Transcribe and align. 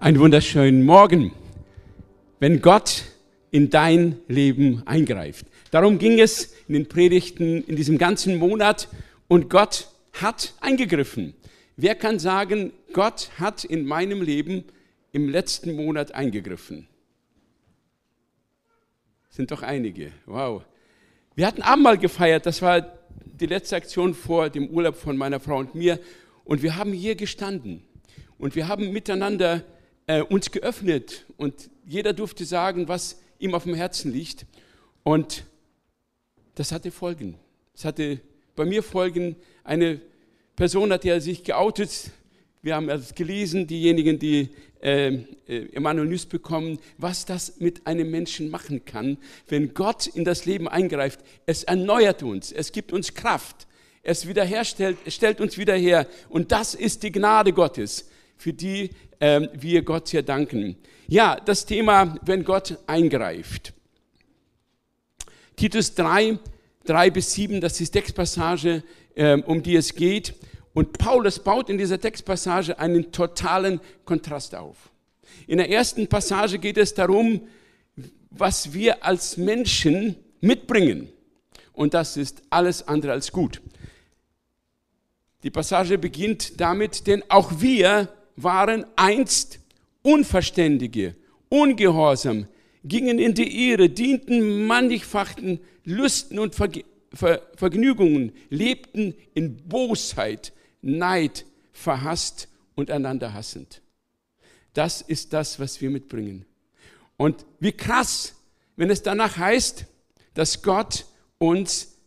Einen 0.00 0.18
wunderschönen 0.18 0.82
Morgen, 0.82 1.30
wenn 2.38 2.62
Gott 2.62 3.04
in 3.50 3.68
dein 3.68 4.16
Leben 4.28 4.82
eingreift. 4.86 5.44
Darum 5.72 5.98
ging 5.98 6.18
es 6.18 6.54
in 6.68 6.72
den 6.72 6.88
Predigten 6.88 7.62
in 7.64 7.76
diesem 7.76 7.98
ganzen 7.98 8.38
Monat 8.38 8.88
und 9.28 9.50
Gott 9.50 9.90
hat 10.14 10.54
eingegriffen. 10.62 11.34
Wer 11.76 11.96
kann 11.96 12.18
sagen, 12.18 12.72
Gott 12.94 13.28
hat 13.38 13.62
in 13.62 13.84
meinem 13.84 14.22
Leben 14.22 14.64
im 15.12 15.28
letzten 15.28 15.76
Monat 15.76 16.14
eingegriffen? 16.14 16.88
Sind 19.28 19.50
doch 19.50 19.62
einige. 19.62 20.12
Wow. 20.24 20.64
Wir 21.34 21.46
hatten 21.46 21.60
Abendmahl 21.60 21.98
gefeiert, 21.98 22.46
das 22.46 22.62
war 22.62 22.80
die 23.38 23.44
letzte 23.44 23.76
Aktion 23.76 24.14
vor 24.14 24.48
dem 24.48 24.68
Urlaub 24.68 24.96
von 24.96 25.18
meiner 25.18 25.40
Frau 25.40 25.58
und 25.58 25.74
mir. 25.74 26.00
Und 26.44 26.62
wir 26.62 26.76
haben 26.76 26.94
hier 26.94 27.16
gestanden 27.16 27.82
und 28.38 28.56
wir 28.56 28.66
haben 28.66 28.92
miteinander 28.92 29.62
äh, 30.10 30.22
uns 30.22 30.50
geöffnet 30.50 31.24
und 31.36 31.70
jeder 31.86 32.12
durfte 32.12 32.44
sagen, 32.44 32.88
was 32.88 33.20
ihm 33.38 33.54
auf 33.54 33.62
dem 33.62 33.74
Herzen 33.74 34.12
liegt. 34.12 34.44
Und 35.04 35.44
das 36.56 36.72
hatte 36.72 36.90
Folgen. 36.90 37.36
Es 37.76 37.84
hatte 37.84 38.18
bei 38.56 38.64
mir 38.64 38.82
Folgen. 38.82 39.36
Eine 39.62 40.00
Person 40.56 40.92
hat 40.92 41.04
ja 41.04 41.20
sich 41.20 41.44
geoutet. 41.44 42.10
Wir 42.60 42.74
haben 42.74 42.88
es 42.88 43.14
gelesen, 43.14 43.68
diejenigen, 43.68 44.18
die 44.18 44.48
äh, 44.82 45.14
äh, 45.46 45.72
Emanuel 45.74 46.08
News 46.08 46.26
bekommen, 46.26 46.80
was 46.98 47.24
das 47.24 47.60
mit 47.60 47.86
einem 47.86 48.10
Menschen 48.10 48.50
machen 48.50 48.84
kann, 48.84 49.16
wenn 49.46 49.74
Gott 49.74 50.08
in 50.08 50.24
das 50.24 50.44
Leben 50.44 50.66
eingreift. 50.66 51.20
Es 51.46 51.62
erneuert 51.62 52.24
uns, 52.24 52.50
es 52.50 52.72
gibt 52.72 52.92
uns 52.92 53.14
Kraft, 53.14 53.68
es 54.02 54.26
wiederherstellt, 54.26 54.98
stellt 55.06 55.40
uns 55.40 55.56
wieder 55.56 55.76
her. 55.76 56.08
Und 56.28 56.50
das 56.50 56.74
ist 56.74 57.04
die 57.04 57.12
Gnade 57.12 57.52
Gottes, 57.52 58.10
für 58.36 58.52
die 58.52 58.90
äh, 59.20 59.48
wir 59.52 59.82
Gott 59.82 60.08
hier 60.08 60.22
danken. 60.22 60.76
Ja, 61.06 61.36
das 61.36 61.64
Thema, 61.66 62.18
wenn 62.22 62.44
Gott 62.44 62.78
eingreift. 62.86 63.72
Titus 65.54 65.94
3, 65.94 66.38
3 66.84 67.10
bis 67.10 67.32
7, 67.34 67.60
das 67.60 67.80
ist 67.80 67.92
Textpassage, 67.92 68.82
äh, 69.14 69.34
um 69.34 69.62
die 69.62 69.76
es 69.76 69.94
geht. 69.94 70.34
Und 70.72 70.98
Paulus 70.98 71.38
baut 71.38 71.68
in 71.68 71.78
dieser 71.78 72.00
Textpassage 72.00 72.78
einen 72.78 73.12
totalen 73.12 73.80
Kontrast 74.04 74.54
auf. 74.54 74.90
In 75.46 75.58
der 75.58 75.70
ersten 75.70 76.06
Passage 76.06 76.58
geht 76.58 76.78
es 76.78 76.94
darum, 76.94 77.42
was 78.30 78.72
wir 78.72 79.04
als 79.04 79.36
Menschen 79.36 80.16
mitbringen. 80.40 81.08
Und 81.72 81.94
das 81.94 82.16
ist 82.16 82.42
alles 82.50 82.86
andere 82.86 83.12
als 83.12 83.32
gut. 83.32 83.60
Die 85.42 85.50
Passage 85.50 85.98
beginnt 85.98 86.60
damit, 86.60 87.06
denn 87.06 87.24
auch 87.28 87.60
wir 87.60 88.08
waren 88.42 88.84
einst 88.96 89.60
Unverständige, 90.02 91.14
ungehorsam, 91.48 92.46
gingen 92.84 93.18
in 93.18 93.34
die 93.34 93.70
Irre, 93.70 93.90
dienten 93.90 94.66
mannigfachen 94.66 95.60
Lüsten 95.84 96.38
und 96.38 96.54
Ver 96.54 96.70
Ver 97.12 97.42
Vergnügungen, 97.56 98.32
lebten 98.50 99.14
in 99.34 99.56
Bosheit, 99.68 100.52
Neid, 100.80 101.44
verhasst 101.72 102.48
und 102.76 102.90
einander 102.90 103.34
hassend. 103.34 103.82
Das 104.74 105.00
ist 105.00 105.32
das, 105.32 105.58
was 105.58 105.80
wir 105.80 105.90
mitbringen. 105.90 106.46
Und 107.16 107.44
wie 107.58 107.72
krass, 107.72 108.36
wenn 108.76 108.90
es 108.90 109.02
danach 109.02 109.36
heißt, 109.36 109.86
dass 110.34 110.62
Gott 110.62 111.06
uns 111.38 111.98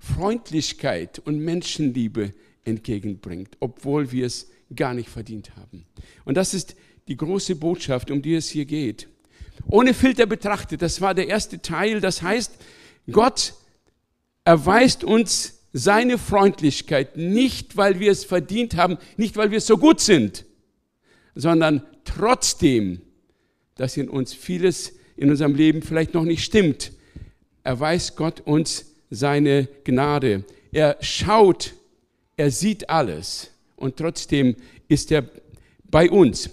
Freundlichkeit 0.00 1.20
und 1.20 1.38
Menschenliebe 1.38 2.34
entgegenbringt, 2.64 3.56
obwohl 3.60 4.10
wir 4.10 4.26
es 4.26 4.50
gar 4.74 4.94
nicht 4.94 5.08
verdient 5.08 5.56
haben. 5.56 5.86
Und 6.24 6.36
das 6.36 6.54
ist 6.54 6.76
die 7.08 7.16
große 7.16 7.56
Botschaft, 7.56 8.10
um 8.10 8.22
die 8.22 8.34
es 8.34 8.48
hier 8.48 8.64
geht. 8.64 9.08
Ohne 9.66 9.94
Filter 9.94 10.26
betrachtet, 10.26 10.82
das 10.82 11.00
war 11.00 11.14
der 11.14 11.28
erste 11.28 11.60
Teil, 11.60 12.00
das 12.00 12.22
heißt, 12.22 12.52
Gott 13.10 13.54
erweist 14.44 15.04
uns 15.04 15.60
seine 15.72 16.18
Freundlichkeit 16.18 17.16
nicht, 17.16 17.76
weil 17.76 18.00
wir 18.00 18.12
es 18.12 18.24
verdient 18.24 18.76
haben, 18.76 18.98
nicht, 19.16 19.36
weil 19.36 19.50
wir 19.50 19.60
so 19.60 19.76
gut 19.76 20.00
sind, 20.00 20.44
sondern 21.34 21.82
trotzdem, 22.04 23.00
dass 23.76 23.96
in 23.96 24.08
uns 24.08 24.32
vieles 24.32 24.92
in 25.16 25.30
unserem 25.30 25.54
Leben 25.54 25.82
vielleicht 25.82 26.14
noch 26.14 26.24
nicht 26.24 26.44
stimmt, 26.44 26.92
erweist 27.62 28.16
Gott 28.16 28.40
uns 28.40 28.94
seine 29.10 29.68
Gnade. 29.84 30.44
Er 30.72 30.96
schaut, 31.00 31.74
er 32.36 32.50
sieht 32.50 32.90
alles 32.90 33.50
und 33.76 33.96
trotzdem 33.96 34.56
ist 34.88 35.10
er 35.12 35.24
bei 35.90 36.10
uns. 36.10 36.50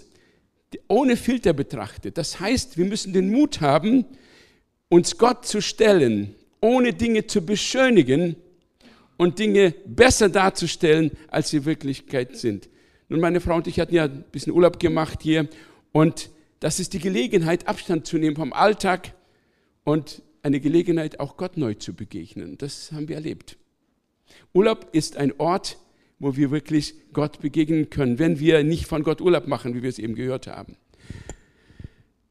Ohne 0.88 1.16
Filter 1.16 1.52
betrachtet. 1.52 2.16
Das 2.16 2.40
heißt, 2.40 2.78
wir 2.78 2.84
müssen 2.84 3.12
den 3.12 3.30
Mut 3.30 3.60
haben, 3.60 4.04
uns 4.88 5.18
Gott 5.18 5.46
zu 5.46 5.60
stellen, 5.60 6.34
ohne 6.60 6.92
Dinge 6.92 7.26
zu 7.26 7.44
beschönigen 7.44 8.36
und 9.16 9.38
Dinge 9.38 9.74
besser 9.86 10.28
darzustellen, 10.28 11.10
als 11.28 11.50
sie 11.50 11.64
Wirklichkeit 11.64 12.36
sind. 12.36 12.68
Nun, 13.08 13.20
meine 13.20 13.40
Frau 13.40 13.56
und 13.56 13.66
ich 13.66 13.78
hatten 13.78 13.94
ja 13.94 14.04
ein 14.04 14.24
bisschen 14.32 14.52
Urlaub 14.52 14.78
gemacht 14.78 15.22
hier 15.22 15.48
und 15.92 16.30
das 16.60 16.78
ist 16.78 16.92
die 16.92 16.98
Gelegenheit, 16.98 17.66
Abstand 17.66 18.06
zu 18.06 18.18
nehmen 18.18 18.36
vom 18.36 18.52
Alltag 18.52 19.14
und 19.84 20.22
eine 20.42 20.60
Gelegenheit, 20.60 21.20
auch 21.20 21.36
Gott 21.36 21.56
neu 21.56 21.74
zu 21.74 21.94
begegnen. 21.94 22.58
Das 22.58 22.92
haben 22.92 23.08
wir 23.08 23.16
erlebt. 23.16 23.56
Urlaub 24.52 24.88
ist 24.92 25.16
ein 25.16 25.32
Ort, 25.38 25.78
wo 26.22 26.36
wir 26.36 26.52
wirklich 26.52 26.94
Gott 27.12 27.40
begegnen 27.40 27.90
können, 27.90 28.20
wenn 28.20 28.38
wir 28.38 28.62
nicht 28.62 28.86
von 28.86 29.02
Gott 29.02 29.20
Urlaub 29.20 29.48
machen, 29.48 29.74
wie 29.74 29.82
wir 29.82 29.88
es 29.88 29.98
eben 29.98 30.14
gehört 30.14 30.46
haben. 30.46 30.76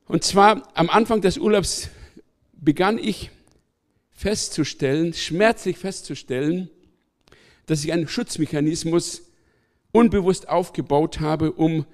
Und 0.07 0.23
zwar 0.23 0.71
am 0.77 0.89
Anfang 0.89 1.19
des 1.19 1.37
Urlaubs 1.37 1.89
begann 2.53 2.97
ich 2.97 3.31
festzustellen, 4.11 5.13
schmerzlich 5.13 5.77
festzustellen, 5.77 6.69
dass 7.65 7.83
ich 7.83 7.91
einen 7.91 8.07
Schutzmechanismus 8.07 9.23
unbewusst 9.91 10.47
aufgebaut 10.47 11.19
habe, 11.19 11.51
um 11.51 11.85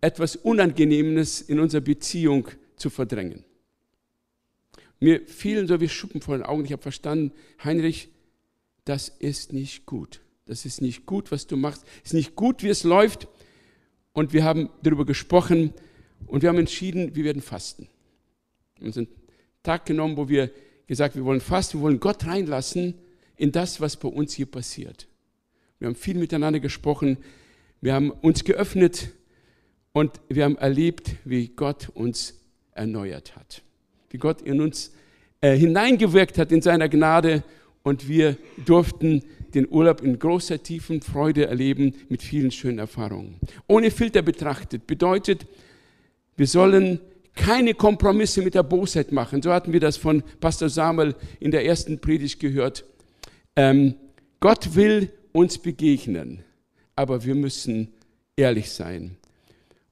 etwas 0.00 0.34
Unangenehmes 0.34 1.42
in 1.42 1.60
unserer 1.60 1.82
Beziehung 1.82 2.48
zu 2.74 2.90
verdrängen. 2.90 3.44
Mir 4.98 5.24
fielen 5.26 5.68
so 5.68 5.80
wie 5.80 5.88
Schuppen 5.88 6.20
vor 6.20 6.36
den 6.36 6.44
Augen. 6.44 6.64
Ich 6.64 6.72
habe 6.72 6.82
verstanden, 6.82 7.30
Heinrich, 7.62 8.08
das 8.84 9.08
ist 9.08 9.52
nicht 9.52 9.86
gut 9.86 10.25
das 10.46 10.64
ist 10.64 10.80
nicht 10.80 11.06
gut, 11.06 11.32
was 11.32 11.46
du 11.46 11.56
machst, 11.56 11.84
ist 12.04 12.14
nicht 12.14 12.36
gut, 12.36 12.62
wie 12.62 12.68
es 12.68 12.84
läuft. 12.84 13.28
Und 14.12 14.32
wir 14.32 14.44
haben 14.44 14.70
darüber 14.82 15.04
gesprochen 15.04 15.74
und 16.26 16.42
wir 16.42 16.48
haben 16.48 16.58
entschieden, 16.58 17.14
wir 17.14 17.24
werden 17.24 17.42
fasten. 17.42 17.88
Wir 18.78 18.90
haben 18.90 18.98
einen 18.98 19.08
Tag 19.62 19.84
genommen, 19.84 20.16
wo 20.16 20.28
wir 20.28 20.50
gesagt, 20.86 21.16
wir 21.16 21.24
wollen 21.24 21.40
fasten, 21.40 21.78
wir 21.78 21.82
wollen 21.82 22.00
Gott 22.00 22.26
reinlassen 22.26 22.94
in 23.36 23.52
das, 23.52 23.80
was 23.80 23.96
bei 23.96 24.08
uns 24.08 24.32
hier 24.32 24.46
passiert. 24.46 25.08
Wir 25.78 25.88
haben 25.88 25.96
viel 25.96 26.16
miteinander 26.16 26.60
gesprochen, 26.60 27.18
wir 27.80 27.92
haben 27.92 28.10
uns 28.10 28.44
geöffnet 28.44 29.10
und 29.92 30.20
wir 30.28 30.44
haben 30.44 30.56
erlebt, 30.56 31.16
wie 31.24 31.48
Gott 31.48 31.90
uns 31.90 32.40
erneuert 32.72 33.36
hat. 33.36 33.62
Wie 34.08 34.18
Gott 34.18 34.40
in 34.40 34.60
uns 34.60 34.92
äh, 35.40 35.56
hineingewirkt 35.56 36.38
hat 36.38 36.52
in 36.52 36.62
seiner 36.62 36.88
Gnade 36.88 37.42
und 37.82 38.08
wir 38.08 38.36
durften 38.64 39.22
den 39.54 39.68
Urlaub 39.68 40.02
in 40.02 40.18
großer, 40.18 40.62
tiefen 40.62 41.00
Freude 41.02 41.46
erleben 41.46 41.94
mit 42.08 42.22
vielen 42.22 42.50
schönen 42.50 42.78
Erfahrungen. 42.78 43.36
Ohne 43.66 43.90
Filter 43.90 44.22
betrachtet 44.22 44.86
bedeutet, 44.86 45.46
wir 46.36 46.46
sollen 46.46 47.00
keine 47.34 47.74
Kompromisse 47.74 48.42
mit 48.42 48.54
der 48.54 48.62
Bosheit 48.62 49.12
machen. 49.12 49.42
So 49.42 49.52
hatten 49.52 49.72
wir 49.72 49.80
das 49.80 49.96
von 49.96 50.22
Pastor 50.40 50.68
Samuel 50.68 51.14
in 51.38 51.50
der 51.50 51.64
ersten 51.64 51.98
Predigt 51.98 52.40
gehört. 52.40 52.84
Ähm, 53.54 53.94
Gott 54.40 54.74
will 54.74 55.10
uns 55.32 55.58
begegnen, 55.58 56.42
aber 56.94 57.24
wir 57.24 57.34
müssen 57.34 57.92
ehrlich 58.36 58.70
sein. 58.70 59.16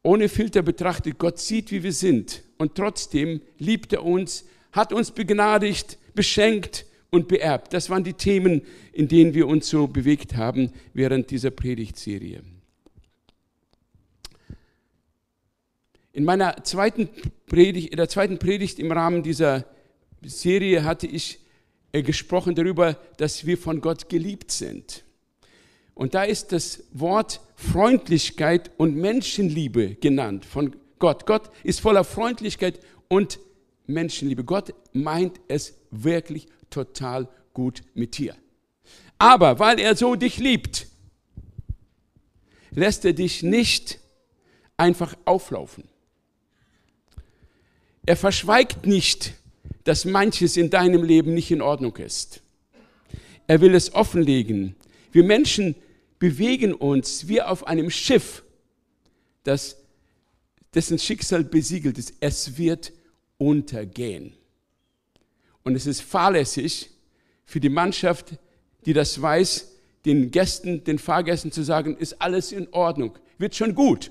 Ohne 0.03 0.29
Filter 0.29 0.63
betrachtet, 0.63 1.19
Gott 1.19 1.39
sieht, 1.39 1.71
wie 1.71 1.83
wir 1.83 1.93
sind 1.93 2.43
und 2.59 2.75
trotzdem 2.75 3.41
liebt 3.59 3.93
er 3.93 4.05
uns, 4.05 4.45
hat 4.73 4.93
uns 4.93 5.11
begnadigt, 5.11 5.99
beschenkt 6.15 6.85
und 7.15 7.29
beerbt. 7.29 7.73
Das 7.73 7.89
waren 7.91 8.03
die 8.03 8.15
Themen, 8.15 8.63
in 8.93 9.07
denen 9.07 9.35
wir 9.35 9.47
uns 9.47 9.69
so 9.69 9.87
bewegt 9.87 10.37
haben 10.37 10.73
während 10.93 11.31
dieser 11.31 11.53
Predigtserie. 11.53 12.43
In 16.13 16.25
meiner 16.25 16.63
zweiten 16.65 17.09
Predigt, 17.47 17.91
in 17.91 17.97
der 17.97 18.09
zweiten 18.09 18.39
Predigt 18.39 18.79
im 18.81 18.91
Rahmen 18.91 19.23
dieser 19.23 19.65
Serie 20.23 20.85
hatte 20.85 21.07
ich 21.07 21.39
äh, 21.93 22.03
gesprochen 22.03 22.55
darüber, 22.57 22.95
dass 23.17 23.47
wir 23.47 23.59
von 23.59 23.81
Gott 23.81 24.09
geliebt 24.09 24.51
sind. 24.51 25.05
Und 25.95 26.15
da 26.15 26.25
ist 26.25 26.51
das 26.51 26.83
Wort 26.93 27.41
Freundlichkeit 27.55 28.73
und 28.77 28.97
Menschenliebe 28.97 29.95
genannt 29.95 30.45
von 30.45 30.75
Gott. 30.99 31.27
Gott 31.27 31.51
ist 31.63 31.81
voller 31.81 32.03
Freundlichkeit 32.03 32.81
und 33.07 33.39
Menschenliebe. 33.87 34.43
Gott 34.43 34.75
meint 34.93 35.41
es 35.47 35.75
wirklich 35.93 36.49
total 36.75 37.29
gut 37.53 37.83
mit 37.95 38.19
dir. 38.19 38.35
Aber 39.19 39.59
weil 39.59 39.79
er 39.79 39.97
so 39.97 40.17
dich 40.17 40.39
liebt, 40.39 40.87
lässt 42.73 43.05
er 43.05 43.13
dich 43.13 43.43
nicht 43.43 44.01
einfach 44.77 45.17
auflaufen. 45.25 45.85
Er 48.07 48.17
verschweigt 48.17 48.87
nicht, 48.87 49.35
dass 49.85 50.05
manches 50.05 50.57
in 50.57 50.71
deinem 50.71 51.05
Leben 51.05 51.33
nicht 51.33 51.51
in 51.51 51.63
Ordnung 51.63 51.97
ist. 51.97 52.43
Er 53.47 53.61
will 53.61 53.75
es 53.75 53.95
offenlegen. 53.95 54.75
Wir 55.13 55.25
Menschen 55.25 55.75
bewegen 56.19 56.75
uns 56.75 57.29
wie 57.29 57.41
auf 57.41 57.67
einem 57.67 57.91
Schiff, 57.91 58.43
das, 59.45 59.77
dessen 60.75 60.99
Schicksal 60.99 61.45
besiegelt 61.45 61.99
ist. 61.99 62.15
Es 62.21 62.59
wird 62.59 62.93
untergehen. 63.39 64.35
Und 65.65 65.75
es 65.75 65.87
ist 65.87 66.03
fahrlässig 66.03 66.91
für 67.45 67.61
die 67.61 67.69
Mannschaft, 67.69 68.35
die 68.87 68.93
das 68.93 69.21
weiß, 69.21 69.73
den 70.05 70.31
Gästen, 70.31 70.85
den 70.85 70.99
Fahrgästen 70.99 71.51
zu 71.51 71.63
sagen, 71.63 71.97
ist 71.97 72.21
alles 72.21 72.53
in 72.53 72.69
Ordnung, 72.73 73.19
wird 73.39 73.55
schon 73.55 73.75
gut. 73.75 74.11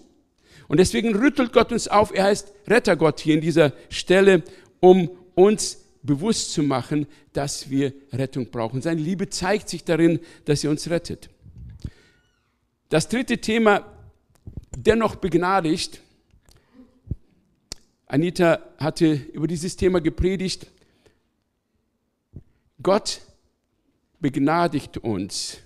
Und 0.68 0.80
deswegen 0.80 1.16
rüttelt 1.16 1.54
Gott 1.54 1.72
uns 1.72 1.88
auf, 1.88 2.14
er 2.14 2.26
heißt 2.26 2.54
Rettergott 2.68 3.20
hier 3.20 3.36
in 3.36 3.42
dieser 3.42 3.74
Stelle, 3.90 4.44
um 4.80 5.10
uns 5.36 5.84
bewusst 6.02 6.52
zu 6.52 6.64
machen, 6.64 7.08
dass 7.32 7.70
wir 7.70 7.94
Rettung 8.12 8.50
brauchen. 8.50 8.82
Seine 8.82 9.02
Liebe 9.02 9.30
zeigt 9.30 9.70
sich 9.70 9.84
darin, 9.84 10.20
dass 10.46 10.64
er 10.64 10.72
uns 10.72 10.90
rettet. 10.90 11.30
Das 12.90 13.08
dritte 13.08 13.38
Thema, 13.38 13.86
dennoch 14.76 15.16
begnadigt. 15.16 16.02
Anita 18.08 18.60
hatte 18.78 19.14
über 19.34 19.48
dieses 19.48 19.76
Thema 19.76 20.02
gepredigt. 20.02 20.68
Gott 22.84 23.22
begnadigt 24.20 24.98
uns, 24.98 25.60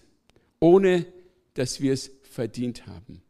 ohne 0.60 1.06
dass 1.56 1.82
wir 1.82 1.94
es 1.94 2.12
verdient 2.24 2.88
haben. 2.88 3.22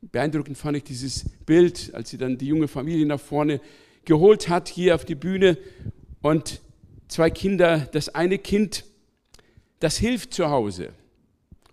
Beeindruckend 0.00 0.58
fand 0.58 0.76
ich 0.76 0.84
dieses 0.84 1.24
Bild, 1.46 1.94
als 1.94 2.10
sie 2.10 2.18
dann 2.18 2.38
die 2.38 2.46
junge 2.46 2.68
Familie 2.68 3.06
nach 3.06 3.20
vorne 3.20 3.60
geholt 4.04 4.48
hat 4.48 4.68
hier 4.68 4.94
auf 4.94 5.04
die 5.04 5.14
Bühne 5.14 5.58
und 6.22 6.60
zwei 7.08 7.30
Kinder, 7.30 7.80
das 7.92 8.08
eine 8.08 8.38
Kind, 8.38 8.84
das 9.80 9.96
hilft 9.96 10.34
zu 10.34 10.50
Hause. 10.50 10.92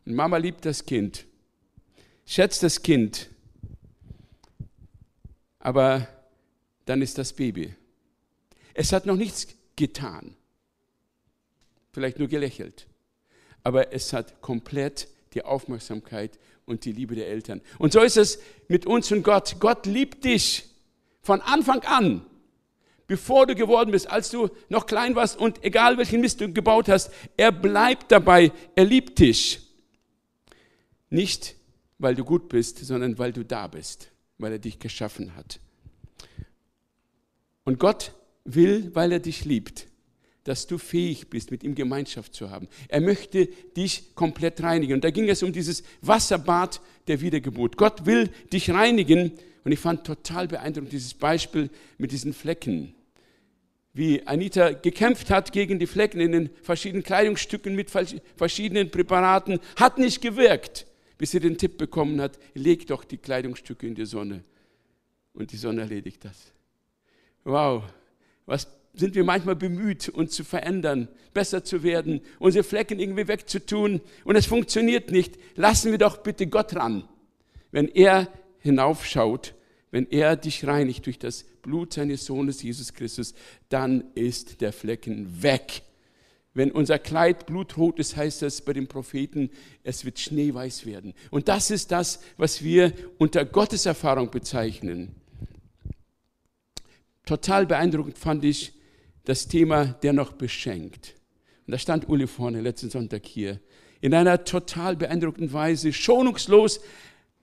Und 0.05 0.15
Mama 0.15 0.37
liebt 0.37 0.65
das 0.65 0.85
Kind, 0.85 1.25
schätzt 2.25 2.63
das 2.63 2.81
Kind, 2.81 3.29
aber 5.59 6.07
dann 6.85 7.01
ist 7.01 7.17
das 7.17 7.33
Baby. 7.33 7.73
Es 8.73 8.91
hat 8.91 9.05
noch 9.05 9.15
nichts 9.15 9.47
getan, 9.75 10.35
vielleicht 11.95 12.19
nur 12.19 12.27
gelächelt, 12.27 12.87
aber 13.63 13.93
es 13.93 14.11
hat 14.13 14.41
komplett 14.41 15.07
die 15.33 15.43
Aufmerksamkeit 15.43 16.37
und 16.65 16.83
die 16.83 16.91
Liebe 16.91 17.15
der 17.15 17.29
Eltern. 17.29 17.61
Und 17.79 17.93
so 17.93 18.01
ist 18.01 18.17
es 18.17 18.39
mit 18.67 18.85
uns 18.85 19.11
und 19.11 19.23
Gott. 19.23 19.55
Gott 19.59 19.85
liebt 19.85 20.25
dich 20.25 20.65
von 21.21 21.39
Anfang 21.39 21.81
an, 21.83 22.25
bevor 23.07 23.47
du 23.47 23.55
geworden 23.55 23.91
bist, 23.91 24.09
als 24.09 24.29
du 24.29 24.49
noch 24.67 24.87
klein 24.87 25.15
warst 25.15 25.39
und 25.39 25.63
egal 25.63 25.97
welchen 25.97 26.19
Mist 26.19 26.41
du 26.41 26.51
gebaut 26.51 26.89
hast, 26.89 27.11
er 27.37 27.53
bleibt 27.53 28.11
dabei, 28.11 28.51
er 28.75 28.83
liebt 28.83 29.17
dich. 29.19 29.61
Nicht, 31.09 31.55
weil 31.97 32.15
du 32.15 32.25
gut 32.25 32.49
bist, 32.49 32.79
sondern 32.79 33.17
weil 33.17 33.31
du 33.31 33.45
da 33.45 33.67
bist, 33.67 34.11
weil 34.37 34.51
er 34.51 34.59
dich 34.59 34.79
geschaffen 34.79 35.35
hat. 35.35 35.61
Und 37.63 37.79
Gott 37.79 38.11
will, 38.43 38.93
weil 38.93 39.13
er 39.13 39.19
dich 39.19 39.45
liebt, 39.45 39.87
dass 40.45 40.67
du 40.67 40.77
fähig 40.77 41.27
bist, 41.29 41.51
mit 41.51 41.63
ihm 41.63 41.75
Gemeinschaft 41.75 42.33
zu 42.33 42.51
haben. 42.51 42.67
Er 42.87 43.01
möchte 43.01 43.47
dich 43.75 44.15
komplett 44.15 44.61
reinigen. 44.61 44.93
Und 44.93 45.03
da 45.03 45.09
ging 45.09 45.27
es 45.27 45.43
um 45.43 45.51
dieses 45.51 45.83
Wasserbad 46.01 46.81
der 47.07 47.19
Wiedergeburt. 47.19 47.77
Gott 47.77 48.05
will 48.05 48.29
dich 48.53 48.69
reinigen 48.69 49.33
und 49.63 49.71
ich 49.71 49.79
fand 49.79 50.05
total 50.05 50.47
beeindruckend 50.47 50.93
dieses 50.93 51.15
Beispiel 51.15 51.71
mit 51.97 52.11
diesen 52.11 52.31
Flecken. 52.31 52.93
Wie 53.91 54.21
Anita 54.27 54.71
gekämpft 54.71 55.31
hat 55.31 55.51
gegen 55.51 55.79
die 55.79 55.87
Flecken 55.87 56.19
in 56.21 56.31
den 56.31 56.49
verschiedenen 56.61 57.03
Kleidungsstücken 57.03 57.73
mit 57.73 57.89
verschiedenen 57.89 58.91
Präparaten, 58.91 59.59
hat 59.77 59.97
nicht 59.97 60.21
gewirkt, 60.21 60.85
bis 61.17 61.31
sie 61.31 61.39
den 61.39 61.57
Tipp 61.57 61.79
bekommen 61.79 62.21
hat, 62.21 62.37
leg 62.53 62.85
doch 62.85 63.03
die 63.03 63.17
Kleidungsstücke 63.17 63.87
in 63.87 63.95
die 63.95 64.05
Sonne. 64.05 64.43
Und 65.33 65.51
die 65.51 65.57
Sonne 65.57 65.81
erledigt 65.81 66.23
das. 66.23 66.51
Wow, 67.45 67.83
was 68.45 68.67
sind 68.95 69.15
wir 69.15 69.23
manchmal 69.23 69.55
bemüht, 69.55 70.09
uns 70.09 70.31
zu 70.31 70.43
verändern, 70.43 71.07
besser 71.33 71.63
zu 71.63 71.83
werden, 71.83 72.21
unsere 72.39 72.63
Flecken 72.63 72.99
irgendwie 72.99 73.27
wegzutun 73.27 74.01
und 74.23 74.35
es 74.35 74.45
funktioniert 74.45 75.11
nicht. 75.11 75.37
Lassen 75.55 75.91
wir 75.91 75.97
doch 75.97 76.17
bitte 76.17 76.47
Gott 76.47 76.75
ran. 76.75 77.07
Wenn 77.71 77.87
er 77.87 78.29
hinaufschaut, 78.59 79.53
wenn 79.91 80.07
er 80.09 80.35
dich 80.35 80.65
reinigt 80.65 81.05
durch 81.05 81.19
das 81.19 81.45
Blut 81.61 81.93
seines 81.93 82.25
Sohnes 82.25 82.61
Jesus 82.61 82.93
Christus, 82.93 83.33
dann 83.69 84.05
ist 84.15 84.61
der 84.61 84.73
Flecken 84.73 85.41
weg. 85.41 85.83
Wenn 86.53 86.71
unser 86.71 86.99
Kleid 86.99 87.47
blutrot 87.47 87.99
ist, 87.99 88.15
heißt 88.15 88.41
das 88.41 88.61
bei 88.61 88.71
den 88.71 88.87
Propheten, 88.87 89.49
es 89.83 90.05
wird 90.05 90.19
schneeweiß 90.19 90.85
werden. 90.85 91.13
Und 91.31 91.49
das 91.49 91.69
ist 91.69 91.91
das, 91.91 92.21
was 92.37 92.63
wir 92.63 92.93
unter 93.17 93.43
Gottes 93.43 93.85
Erfahrung 93.85 94.31
bezeichnen. 94.31 95.15
Total 97.25 97.65
beeindruckend 97.65 98.17
fand 98.17 98.45
ich 98.45 98.73
das 99.25 99.47
Thema, 99.47 99.85
der 99.85 100.13
noch 100.13 100.33
beschenkt. 100.33 101.15
Und 101.67 101.71
da 101.71 101.77
stand 101.77 102.07
Uli 102.07 102.27
vorne 102.27 102.61
letzten 102.61 102.89
Sonntag 102.89 103.25
hier. 103.25 103.59
In 104.01 104.13
einer 104.13 104.43
total 104.43 104.95
beeindruckenden 104.95 105.51
Weise, 105.51 105.91
schonungslos 105.91 106.79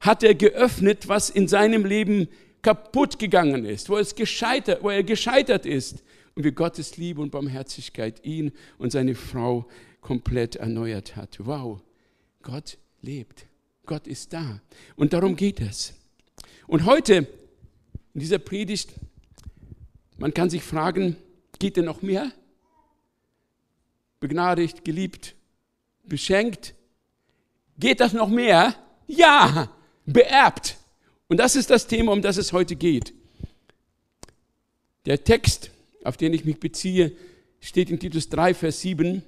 hat 0.01 0.23
er 0.23 0.35
geöffnet, 0.35 1.09
was 1.09 1.31
in 1.31 1.49
seinem 1.49 1.85
Leben 1.85 2.29
kaputt 2.63 3.19
gegangen 3.19 3.65
ist, 3.65 3.89
wo, 3.89 3.99
es 3.99 4.15
gescheitert, 4.15 4.83
wo 4.83 4.91
er 4.91 5.03
gescheitert 5.03 5.67
ist 5.67 6.03
und 6.35 6.45
wie 6.45 6.53
Gottes 6.53 6.97
Liebe 6.97 7.21
und 7.21 7.31
Barmherzigkeit 7.31 8.25
ihn 8.25 8.53
und 8.79 8.93
seine 8.93 9.15
Frau 9.15 9.67
komplett 10.01 10.57
erneuert 10.57 11.17
hat. 11.17 11.39
Wow, 11.41 11.81
Gott 12.43 12.79
lebt. 13.01 13.47
Gott 13.85 14.07
ist 14.07 14.33
da. 14.33 14.61
Und 14.95 15.13
darum 15.13 15.35
geht 15.35 15.61
es. 15.61 15.95
Und 16.67 16.85
heute 16.85 17.27
in 18.15 18.21
dieser 18.21 18.39
Predigt, 18.39 18.91
man 20.19 20.33
kann 20.33 20.51
sich 20.51 20.63
fragen, 20.63 21.17
geht 21.63 21.77
denn 21.77 21.85
noch 21.85 22.03
mehr? 22.03 22.33
Begnadigt, 24.19 24.85
geliebt, 24.85 25.37
beschenkt. 26.03 26.75
Geht 27.79 28.01
das 28.01 28.13
noch 28.13 28.29
mehr? 28.29 28.75
Ja, 29.07 29.73
beerbt. 30.05 30.77
Und 31.29 31.37
das 31.37 31.55
ist 31.55 31.71
das 31.71 31.87
Thema, 31.87 32.11
um 32.11 32.21
das 32.21 32.37
es 32.37 32.53
heute 32.53 32.75
geht. 32.75 33.15
Der 35.07 35.23
Text, 35.23 35.71
auf 36.03 36.17
den 36.17 36.35
ich 36.35 36.45
mich 36.45 36.59
beziehe, 36.59 37.13
steht 37.61 37.91
in 37.91 38.01
Titus 38.01 38.29
3, 38.29 38.55
Vers 38.55 38.81
7 38.81 39.23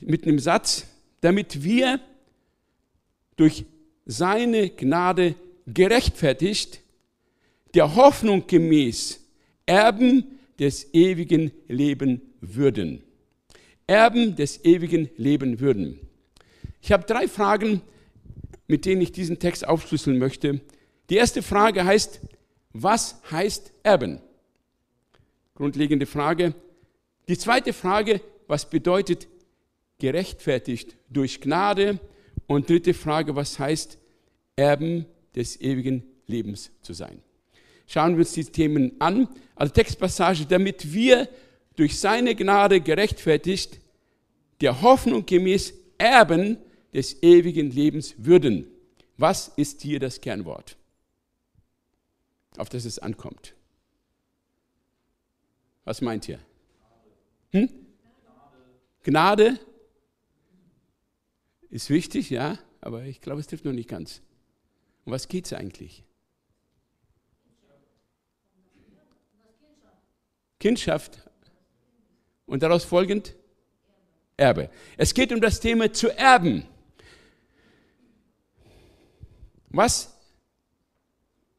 mit 0.00 0.24
einem 0.24 0.40
Satz, 0.40 0.84
damit 1.20 1.62
wir 1.62 2.00
durch 3.36 3.66
seine 4.04 4.70
Gnade 4.70 5.36
gerechtfertigt, 5.64 6.80
der 7.74 7.94
Hoffnung 7.94 8.48
gemäß 8.48 9.20
Erben 9.64 10.37
des 10.58 10.92
ewigen 10.92 11.52
Leben 11.68 12.22
würden. 12.40 13.02
Erben 13.86 14.36
des 14.36 14.64
ewigen 14.64 15.08
Leben 15.16 15.60
würden. 15.60 15.98
Ich 16.80 16.92
habe 16.92 17.04
drei 17.04 17.26
Fragen, 17.28 17.80
mit 18.66 18.84
denen 18.84 19.00
ich 19.00 19.12
diesen 19.12 19.38
Text 19.38 19.66
aufschlüsseln 19.66 20.18
möchte. 20.18 20.60
Die 21.10 21.16
erste 21.16 21.42
Frage 21.42 21.84
heißt, 21.84 22.20
was 22.72 23.20
heißt 23.30 23.72
erben? 23.82 24.20
Grundlegende 25.54 26.06
Frage. 26.06 26.54
Die 27.28 27.38
zweite 27.38 27.72
Frage, 27.72 28.20
was 28.46 28.68
bedeutet 28.68 29.26
gerechtfertigt 29.98 30.96
durch 31.08 31.40
Gnade? 31.40 31.98
Und 32.46 32.70
dritte 32.70 32.94
Frage, 32.94 33.36
was 33.36 33.58
heißt 33.58 33.98
Erben 34.56 35.04
des 35.34 35.60
ewigen 35.60 36.02
Lebens 36.26 36.70
zu 36.80 36.94
sein? 36.94 37.20
Schauen 37.88 38.12
wir 38.12 38.20
uns 38.20 38.32
diese 38.32 38.52
Themen 38.52 38.92
an. 39.00 39.26
Also 39.56 39.72
Textpassage, 39.72 40.46
damit 40.46 40.92
wir 40.92 41.28
durch 41.74 41.98
seine 41.98 42.36
Gnade 42.36 42.80
gerechtfertigt 42.80 43.80
der 44.60 44.82
Hoffnung 44.82 45.26
gemäß 45.26 45.74
Erben 45.98 46.58
des 46.94 47.20
ewigen 47.24 47.72
Lebens 47.72 48.14
würden. 48.18 48.66
Was 49.16 49.48
ist 49.56 49.82
hier 49.82 49.98
das 49.98 50.20
Kernwort? 50.20 50.78
auf 52.58 52.68
das 52.68 52.84
es 52.84 52.98
ankommt. 52.98 53.54
Was 55.84 56.00
meint 56.00 56.28
ihr? 56.28 56.40
Hm? 57.52 57.70
Gnade 59.04 59.58
ist 61.70 61.88
wichtig, 61.88 62.30
ja, 62.30 62.58
aber 62.80 63.04
ich 63.04 63.20
glaube, 63.20 63.40
es 63.40 63.46
trifft 63.46 63.64
noch 63.64 63.72
nicht 63.72 63.88
ganz. 63.88 64.20
Um 65.04 65.12
was 65.12 65.28
geht 65.28 65.46
es 65.46 65.52
eigentlich? 65.52 66.04
Kindschaft 70.58 71.18
und 72.46 72.62
daraus 72.62 72.84
folgend 72.84 73.34
Erbe. 74.36 74.70
Es 74.96 75.14
geht 75.14 75.32
um 75.32 75.40
das 75.40 75.60
Thema 75.60 75.92
zu 75.92 76.16
erben. 76.16 76.66
Was 79.68 80.14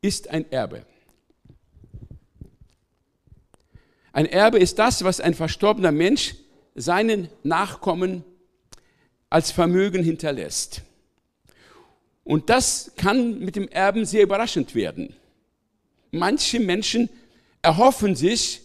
ist 0.01 0.29
ein 0.29 0.49
Erbe? 0.51 0.85
Ein 4.11 4.25
Erbe 4.25 4.57
ist 4.57 4.79
das, 4.79 5.03
was 5.03 5.19
ein 5.19 5.33
verstorbener 5.33 5.91
Mensch 5.91 6.35
seinen 6.75 7.29
Nachkommen 7.43 8.23
als 9.29 9.51
Vermögen 9.51 10.03
hinterlässt. 10.03 10.81
Und 12.23 12.49
das 12.49 12.91
kann 12.95 13.39
mit 13.39 13.55
dem 13.55 13.67
Erben 13.67 14.05
sehr 14.05 14.23
überraschend 14.23 14.75
werden. 14.75 15.15
Manche 16.11 16.59
Menschen 16.59 17.09
erhoffen 17.61 18.15
sich 18.15 18.61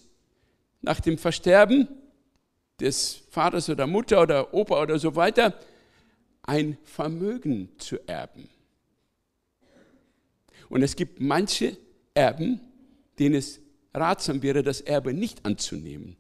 nach 0.85 1.01
dem 1.01 1.19
Versterben 1.19 1.89
des 2.81 3.23
Vaters 3.31 3.69
oder 3.69 3.87
Mutter 3.87 4.23
oder 4.23 4.55
Opa 4.55 4.83
oder 4.83 4.99
so 4.99 5.17
weiter 5.17 5.55
ein 6.43 6.77
Vermögen 6.85 7.71
zu 7.79 7.99
erben. 8.07 8.49
Und 10.69 10.83
es 10.83 10.97
gibt 10.97 11.21
manche 11.21 11.77
Erben, 12.15 12.61
denen 13.19 13.37
es 13.37 13.61
ratsam 13.93 14.43
wäre, 14.43 14.63
das 14.63 14.81
Erbe 14.81 15.15
nicht 15.15 15.45
anzunehmen. 15.45 16.17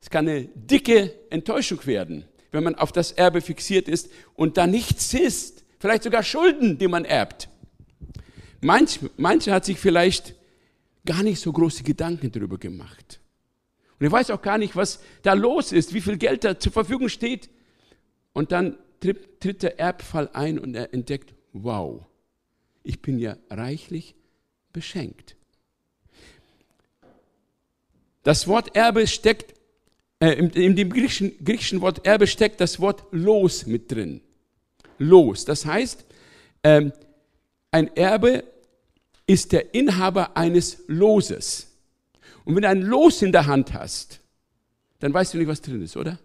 Es 0.00 0.10
kann 0.10 0.28
eine 0.28 0.44
dicke 0.54 1.14
Enttäuschung 1.30 1.84
werden, 1.86 2.24
wenn 2.50 2.64
man 2.64 2.74
auf 2.74 2.92
das 2.92 3.12
Erbe 3.12 3.40
fixiert 3.40 3.88
ist 3.88 4.10
und 4.34 4.56
da 4.56 4.66
nichts 4.66 5.14
ist, 5.14 5.64
vielleicht 5.78 6.02
sogar 6.02 6.22
Schulden, 6.22 6.76
die 6.76 6.88
man 6.88 7.04
erbt. 7.04 7.48
Manch, 8.60 9.00
manche 9.16 9.52
hat 9.52 9.64
sich 9.64 9.78
vielleicht 9.78 10.34
gar 11.06 11.22
nicht 11.22 11.40
so 11.40 11.52
große 11.52 11.82
Gedanken 11.82 12.30
darüber 12.30 12.58
gemacht. 12.58 13.20
Und 13.98 14.06
er 14.06 14.12
weiß 14.12 14.30
auch 14.30 14.42
gar 14.42 14.58
nicht, 14.58 14.76
was 14.76 15.00
da 15.22 15.34
los 15.34 15.72
ist, 15.72 15.94
wie 15.94 16.00
viel 16.00 16.16
Geld 16.16 16.44
da 16.44 16.58
zur 16.58 16.72
Verfügung 16.72 17.08
steht. 17.08 17.48
Und 18.32 18.52
dann 18.52 18.76
tritt, 19.00 19.40
tritt 19.40 19.62
der 19.62 19.78
Erbfall 19.78 20.30
ein 20.32 20.58
und 20.58 20.74
er 20.74 20.92
entdeckt, 20.92 21.34
wow, 21.52 22.04
ich 22.82 23.00
bin 23.00 23.18
ja 23.18 23.36
reichlich 23.50 24.14
beschenkt. 24.72 25.36
Das 28.22 28.48
Wort 28.48 28.74
Erbe 28.74 29.06
steckt, 29.06 29.54
äh, 30.18 30.32
in, 30.32 30.50
in, 30.50 30.76
dem 30.76 30.90
griechischen, 30.90 31.44
griechischen 31.44 31.80
Wort 31.80 32.06
Erbe 32.06 32.26
steckt 32.26 32.60
das 32.60 32.80
Wort 32.80 33.04
Los 33.10 33.66
mit 33.66 33.92
drin. 33.92 34.22
Los. 34.98 35.44
Das 35.44 35.66
heißt, 35.66 36.04
ähm, 36.62 36.92
ein 37.70 37.94
Erbe 37.96 38.44
ist 39.26 39.52
der 39.52 39.74
Inhaber 39.74 40.36
eines 40.36 40.78
Loses. 40.86 41.68
Und 42.44 42.54
wenn 42.54 42.62
du 42.62 42.68
ein 42.68 42.82
Los 42.82 43.22
in 43.22 43.32
der 43.32 43.46
Hand 43.46 43.72
hast, 43.72 44.20
dann 45.00 45.12
weißt 45.12 45.34
du 45.34 45.38
nicht, 45.38 45.48
was 45.48 45.60
drin 45.60 45.82
ist, 45.82 45.96
oder? 45.96 46.18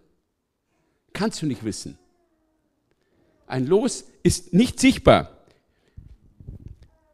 Kannst 1.13 1.41
du 1.41 1.45
nicht 1.45 1.63
wissen. 1.63 1.97
Ein 3.47 3.65
Los 3.65 4.05
ist 4.23 4.53
nicht 4.53 4.79
sichtbar. 4.79 5.37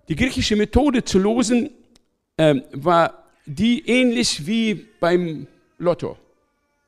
Die 0.07 0.15
griechische 0.15 0.55
Methode 0.55 1.03
zu 1.03 1.17
losen 1.17 1.69
äh, 2.37 2.55
war 2.73 3.25
die 3.45 3.87
ähnlich 3.87 4.45
wie 4.45 4.85
beim 4.99 5.47
Lotto. 5.77 6.17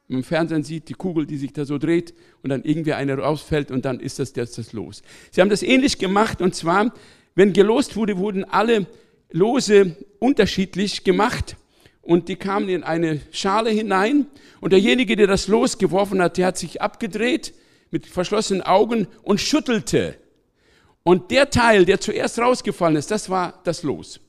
Im 0.10 0.24
Fernsehen 0.24 0.64
sieht 0.64 0.88
die 0.90 0.94
Kugel, 0.94 1.26
die 1.26 1.38
sich 1.38 1.52
da 1.52 1.66
so 1.66 1.78
dreht 1.78 2.14
und 2.42 2.50
dann 2.50 2.64
irgendwie 2.64 2.94
eine 2.94 3.18
rausfällt 3.18 3.72
und 3.72 3.84
dann 3.86 4.00
ist 4.00 4.20
das, 4.20 4.34
das, 4.34 4.54
das 4.54 4.74
Los. 4.74 5.02
Sie 5.32 5.42
haben 5.42 5.50
das 5.50 5.64
ähnlich 5.64 5.98
gemacht 5.98 6.42
und 6.42 6.56
zwar, 6.56 6.94
wenn 7.38 7.54
gelost 7.54 7.96
wurde, 7.96 8.18
wurden 8.18 8.46
alle 8.46 8.88
Lose 9.30 9.96
unterschiedlich 10.18 11.04
gemacht 11.04 11.56
und 12.02 12.30
die 12.30 12.36
kamen 12.36 12.68
in 12.68 12.82
eine 12.82 13.22
Schale 13.30 13.70
hinein 13.70 14.26
und 14.60 14.74
derjenige, 14.74 15.16
der 15.16 15.28
das 15.28 15.48
Los 15.48 15.78
geworfen 15.78 16.20
hat, 16.20 16.38
der 16.38 16.48
hat 16.48 16.58
sich 16.58 16.82
abgedreht 16.82 17.54
mit 17.92 18.08
verschlossenen 18.08 18.64
Augen 18.64 19.08
und 19.22 19.40
schüttelte. 19.40 20.18
Und 21.04 21.30
der 21.30 21.52
Teil, 21.52 21.86
der 21.86 22.00
zuerst 22.00 22.40
rausgefallen 22.40 22.96
ist, 22.96 23.12
das 23.12 23.30
war 23.30 23.62
das 23.66 23.84
Los. 23.84 24.20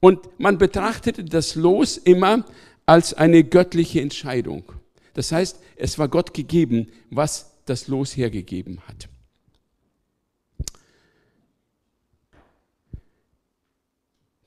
Und 0.00 0.40
man 0.40 0.58
betrachtete 0.58 1.22
das 1.22 1.54
Los 1.54 1.98
immer 1.98 2.44
als 2.84 3.14
eine 3.14 3.44
göttliche 3.44 4.00
Entscheidung. 4.00 4.64
Das 5.14 5.30
heißt, 5.30 5.60
es 5.76 6.00
war 6.00 6.08
Gott 6.08 6.34
gegeben, 6.34 6.88
was 7.10 7.60
das 7.64 7.86
Los 7.86 8.16
hergegeben 8.16 8.80
hat. 8.88 9.08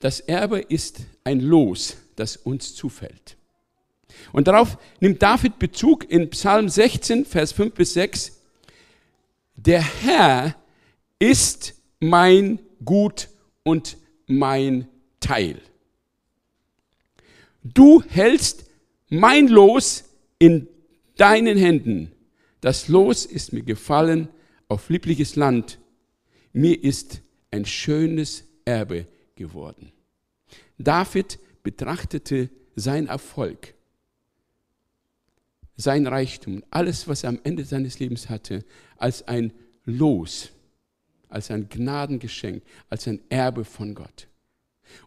Das 0.02 0.18
Erbe 0.18 0.58
ist 0.58 1.02
ein 1.22 1.38
Los, 1.38 1.96
das 2.16 2.36
uns 2.36 2.74
zufällt. 2.74 3.36
Und 4.32 4.48
darauf 4.48 4.76
nimmt 4.98 5.22
David 5.22 5.60
Bezug 5.60 6.10
in 6.10 6.28
Psalm 6.30 6.68
16, 6.68 7.24
Vers 7.24 7.52
5 7.52 7.72
bis 7.72 7.94
6. 7.94 8.42
Der 9.54 9.80
Herr 9.80 10.56
ist 11.20 11.74
mein 12.00 12.58
Gut 12.84 13.28
und 13.62 13.96
mein 14.26 14.88
Teil. 15.20 15.62
Du 17.62 18.02
hältst 18.02 18.64
mein 19.08 19.46
Los 19.46 20.02
in 20.40 20.66
deinen 21.16 21.56
Händen. 21.56 22.10
Das 22.60 22.88
Los 22.88 23.24
ist 23.24 23.52
mir 23.52 23.62
gefallen 23.62 24.28
auf 24.66 24.88
liebliches 24.88 25.36
Land. 25.36 25.78
Mir 26.52 26.82
ist 26.82 27.20
ein 27.52 27.64
schönes 27.64 28.42
Erbe 28.64 29.06
geworden. 29.42 29.92
David 30.78 31.38
betrachtete 31.62 32.48
sein 32.74 33.06
Erfolg, 33.06 33.74
sein 35.76 36.06
Reichtum, 36.06 36.62
alles, 36.70 37.08
was 37.08 37.24
er 37.24 37.30
am 37.30 37.40
Ende 37.44 37.64
seines 37.64 37.98
Lebens 37.98 38.28
hatte, 38.28 38.64
als 38.96 39.26
ein 39.26 39.52
Los, 39.84 40.50
als 41.28 41.50
ein 41.50 41.68
Gnadengeschenk, 41.68 42.62
als 42.88 43.08
ein 43.08 43.20
Erbe 43.28 43.64
von 43.64 43.94
Gott. 43.94 44.28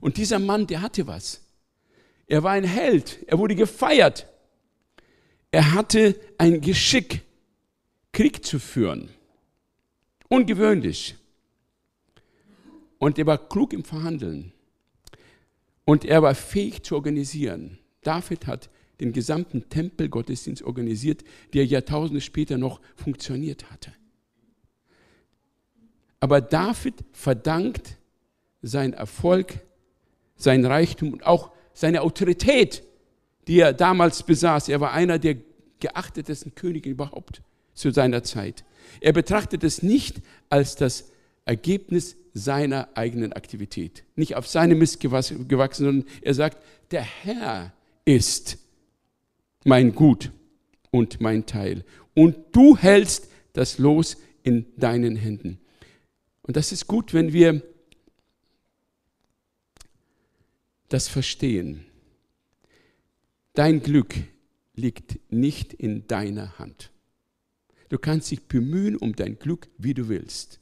Und 0.02 0.18
dieser 0.18 0.40
Mann, 0.40 0.68
der 0.68 0.82
hatte 0.82 1.08
was. 1.08 1.42
Er 2.28 2.44
war 2.44 2.52
ein 2.52 2.64
Held, 2.64 3.20
er 3.28 3.38
wurde 3.38 3.56
gefeiert. 3.56 4.28
Er 5.52 5.74
hatte 5.74 6.20
ein 6.38 6.60
Geschick, 6.60 7.22
Krieg 8.12 8.46
zu 8.46 8.60
führen. 8.60 9.10
Ungewöhnlich. 10.28 11.16
Und 12.98 13.18
er 13.18 13.26
war 13.26 13.38
klug 13.50 13.74
im 13.74 13.84
Verhandeln. 13.84 14.54
Und 15.86 16.06
er 16.06 16.22
war 16.22 16.36
fähig 16.36 16.84
zu 16.84 16.96
organisieren. 16.96 17.78
David 18.02 18.48
hat 18.48 18.70
den 19.00 19.14
gesamten 19.14 19.70
Tempelgottesdienst 19.70 20.64
organisiert, 20.64 21.24
der 21.54 21.66
Jahrtausende 21.66 22.22
später 22.22 22.58
noch 22.58 22.80
funktioniert 22.96 23.70
hatte. 23.72 23.92
Aber 26.20 26.42
David 26.42 26.96
verdankt 27.12 27.98
seinen 28.62 28.94
Erfolg, 28.94 29.60
seinen 30.36 30.66
Reichtum 30.66 31.14
und 31.14 31.26
auch 31.26 31.52
seine 31.74 32.02
Autorität, 32.02 32.84
die 33.48 33.60
er 33.60 33.74
damals 33.74 34.24
besaß. 34.24 34.70
Er 34.70 34.80
war 34.80 34.94
einer 34.94 35.20
der 35.20 35.38
geachtetesten 35.80 36.56
Könige 36.56 36.90
überhaupt 36.90 37.42
zu 37.74 37.92
seiner 37.92 38.24
Zeit. 38.24 38.64
Er 39.02 39.14
betrachtet 39.14 39.64
es 39.64 39.84
nicht 39.84 40.22
als 40.50 40.76
das 40.76 41.12
Ergebnis 41.44 42.16
seiner 42.36 42.90
eigenen 42.96 43.34
Aktivität. 43.34 44.04
Nicht 44.16 44.36
auf 44.36 44.46
seine 44.46 44.76
Mist 44.76 45.00
gewachsen, 45.00 45.48
sondern 45.50 46.06
er 46.22 46.34
sagt, 46.34 46.62
der 46.92 47.02
Herr 47.02 47.74
ist 48.04 48.60
mein 49.64 49.96
Gut 49.96 50.32
und 50.92 51.22
mein 51.22 51.46
Teil. 51.46 51.86
Und 52.14 52.36
du 52.52 52.78
hältst 52.78 53.30
das 53.54 53.78
Los 53.78 54.18
in 54.44 54.66
deinen 54.76 55.16
Händen. 55.16 55.60
Und 56.44 56.58
das 56.58 56.74
ist 56.74 56.88
gut, 56.88 57.14
wenn 57.14 57.32
wir 57.32 57.64
das 60.90 61.08
verstehen. 61.08 61.86
Dein 63.54 63.82
Glück 63.82 64.14
liegt 64.76 65.20
nicht 65.32 65.74
in 65.74 66.06
deiner 66.08 66.60
Hand. 66.60 66.92
Du 67.88 67.98
kannst 67.98 68.30
dich 68.30 68.44
bemühen 68.44 68.98
um 68.98 69.16
dein 69.16 69.40
Glück, 69.40 69.70
wie 69.78 69.94
du 69.94 70.10
willst. 70.10 70.60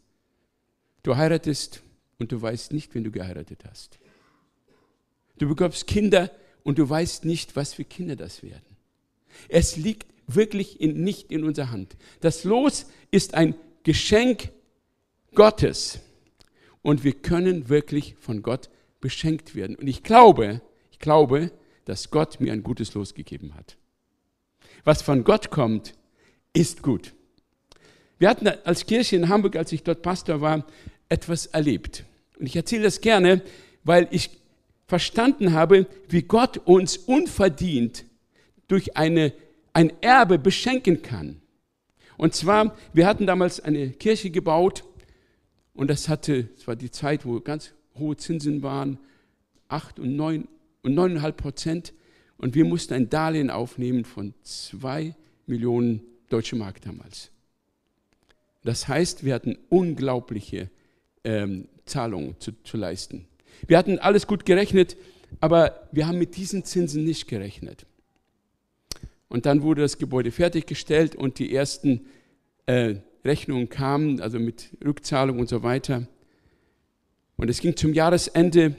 Du 1.04 1.18
heiratest 1.18 1.84
und 2.18 2.32
du 2.32 2.42
weißt 2.42 2.74
nicht, 2.74 2.96
wenn 2.96 3.04
du 3.04 3.12
geheiratet 3.12 3.64
hast. 3.70 4.00
Du 5.38 5.48
bekommst 5.48 5.88
Kinder 5.88 6.32
und 6.64 6.78
du 6.80 6.90
weißt 6.90 7.26
nicht, 7.26 7.56
was 7.56 7.74
für 7.74 7.84
Kinder 7.84 8.16
das 8.16 8.42
werden. 8.44 8.78
Es 9.50 9.76
liegt 9.76 10.08
wirklich 10.28 10.80
in, 10.80 11.04
nicht 11.04 11.32
in 11.32 11.44
unserer 11.44 11.72
Hand. 11.72 11.98
Das 12.22 12.44
Los 12.44 12.86
ist 13.12 13.34
ein 13.34 13.56
Geschenk 13.84 14.52
Gottes 15.36 16.00
und 16.82 17.04
wir 17.04 17.14
können 17.14 17.68
wirklich 17.70 18.16
von 18.20 18.42
Gott 18.42 18.70
beschenkt 19.02 19.56
werden. 19.56 19.76
Und 19.76 19.88
ich 19.88 20.04
glaube, 20.04 20.62
ich 20.92 21.00
glaube, 21.00 21.52
dass 21.86 22.12
Gott 22.12 22.40
mir 22.40 22.54
ein 22.54 22.64
gutes 22.64 22.94
Los 22.94 23.14
gegeben 23.14 23.56
hat. 23.56 23.78
Was 24.86 25.02
von 25.02 25.24
Gott 25.24 25.50
kommt, 25.50 25.96
ist 26.54 26.82
gut. 26.82 27.14
Wir 28.20 28.30
hatten 28.30 28.48
als 28.48 28.86
Kirche 28.86 29.18
in 29.18 29.28
Hamburg, 29.28 29.56
als 29.58 29.72
ich 29.72 29.84
dort 29.84 30.02
Pastor 30.02 30.40
war, 30.40 30.66
etwas 31.14 31.46
erlebt. 31.46 32.06
Und 32.40 32.48
ich 32.48 32.56
erzähle 32.56 32.84
das 32.84 33.00
gerne, 33.00 33.42
weil 33.84 34.08
ich 34.10 34.32
verstanden 34.88 35.54
habe, 35.54 35.86
wie 36.10 36.24
Gott 36.24 36.58
uns 36.58 36.98
unverdient 36.98 38.06
durch 38.68 38.98
eine, 38.98 39.32
ein 39.74 39.94
Erbe 40.02 40.40
beschenken 40.40 41.04
kann. 41.04 41.40
Und 42.18 42.34
zwar, 42.34 42.76
wir 42.94 43.06
hatten 43.06 43.28
damals 43.28 43.60
eine 43.60 43.92
Kirche 43.92 44.32
gebaut 44.32 44.84
und 45.74 45.90
das 45.90 46.10
hatte, 46.10 46.50
es 46.58 46.68
war 46.68 46.76
die 46.76 46.92
Zeit, 46.92 47.26
wo 47.26 47.40
ganz 47.40 47.74
hohe 47.98 48.18
Zinsen 48.18 48.64
waren, 48.64 48.98
acht 49.68 50.00
und 50.00 50.16
neun 50.16 50.48
und 50.82 50.96
neuneinhalb 50.96 51.38
Prozent. 51.38 51.94
Und 52.38 52.56
wir 52.56 52.66
mussten 52.66 52.96
ein 52.96 53.10
Darlehen 53.10 53.52
aufnehmen 53.52 54.04
von 54.04 54.34
zwei 54.42 55.16
Millionen 55.46 56.02
deutsche 56.30 56.56
Mark 56.56 56.82
damals. 56.82 57.30
Das 58.64 58.88
heißt, 58.88 59.24
wir 59.24 59.36
hatten 59.36 59.58
unglaubliche 59.70 60.70
ähm, 61.24 61.68
Zahlungen 61.86 62.36
zu, 62.40 62.52
zu 62.64 62.78
leisten. 62.78 63.28
Wir 63.68 63.78
hatten 63.78 64.00
alles 64.00 64.28
gut 64.28 64.46
gerechnet, 64.46 64.98
aber 65.40 65.88
wir 65.92 66.08
haben 66.08 66.18
mit 66.18 66.36
diesen 66.36 66.64
Zinsen 66.64 67.04
nicht 67.04 67.28
gerechnet. 67.28 67.86
Und 69.30 69.46
dann 69.46 69.64
wurde 69.64 69.82
das 69.82 69.98
Gebäude 69.98 70.32
fertiggestellt 70.32 71.16
und 71.16 71.40
die 71.40 71.54
ersten 71.54 72.06
äh, 72.66 72.96
Rechnungen 73.26 73.70
kamen, 73.70 74.22
also 74.22 74.40
mit 74.40 74.70
Rückzahlung 74.84 75.40
und 75.40 75.50
so 75.50 75.64
weiter. 75.64 76.08
Und 77.38 77.50
es 77.50 77.60
ging 77.60 77.76
zum 77.76 77.94
Jahresende, 77.94 78.68
und 78.68 78.76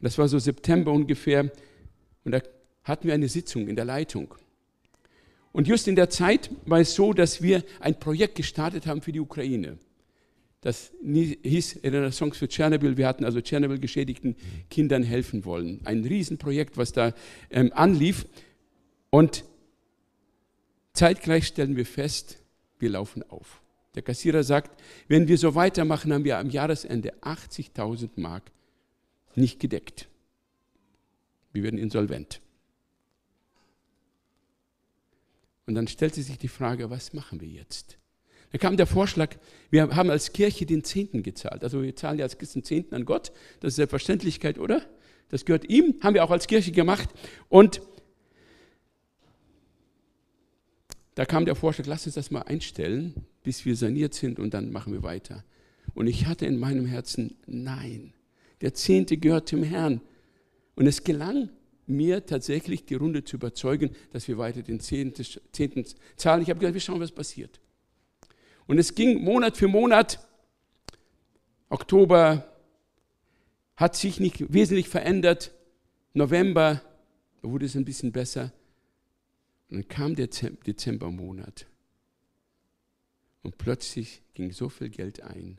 das 0.00 0.18
war 0.18 0.28
so 0.28 0.38
September 0.38 0.92
ungefähr, 0.92 1.52
und 2.24 2.32
da 2.32 2.40
hatten 2.84 3.06
wir 3.06 3.14
eine 3.14 3.28
Sitzung 3.28 3.68
in 3.68 3.76
der 3.76 3.84
Leitung. 3.84 4.34
Und 5.52 5.68
just 5.68 5.86
in 5.86 5.96
der 5.96 6.10
Zeit 6.10 6.50
war 6.64 6.80
es 6.80 6.94
so, 6.94 7.12
dass 7.12 7.42
wir 7.42 7.62
ein 7.78 7.98
Projekt 7.98 8.36
gestartet 8.36 8.86
haben 8.86 9.02
für 9.02 9.12
die 9.12 9.20
Ukraine. 9.20 9.78
Das 10.62 10.92
hieß 11.02 11.80
Renaissance 11.82 12.38
für 12.38 12.48
Tschernobyl. 12.48 12.96
Wir 12.96 13.08
hatten 13.08 13.24
also 13.24 13.40
Tschernobyl 13.40 13.80
geschädigten 13.80 14.36
Kindern 14.70 15.02
helfen 15.02 15.44
wollen. 15.44 15.80
Ein 15.84 16.04
Riesenprojekt, 16.04 16.76
was 16.76 16.92
da 16.92 17.14
ähm, 17.50 17.72
anlief. 17.74 18.26
Und 19.10 19.44
zeitgleich 20.92 21.48
stellen 21.48 21.76
wir 21.76 21.84
fest, 21.84 22.38
wir 22.78 22.90
laufen 22.90 23.24
auf. 23.28 23.60
Der 23.96 24.02
Kassierer 24.02 24.44
sagt, 24.44 24.80
wenn 25.08 25.26
wir 25.26 25.36
so 25.36 25.56
weitermachen, 25.56 26.12
haben 26.12 26.24
wir 26.24 26.38
am 26.38 26.48
Jahresende 26.48 27.12
80.000 27.22 28.10
Mark 28.16 28.52
nicht 29.34 29.58
gedeckt. 29.58 30.08
Wir 31.52 31.64
werden 31.64 31.78
insolvent. 31.78 32.40
Und 35.66 35.74
dann 35.74 35.88
stellte 35.88 36.22
sich 36.22 36.38
die 36.38 36.48
Frage, 36.48 36.88
was 36.88 37.12
machen 37.12 37.40
wir 37.40 37.48
jetzt? 37.48 37.98
Da 38.52 38.58
kam 38.58 38.76
der 38.76 38.86
Vorschlag, 38.86 39.36
wir 39.70 39.96
haben 39.96 40.10
als 40.10 40.32
Kirche 40.32 40.66
den 40.66 40.84
Zehnten 40.84 41.22
gezahlt. 41.22 41.64
Also 41.64 41.82
wir 41.82 41.96
zahlen 41.96 42.18
ja 42.18 42.24
als 42.24 42.36
Christen 42.36 42.62
Zehnten 42.62 42.94
an 42.94 43.06
Gott. 43.06 43.32
Das 43.60 43.70
ist 43.70 43.76
Selbstverständlichkeit, 43.76 44.58
oder? 44.58 44.82
Das 45.30 45.46
gehört 45.46 45.68
ihm, 45.70 45.94
haben 46.02 46.14
wir 46.14 46.22
auch 46.22 46.30
als 46.30 46.46
Kirche 46.46 46.72
gemacht. 46.72 47.08
Und 47.48 47.80
da 51.14 51.24
kam 51.24 51.46
der 51.46 51.54
Vorschlag, 51.54 51.86
lass 51.86 52.04
uns 52.04 52.14
das 52.14 52.30
mal 52.30 52.42
einstellen, 52.42 53.26
bis 53.42 53.64
wir 53.64 53.74
saniert 53.74 54.12
sind 54.12 54.38
und 54.38 54.52
dann 54.52 54.70
machen 54.70 54.92
wir 54.92 55.02
weiter. 55.02 55.44
Und 55.94 56.06
ich 56.06 56.26
hatte 56.26 56.44
in 56.44 56.58
meinem 56.58 56.86
Herzen, 56.86 57.36
nein, 57.46 58.12
der 58.60 58.74
Zehnte 58.74 59.16
gehört 59.16 59.50
dem 59.50 59.62
Herrn. 59.62 60.02
Und 60.74 60.86
es 60.86 61.04
gelang 61.04 61.50
mir 61.86 62.24
tatsächlich 62.26 62.84
die 62.84 62.94
Runde 62.94 63.24
zu 63.24 63.36
überzeugen, 63.36 63.90
dass 64.12 64.28
wir 64.28 64.38
weiter 64.38 64.62
den 64.62 64.80
Zehnten, 64.80 65.14
zahlen. 66.16 66.42
Ich 66.42 66.50
habe 66.50 66.60
gesagt, 66.60 66.74
wir 66.74 66.80
schauen, 66.80 67.00
was 67.00 67.12
passiert. 67.12 67.60
Und 68.66 68.78
es 68.78 68.94
ging 68.94 69.22
Monat 69.22 69.56
für 69.56 69.68
Monat. 69.68 70.20
Oktober 71.68 72.48
hat 73.76 73.96
sich 73.96 74.20
nicht 74.20 74.52
wesentlich 74.52 74.88
verändert. 74.88 75.52
November 76.14 76.82
wurde 77.42 77.66
es 77.66 77.74
ein 77.74 77.84
bisschen 77.84 78.12
besser. 78.12 78.52
Und 79.68 79.76
dann 79.78 79.88
kam 79.88 80.14
der 80.14 80.28
Dezembermonat. 80.28 81.66
Und 83.42 83.58
plötzlich 83.58 84.22
ging 84.34 84.52
so 84.52 84.68
viel 84.68 84.90
Geld 84.90 85.22
ein, 85.22 85.58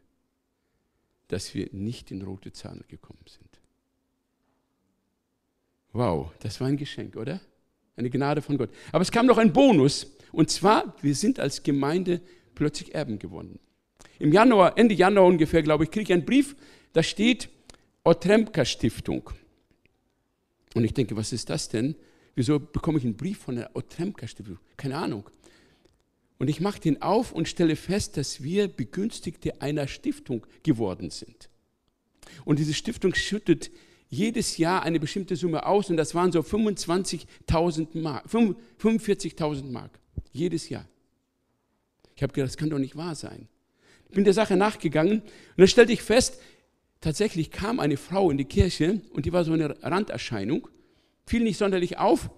dass 1.27 1.53
wir 1.53 1.69
nicht 1.71 2.11
in 2.11 2.21
rote 2.21 2.53
Zahlen 2.53 2.83
gekommen 2.87 3.25
sind. 3.27 3.59
Wow, 5.91 6.31
das 6.39 6.59
war 6.59 6.67
ein 6.67 6.77
Geschenk, 6.77 7.15
oder? 7.15 7.41
Eine 7.95 8.09
Gnade 8.09 8.41
von 8.41 8.57
Gott. 8.57 8.71
Aber 8.91 9.01
es 9.01 9.11
kam 9.11 9.25
noch 9.25 9.37
ein 9.37 9.53
Bonus. 9.53 10.15
Und 10.31 10.49
zwar, 10.49 10.95
wir 11.03 11.13
sind 11.13 11.39
als 11.39 11.61
Gemeinde 11.61 12.21
plötzlich 12.55 12.93
Erben 12.93 13.19
gewonnen. 13.19 13.59
Im 14.19 14.31
Januar, 14.31 14.77
Ende 14.77 14.95
Januar 14.95 15.25
ungefähr, 15.25 15.63
glaube 15.63 15.83
ich, 15.83 15.91
kriege 15.91 16.03
ich 16.03 16.13
einen 16.13 16.25
Brief, 16.25 16.55
da 16.93 17.03
steht 17.03 17.49
Otremka 18.03 18.65
Stiftung. 18.65 19.29
Und 20.75 20.83
ich 20.83 20.93
denke, 20.93 21.15
was 21.15 21.33
ist 21.33 21.49
das 21.49 21.69
denn? 21.69 21.95
Wieso 22.35 22.59
bekomme 22.59 22.97
ich 22.97 23.05
einen 23.05 23.15
Brief 23.15 23.39
von 23.39 23.55
der 23.55 23.75
Otremka 23.75 24.27
Stiftung? 24.27 24.59
Keine 24.77 24.97
Ahnung. 24.97 25.29
Und 26.39 26.49
ich 26.49 26.59
mache 26.59 26.79
den 26.79 27.01
auf 27.01 27.31
und 27.31 27.47
stelle 27.47 27.75
fest, 27.75 28.17
dass 28.17 28.43
wir 28.43 28.67
Begünstigte 28.67 29.61
einer 29.61 29.87
Stiftung 29.87 30.45
geworden 30.63 31.09
sind. 31.09 31.49
Und 32.43 32.59
diese 32.59 32.73
Stiftung 32.73 33.13
schüttet 33.13 33.71
jedes 34.09 34.57
Jahr 34.57 34.83
eine 34.83 34.99
bestimmte 34.99 35.35
Summe 35.35 35.65
aus 35.65 35.89
und 35.89 35.97
das 35.97 36.13
waren 36.13 36.31
so 36.31 36.41
25.000 36.41 37.99
Mark, 37.99 38.25
45.000 38.27 39.71
Mark, 39.71 39.99
jedes 40.31 40.69
Jahr. 40.69 40.85
Ich 42.15 42.23
habe 42.23 42.33
gedacht, 42.33 42.49
das 42.49 42.57
kann 42.57 42.69
doch 42.69 42.79
nicht 42.79 42.95
wahr 42.95 43.15
sein. 43.15 43.47
Ich 44.09 44.15
bin 44.15 44.23
der 44.23 44.33
Sache 44.33 44.55
nachgegangen 44.55 45.21
und 45.21 45.57
dann 45.57 45.67
stellte 45.67 45.93
ich 45.93 46.01
fest, 46.01 46.39
tatsächlich 47.01 47.51
kam 47.51 47.79
eine 47.79 47.97
Frau 47.97 48.29
in 48.29 48.37
die 48.37 48.45
Kirche 48.45 49.01
und 49.11 49.25
die 49.25 49.33
war 49.33 49.43
so 49.43 49.53
eine 49.53 49.81
Randerscheinung, 49.83 50.67
fiel 51.25 51.43
nicht 51.43 51.57
sonderlich 51.57 51.97
auf 51.97 52.29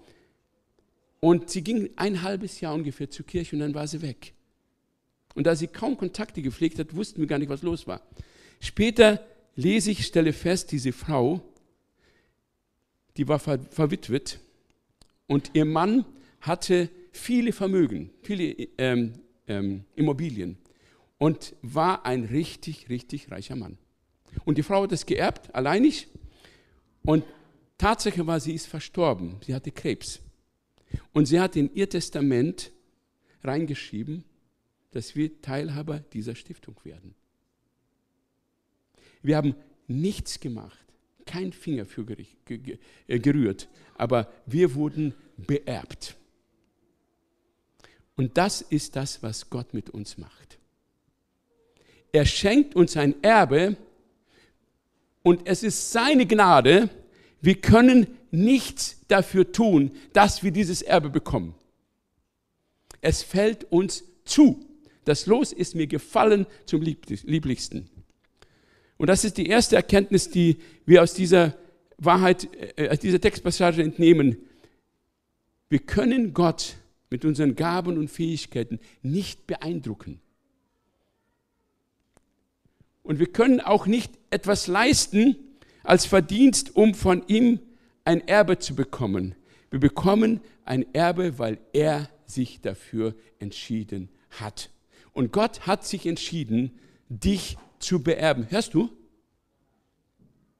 und 1.20 1.50
sie 1.50 1.62
ging 1.62 1.90
ein 1.96 2.22
halbes 2.22 2.60
Jahr 2.60 2.74
ungefähr 2.74 3.10
zur 3.10 3.26
Kirche 3.26 3.56
und 3.56 3.60
dann 3.60 3.74
war 3.74 3.86
sie 3.86 4.02
weg. 4.02 4.32
Und 5.34 5.46
da 5.46 5.54
sie 5.54 5.66
kaum 5.66 5.98
Kontakte 5.98 6.40
gepflegt 6.40 6.78
hat, 6.78 6.96
wussten 6.96 7.20
wir 7.20 7.26
gar 7.26 7.38
nicht, 7.38 7.50
was 7.50 7.62
los 7.62 7.86
war. 7.86 8.00
Später 8.60 9.24
lese 9.54 9.90
ich, 9.90 10.06
stelle 10.06 10.32
fest, 10.32 10.72
diese 10.72 10.92
Frau 10.92 11.42
die 13.16 13.28
war 13.28 13.38
ver 13.38 13.58
verwitwet 13.70 14.38
und 15.26 15.50
ihr 15.54 15.64
Mann 15.64 16.04
hatte 16.40 16.88
viele 17.12 17.52
Vermögen, 17.52 18.10
viele 18.22 18.52
ähm, 18.78 19.14
ähm, 19.46 19.84
Immobilien 19.94 20.58
und 21.18 21.54
war 21.62 22.04
ein 22.04 22.24
richtig, 22.24 22.88
richtig 22.88 23.30
reicher 23.30 23.56
Mann. 23.56 23.78
Und 24.44 24.58
die 24.58 24.62
Frau 24.62 24.82
hat 24.82 24.92
es 24.92 25.06
geerbt, 25.06 25.54
alleinig. 25.54 26.08
Und 27.04 27.24
Tatsache 27.78 28.26
war, 28.26 28.40
sie 28.40 28.52
ist 28.52 28.66
verstorben. 28.66 29.36
Sie 29.44 29.54
hatte 29.54 29.70
Krebs. 29.70 30.20
Und 31.12 31.26
sie 31.26 31.40
hat 31.40 31.56
in 31.56 31.74
ihr 31.74 31.88
Testament 31.88 32.72
reingeschrieben, 33.42 34.24
dass 34.90 35.14
wir 35.14 35.40
Teilhaber 35.40 36.00
dieser 36.00 36.34
Stiftung 36.34 36.76
werden. 36.84 37.14
Wir 39.22 39.36
haben 39.36 39.54
nichts 39.88 40.40
gemacht 40.40 40.86
kein 41.26 41.52
Finger 41.52 41.84
für 41.84 42.06
äh, 43.06 43.18
gerührt, 43.18 43.68
aber 43.96 44.32
wir 44.46 44.74
wurden 44.74 45.12
beerbt. 45.36 46.16
Und 48.16 48.38
das 48.38 48.62
ist 48.62 48.96
das, 48.96 49.22
was 49.22 49.50
Gott 49.50 49.74
mit 49.74 49.90
uns 49.90 50.18
macht. 50.18 50.58
Er 52.12 52.24
schenkt 52.24 52.74
uns 52.74 52.96
ein 52.96 53.22
Erbe 53.22 53.76
und 55.22 55.46
es 55.46 55.62
ist 55.62 55.92
seine 55.92 56.26
Gnade. 56.26 56.88
Wir 57.42 57.60
können 57.60 58.06
nichts 58.30 59.02
dafür 59.08 59.52
tun, 59.52 59.90
dass 60.14 60.42
wir 60.42 60.50
dieses 60.50 60.82
Erbe 60.82 61.10
bekommen. 61.10 61.54
Es 63.02 63.22
fällt 63.22 63.70
uns 63.70 64.04
zu. 64.24 64.64
Das 65.04 65.26
Los 65.26 65.52
ist 65.52 65.74
mir 65.74 65.86
gefallen 65.86 66.46
zum 66.64 66.82
lieblichsten. 66.82 67.90
Und 68.96 69.08
das 69.08 69.24
ist 69.24 69.36
die 69.36 69.46
erste 69.46 69.76
Erkenntnis, 69.76 70.30
die 70.30 70.56
wir 70.86 71.02
aus 71.02 71.12
dieser 71.12 71.54
Wahrheit, 71.98 72.48
äh, 72.76 72.88
aus 72.88 72.98
dieser 72.98 73.20
Textpassage 73.20 73.82
entnehmen. 73.82 74.38
Wir 75.68 75.80
können 75.80 76.32
Gott 76.32 76.76
mit 77.10 77.24
unseren 77.24 77.54
Gaben 77.56 77.98
und 77.98 78.08
Fähigkeiten 78.08 78.80
nicht 79.02 79.46
beeindrucken. 79.46 80.20
Und 83.02 83.20
wir 83.20 83.28
können 83.28 83.60
auch 83.60 83.86
nicht 83.86 84.18
etwas 84.30 84.66
leisten 84.66 85.36
als 85.84 86.06
Verdienst, 86.06 86.74
um 86.74 86.94
von 86.94 87.22
ihm 87.28 87.60
ein 88.04 88.26
Erbe 88.26 88.58
zu 88.58 88.74
bekommen. 88.74 89.36
Wir 89.70 89.78
bekommen 89.78 90.40
ein 90.64 90.92
Erbe, 90.94 91.38
weil 91.38 91.58
er 91.72 92.10
sich 92.26 92.60
dafür 92.60 93.14
entschieden 93.38 94.08
hat. 94.30 94.70
Und 95.12 95.32
Gott 95.32 95.66
hat 95.66 95.86
sich 95.86 96.06
entschieden, 96.06 96.78
dich 97.08 97.56
zu 97.78 98.02
beerben. 98.02 98.50
Hörst 98.50 98.74
du? 98.74 98.90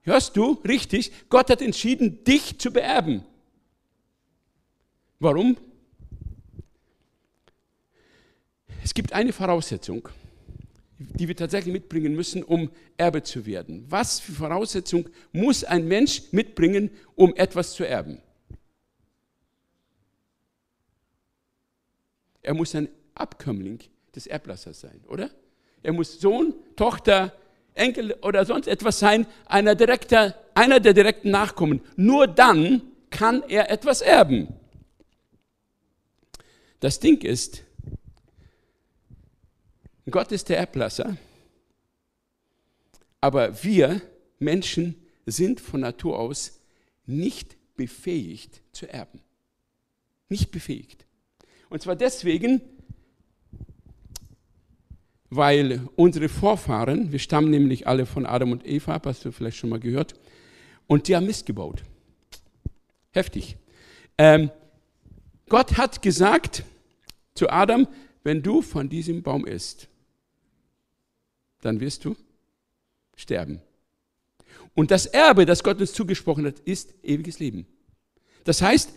Hörst 0.03 0.37
du? 0.37 0.53
Richtig. 0.65 1.11
Gott 1.29 1.51
hat 1.51 1.61
entschieden, 1.61 2.23
dich 2.25 2.59
zu 2.59 2.73
beerben. 2.73 3.25
Warum? 5.19 5.57
Es 8.87 8.95
gibt 8.95 9.13
eine 9.15 9.33
Voraussetzung, 9.33 10.09
die 11.01 11.27
wir 11.27 11.35
tatsächlich 11.35 11.73
mitbringen 11.73 12.15
müssen, 12.15 12.45
um 12.45 12.71
Erbe 12.97 13.25
zu 13.25 13.45
werden. 13.45 13.85
Was 13.89 14.21
für 14.21 14.31
Voraussetzung 14.31 15.09
muss 15.33 15.65
ein 15.65 15.89
Mensch 15.89 16.23
mitbringen, 16.31 16.91
um 17.17 17.35
etwas 17.35 17.73
zu 17.73 17.83
erben? 17.83 18.23
Er 22.43 22.55
muss 22.55 22.77
ein 22.77 22.89
Abkömmling 23.17 23.81
des 24.15 24.29
Erblassers 24.29 24.83
sein, 24.83 25.01
oder? 25.09 25.31
Er 25.83 25.93
muss 25.93 26.21
Sohn, 26.21 26.55
Tochter, 26.77 27.37
Enkel 27.75 28.13
oder 28.23 28.45
sonst 28.45 28.69
etwas 28.69 29.01
sein, 29.01 29.27
einer, 29.47 29.75
direkter, 29.75 30.39
einer 30.55 30.79
der 30.79 30.95
direkten 30.95 31.33
Nachkommen. 31.33 31.81
Nur 31.97 32.29
dann 32.29 32.83
kann 33.11 33.43
er 33.49 33.69
etwas 33.69 34.01
erben. 34.01 34.47
Das 36.79 37.01
Ding 37.01 37.25
ist, 37.25 37.66
Gott 40.11 40.31
ist 40.33 40.49
der 40.49 40.59
Erblasser, 40.59 41.17
aber 43.21 43.63
wir 43.65 44.01
Menschen 44.39 44.95
sind 45.27 45.61
von 45.61 45.81
Natur 45.81 46.19
aus 46.19 46.61
nicht 47.07 47.57
befähigt 47.77 48.63
zu 48.73 48.87
erben. 48.89 49.21
Nicht 50.29 50.51
befähigt. 50.51 51.07
Und 51.69 51.83
zwar 51.83 51.97
deswegen, 51.97 52.61
weil 55.31 55.89
unsere 55.97 56.29
Vorfahren, 56.29 57.11
wir 57.13 57.19
stammen 57.19 57.51
nämlich 57.51 57.87
alle 57.87 58.07
von 58.07 58.27
Adam 58.27 58.53
und 58.53 58.67
Eva, 58.67 59.01
hast 59.05 59.25
du 59.25 59.33
vielleicht 59.33 59.57
schon 59.57 59.71
mal 59.71 59.81
gehört, 59.81 60.15
und 60.87 61.09
die 61.09 61.17
haben 61.17 61.27
Mist 61.27 61.47
gebaut. 61.47 61.83
Heftig. 63.11 63.57
Ähm, 64.19 64.51
Gott 65.49 65.77
hat 65.77 66.03
gesagt 66.03 66.65
zu 67.35 67.51
Adam, 67.51 67.89
wenn 68.23 68.43
du 68.43 68.63
von 68.63 68.89
diesem 68.89 69.23
Baum 69.23 69.47
isst, 69.47 69.89
dann 71.61 71.81
wirst 71.81 72.05
du 72.05 72.17
sterben. 73.17 73.61
Und 74.75 74.91
das 74.91 75.07
Erbe, 75.07 75.47
das 75.47 75.63
Gott 75.63 75.81
uns 75.81 75.93
zugesprochen 75.93 76.47
hat, 76.47 76.61
ist 76.61 76.95
ewiges 77.03 77.39
Leben. 77.39 77.67
Das 78.45 78.63
heißt, 78.63 78.93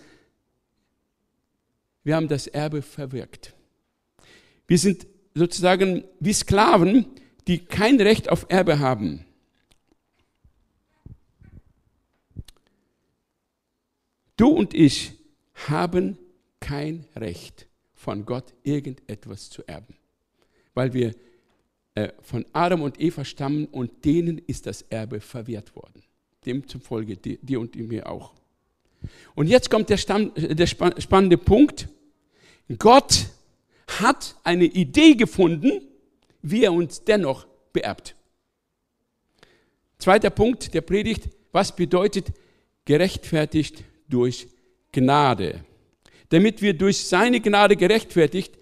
wir 2.04 2.16
haben 2.16 2.28
das 2.28 2.48
Erbe 2.48 2.82
verwirkt. 2.82 3.54
Wir 4.68 4.78
sind 4.78 5.08
sozusagen 5.34 6.04
wie 6.20 6.34
Sklaven, 6.34 7.06
die 7.48 7.60
kein 7.60 8.00
Recht 8.00 8.30
auf 8.30 8.46
Erbe 8.50 8.80
haben. 8.80 9.26
Du 14.38 14.50
und 14.50 14.74
ich 14.74 15.14
haben 15.68 16.18
kein 16.60 17.06
Recht 17.16 17.68
von 17.94 18.26
Gott 18.26 18.54
irgendetwas 18.64 19.50
zu 19.50 19.68
erben, 19.68 19.96
weil 20.74 20.94
wir 20.94 21.14
von 22.22 22.46
Adam 22.54 22.82
und 22.82 23.00
Eva 23.00 23.26
stammen 23.26 23.66
und 23.66 24.06
denen 24.06 24.40
ist 24.48 24.66
das 24.66 24.82
Erbe 24.84 25.20
verwehrt 25.20 25.76
worden. 25.76 26.04
Demzufolge 26.46 27.18
dir 27.18 27.60
und 27.60 27.76
mir 27.76 28.10
auch. 28.10 28.34
Und 29.36 29.48
jetzt 29.48 29.70
kommt 29.70 29.90
der, 29.90 29.98
Stamm, 29.98 30.32
der 30.36 30.68
spannende 30.68 31.38
Punkt. 31.38 31.88
Gott 32.78 33.28
hat 34.00 34.36
eine 34.44 34.66
Idee 34.66 35.16
gefunden, 35.16 35.82
wie 36.42 36.64
er 36.64 36.74
uns 36.74 37.04
dennoch 37.04 37.48
beerbt. 37.74 38.16
Zweiter 39.98 40.30
Punkt 40.30 40.74
der 40.74 40.82
Predigt, 40.82 41.30
was 41.52 41.76
bedeutet 41.76 42.28
gerechtfertigt 42.86 43.84
durch 44.08 44.48
Gnade? 44.92 45.64
Damit 46.30 46.62
wir 46.62 46.74
durch 46.74 47.06
seine 47.06 47.42
Gnade 47.42 47.76
gerechtfertigt, 47.76 48.59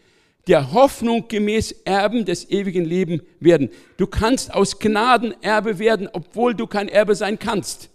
der 0.47 0.71
Hoffnung 0.71 1.27
gemäß 1.27 1.71
Erben 1.83 2.25
des 2.25 2.49
ewigen 2.49 2.85
Lebens 2.85 3.21
werden. 3.39 3.69
Du 3.97 4.07
kannst 4.07 4.53
aus 4.53 4.79
Gnaden 4.79 5.35
Erbe 5.41 5.79
werden, 5.79 6.07
obwohl 6.11 6.55
du 6.55 6.67
kein 6.67 6.87
Erbe 6.87 7.15
sein 7.15 7.37
kannst. 7.37 7.89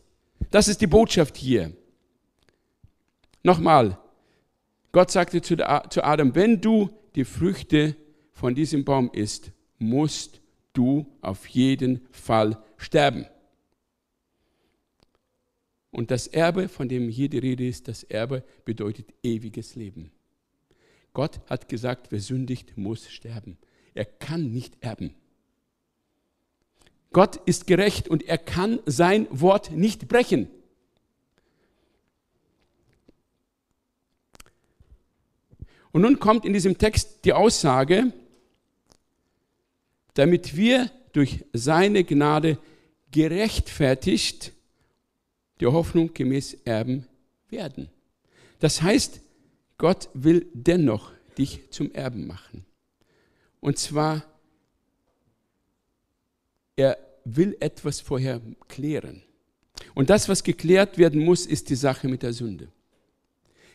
Das 0.50 0.68
ist 0.68 0.80
die 0.80 0.86
Botschaft 0.86 1.36
hier. 1.36 1.72
Nochmal, 3.42 3.98
Gott 4.92 5.10
sagte 5.10 5.40
zu 5.40 5.56
Adam, 5.64 6.34
wenn 6.34 6.60
du 6.60 6.90
die 7.14 7.24
Früchte 7.24 7.96
von 8.32 8.54
diesem 8.54 8.84
Baum 8.84 9.10
isst, 9.12 9.52
musst 9.78 10.40
du 10.74 11.06
auf 11.22 11.46
jeden 11.48 12.06
Fall 12.10 12.62
sterben. 12.76 13.26
Und 15.90 16.10
das 16.10 16.26
Erbe, 16.26 16.68
von 16.68 16.88
dem 16.88 17.08
hier 17.08 17.28
die 17.28 17.38
Rede 17.38 17.66
ist, 17.66 17.88
das 17.88 18.02
Erbe 18.04 18.44
bedeutet 18.64 19.12
ewiges 19.22 19.74
Leben. 19.74 20.10
Gott 21.14 21.40
hat 21.48 21.68
gesagt, 21.68 22.10
wer 22.10 22.20
sündigt, 22.20 22.76
muss 22.76 23.10
sterben. 23.10 23.58
Er 23.94 24.04
kann 24.04 24.50
nicht 24.52 24.76
erben. 24.80 25.14
Gott 27.12 27.36
ist 27.44 27.66
gerecht 27.66 28.08
und 28.08 28.22
er 28.22 28.38
kann 28.38 28.78
sein 28.86 29.26
Wort 29.30 29.70
nicht 29.70 30.08
brechen. 30.08 30.48
Und 35.92 36.00
nun 36.00 36.18
kommt 36.18 36.46
in 36.46 36.54
diesem 36.54 36.78
Text 36.78 37.26
die 37.26 37.34
Aussage, 37.34 38.12
damit 40.14 40.56
wir 40.56 40.90
durch 41.12 41.44
seine 41.52 42.04
Gnade 42.04 42.56
gerechtfertigt 43.10 44.52
der 45.60 45.72
Hoffnung 45.72 46.14
gemäß 46.14 46.54
erben 46.64 47.06
werden. 47.50 47.90
Das 48.58 48.80
heißt, 48.80 49.20
Gott 49.82 50.08
will 50.14 50.46
dennoch 50.54 51.10
dich 51.36 51.68
zum 51.70 51.90
Erben 51.90 52.28
machen. 52.28 52.64
Und 53.58 53.78
zwar, 53.78 54.22
er 56.76 56.96
will 57.24 57.56
etwas 57.58 58.00
vorher 58.00 58.40
klären. 58.68 59.24
Und 59.96 60.08
das, 60.08 60.28
was 60.28 60.44
geklärt 60.44 60.98
werden 60.98 61.24
muss, 61.24 61.46
ist 61.46 61.68
die 61.68 61.74
Sache 61.74 62.06
mit 62.06 62.22
der 62.22 62.32
Sünde. 62.32 62.68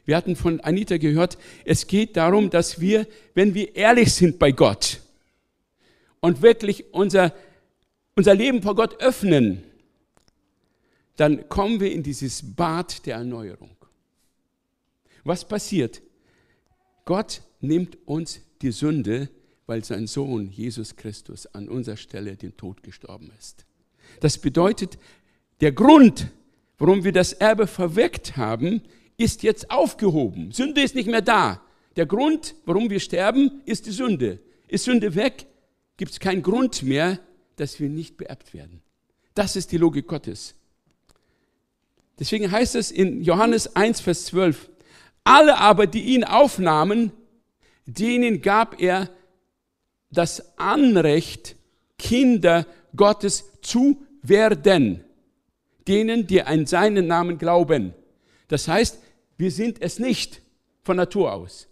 Wir 0.06 0.16
hatten 0.16 0.38
von 0.38 0.62
Anita 0.62 0.96
gehört, 0.96 1.38
es 1.66 1.88
geht 1.88 2.16
darum, 2.16 2.50
dass 2.50 2.80
wir, 2.80 3.06
wenn 3.34 3.54
wir 3.54 3.76
ehrlich 3.76 4.14
sind 4.14 4.40
bei 4.40 4.54
Gott 4.54 5.02
und 6.22 6.42
wirklich 6.42 6.94
unser, 6.94 7.34
unser 8.16 8.34
Leben 8.34 8.62
vor 8.62 8.76
Gott 8.76 9.02
öffnen, 9.02 9.62
dann 11.18 11.50
kommen 11.50 11.82
wir 11.82 11.92
in 11.92 12.02
dieses 12.02 12.56
Bad 12.56 13.06
der 13.06 13.18
Erneuerung. 13.18 13.77
Was 15.24 15.48
passiert? 15.48 16.02
Gott 17.06 17.42
nimmt 17.62 17.98
uns 18.06 18.42
die 18.62 18.72
Sünde, 18.72 19.30
weil 19.66 19.84
sein 19.84 20.08
Sohn 20.08 20.50
Jesus 20.50 20.96
Christus 20.96 21.46
an 21.48 21.70
unserer 21.70 21.98
Stelle 21.98 22.36
den 22.36 22.56
Tod 22.58 22.84
gestorben 22.84 23.32
ist. 23.38 23.66
Das 24.20 24.38
bedeutet, 24.38 24.98
der 25.62 25.72
Grund, 25.72 26.28
warum 26.78 27.04
wir 27.04 27.12
das 27.12 27.34
Erbe 27.34 27.68
verwirkt 27.68 28.38
haben, 28.38 28.82
ist 29.18 29.44
jetzt 29.44 29.72
aufgehoben. 29.72 30.52
Sünde 30.52 30.82
ist 30.82 30.96
nicht 30.96 31.10
mehr 31.10 31.22
da. 31.22 31.62
Der 31.96 32.06
Grund, 32.06 32.56
warum 32.66 32.90
wir 32.90 33.00
sterben, 33.00 33.62
ist 33.66 33.88
die 33.88 33.92
Sünde. 33.92 34.40
Ist 34.68 34.86
Sünde 34.86 35.16
weg, 35.16 35.48
gibt 35.98 36.12
es 36.12 36.20
keinen 36.20 36.44
Grund 36.44 36.84
mehr, 36.84 37.20
dass 37.56 37.80
wir 37.80 37.90
nicht 37.90 38.18
beerbt 38.18 38.54
werden. 38.54 38.82
Das 39.34 39.56
ist 39.56 39.72
die 39.72 39.78
Logik 39.78 40.08
Gottes. 40.08 40.56
Deswegen 42.20 42.52
heißt 42.52 42.76
es 42.76 42.92
in 42.92 43.24
Johannes 43.24 43.76
1, 43.76 44.00
Vers 44.02 44.26
12, 44.26 44.70
alle 45.28 45.58
aber, 45.58 45.88
die 45.88 46.02
ihn 46.02 46.24
aufnahmen, 46.24 47.12
denen 47.86 48.42
gab 48.42 48.82
er 48.82 49.10
das 50.10 50.58
Anrecht, 50.58 51.56
Kinder 51.98 52.66
Gottes 52.96 53.52
zu 53.62 54.06
werden, 54.22 55.04
denen, 55.88 56.28
die 56.28 56.42
an 56.42 56.66
seinen 56.66 57.08
Namen 57.08 57.38
glauben. 57.38 57.94
Das 58.48 58.68
heißt, 58.68 59.00
wir 59.38 59.52
sind 59.52 59.82
es 59.82 60.00
nicht 60.00 60.42
von 60.84 60.96
Natur 60.96 61.34
aus, 61.34 61.68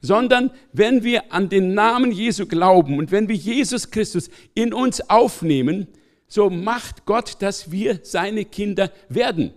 sondern 0.00 0.50
wenn 0.72 1.04
wir 1.04 1.32
an 1.32 1.48
den 1.48 1.74
Namen 1.74 2.10
Jesu 2.10 2.46
glauben 2.46 2.98
und 2.98 3.10
wenn 3.10 3.28
wir 3.28 3.36
Jesus 3.36 3.90
Christus 3.90 4.30
in 4.54 4.72
uns 4.72 5.10
aufnehmen, 5.10 5.88
so 6.26 6.48
macht 6.48 7.04
Gott, 7.04 7.36
dass 7.40 7.70
wir 7.70 8.00
seine 8.02 8.46
Kinder 8.46 8.90
werden. 9.08 9.52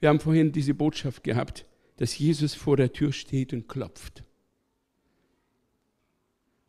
Wir 0.00 0.08
haben 0.08 0.20
vorhin 0.20 0.52
diese 0.52 0.74
Botschaft 0.74 1.24
gehabt, 1.24 1.66
dass 1.96 2.18
Jesus 2.18 2.54
vor 2.54 2.76
der 2.76 2.92
Tür 2.92 3.12
steht 3.12 3.52
und 3.52 3.68
klopft. 3.68 4.22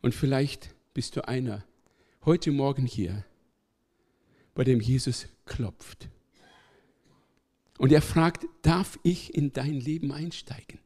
Und 0.02 0.14
vielleicht 0.14 0.74
bist 0.94 1.16
du 1.16 1.26
einer 1.26 1.64
heute 2.24 2.50
Morgen 2.50 2.86
hier, 2.86 3.24
bei 4.54 4.64
dem 4.64 4.80
Jesus 4.80 5.28
klopft. 5.46 6.08
Und 7.78 7.92
er 7.92 8.02
fragt, 8.02 8.46
darf 8.62 8.98
ich 9.02 9.34
in 9.34 9.52
dein 9.52 9.80
Leben 9.80 10.12
einsteigen? 10.12 10.80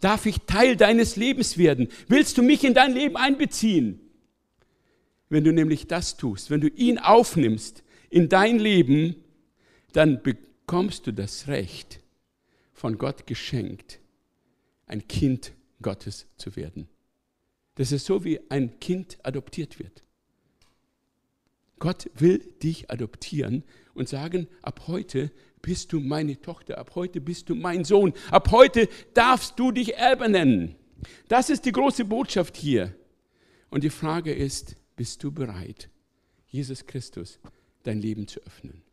Darf 0.00 0.26
ich 0.26 0.38
Teil 0.46 0.76
deines 0.76 1.16
Lebens 1.16 1.58
werden? 1.58 1.88
Willst 2.06 2.38
du 2.38 2.42
mich 2.42 2.64
in 2.64 2.74
dein 2.74 2.92
Leben 2.92 3.16
einbeziehen? 3.16 4.00
Wenn 5.28 5.44
du 5.44 5.52
nämlich 5.52 5.86
das 5.86 6.16
tust, 6.16 6.50
wenn 6.50 6.60
du 6.60 6.68
ihn 6.68 6.98
aufnimmst 6.98 7.82
in 8.08 8.28
dein 8.28 8.58
Leben, 8.58 9.16
dann 9.92 10.22
bekommst 10.70 11.08
du 11.08 11.12
das 11.12 11.48
Recht, 11.48 11.98
von 12.72 12.96
Gott 12.96 13.26
geschenkt, 13.26 13.98
ein 14.86 15.08
Kind 15.08 15.50
Gottes 15.82 16.28
zu 16.36 16.54
werden. 16.54 16.88
Das 17.74 17.90
ist 17.90 18.06
so, 18.06 18.22
wie 18.22 18.38
ein 18.50 18.78
Kind 18.78 19.18
adoptiert 19.24 19.80
wird. 19.80 20.04
Gott 21.80 22.08
will 22.14 22.38
dich 22.62 22.88
adoptieren 22.88 23.64
und 23.94 24.08
sagen, 24.08 24.46
ab 24.62 24.82
heute 24.86 25.32
bist 25.60 25.92
du 25.92 25.98
meine 25.98 26.40
Tochter, 26.40 26.78
ab 26.78 26.92
heute 26.94 27.20
bist 27.20 27.48
du 27.48 27.56
mein 27.56 27.84
Sohn, 27.84 28.12
ab 28.30 28.52
heute 28.52 28.88
darfst 29.12 29.58
du 29.58 29.72
dich 29.72 29.96
Erbe 29.96 30.28
nennen. 30.28 30.76
Das 31.26 31.50
ist 31.50 31.64
die 31.64 31.72
große 31.72 32.04
Botschaft 32.04 32.56
hier. 32.56 32.94
Und 33.70 33.82
die 33.82 33.90
Frage 33.90 34.32
ist, 34.32 34.76
bist 34.94 35.24
du 35.24 35.32
bereit, 35.32 35.90
Jesus 36.46 36.86
Christus 36.86 37.40
dein 37.82 38.00
Leben 38.00 38.28
zu 38.28 38.38
öffnen? 38.42 38.84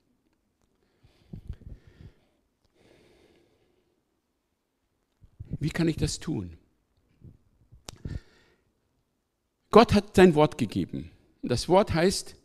Wie 5.59 5.69
kann 5.69 5.87
ich 5.87 5.97
das 5.97 6.19
tun? 6.19 6.57
Gott 9.71 9.93
hat 9.93 10.15
sein 10.15 10.35
Wort 10.35 10.57
gegeben. 10.57 11.11
Das 11.41 11.67
Wort 11.67 11.93
heißt, 11.93 12.35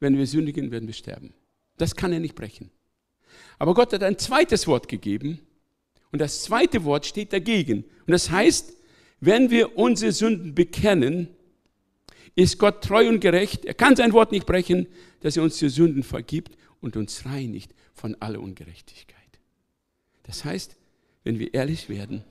wenn 0.00 0.16
wir 0.16 0.26
sündigen, 0.26 0.70
werden 0.70 0.86
wir 0.86 0.94
sterben. 0.94 1.34
Das 1.76 1.96
kann 1.96 2.12
er 2.12 2.20
nicht 2.20 2.34
brechen. 2.34 2.70
Aber 3.58 3.74
Gott 3.74 3.92
hat 3.92 4.02
ein 4.02 4.18
zweites 4.18 4.66
Wort 4.66 4.88
gegeben 4.88 5.40
und 6.12 6.20
das 6.20 6.42
zweite 6.42 6.84
Wort 6.84 7.06
steht 7.06 7.32
dagegen. 7.32 7.84
Und 8.06 8.12
das 8.12 8.30
heißt, 8.30 8.74
wenn 9.20 9.50
wir 9.50 9.76
unsere 9.76 10.12
Sünden 10.12 10.54
bekennen, 10.54 11.28
ist 12.34 12.58
Gott 12.58 12.84
treu 12.84 13.08
und 13.08 13.20
gerecht. 13.20 13.64
Er 13.64 13.74
kann 13.74 13.96
sein 13.96 14.12
Wort 14.12 14.30
nicht 14.30 14.46
brechen, 14.46 14.86
dass 15.20 15.36
er 15.36 15.42
uns 15.42 15.58
die 15.58 15.68
Sünden 15.68 16.04
vergibt 16.04 16.56
und 16.80 16.96
uns 16.96 17.24
reinigt 17.24 17.74
von 17.94 18.14
aller 18.20 18.40
Ungerechtigkeit. 18.40 19.18
Das 20.22 20.44
heißt, 20.44 20.76
wenn 21.24 21.38
wir 21.38 21.52
ehrlich 21.52 21.88
werden 21.88 22.22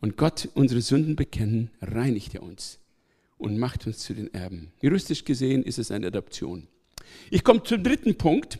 und 0.00 0.16
Gott 0.16 0.48
unsere 0.54 0.80
Sünden 0.80 1.16
bekennen, 1.16 1.70
reinigt 1.80 2.34
er 2.34 2.42
uns 2.42 2.78
und 3.38 3.58
macht 3.58 3.86
uns 3.86 3.98
zu 3.98 4.14
den 4.14 4.32
Erben. 4.34 4.72
Juristisch 4.80 5.24
gesehen 5.24 5.62
ist 5.62 5.78
es 5.78 5.90
eine 5.90 6.06
Adoption. 6.08 6.66
Ich 7.30 7.44
komme 7.44 7.62
zum 7.62 7.82
dritten 7.82 8.16
Punkt. 8.16 8.58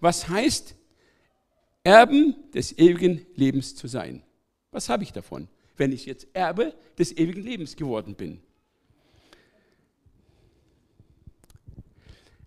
Was 0.00 0.28
heißt, 0.28 0.74
Erben 1.84 2.36
des 2.54 2.78
ewigen 2.78 3.26
Lebens 3.34 3.74
zu 3.74 3.88
sein? 3.88 4.22
Was 4.70 4.88
habe 4.88 5.02
ich 5.02 5.12
davon, 5.12 5.48
wenn 5.76 5.92
ich 5.92 6.06
jetzt 6.06 6.28
Erbe 6.32 6.74
des 6.98 7.16
ewigen 7.16 7.42
Lebens 7.42 7.76
geworden 7.76 8.14
bin? 8.14 8.40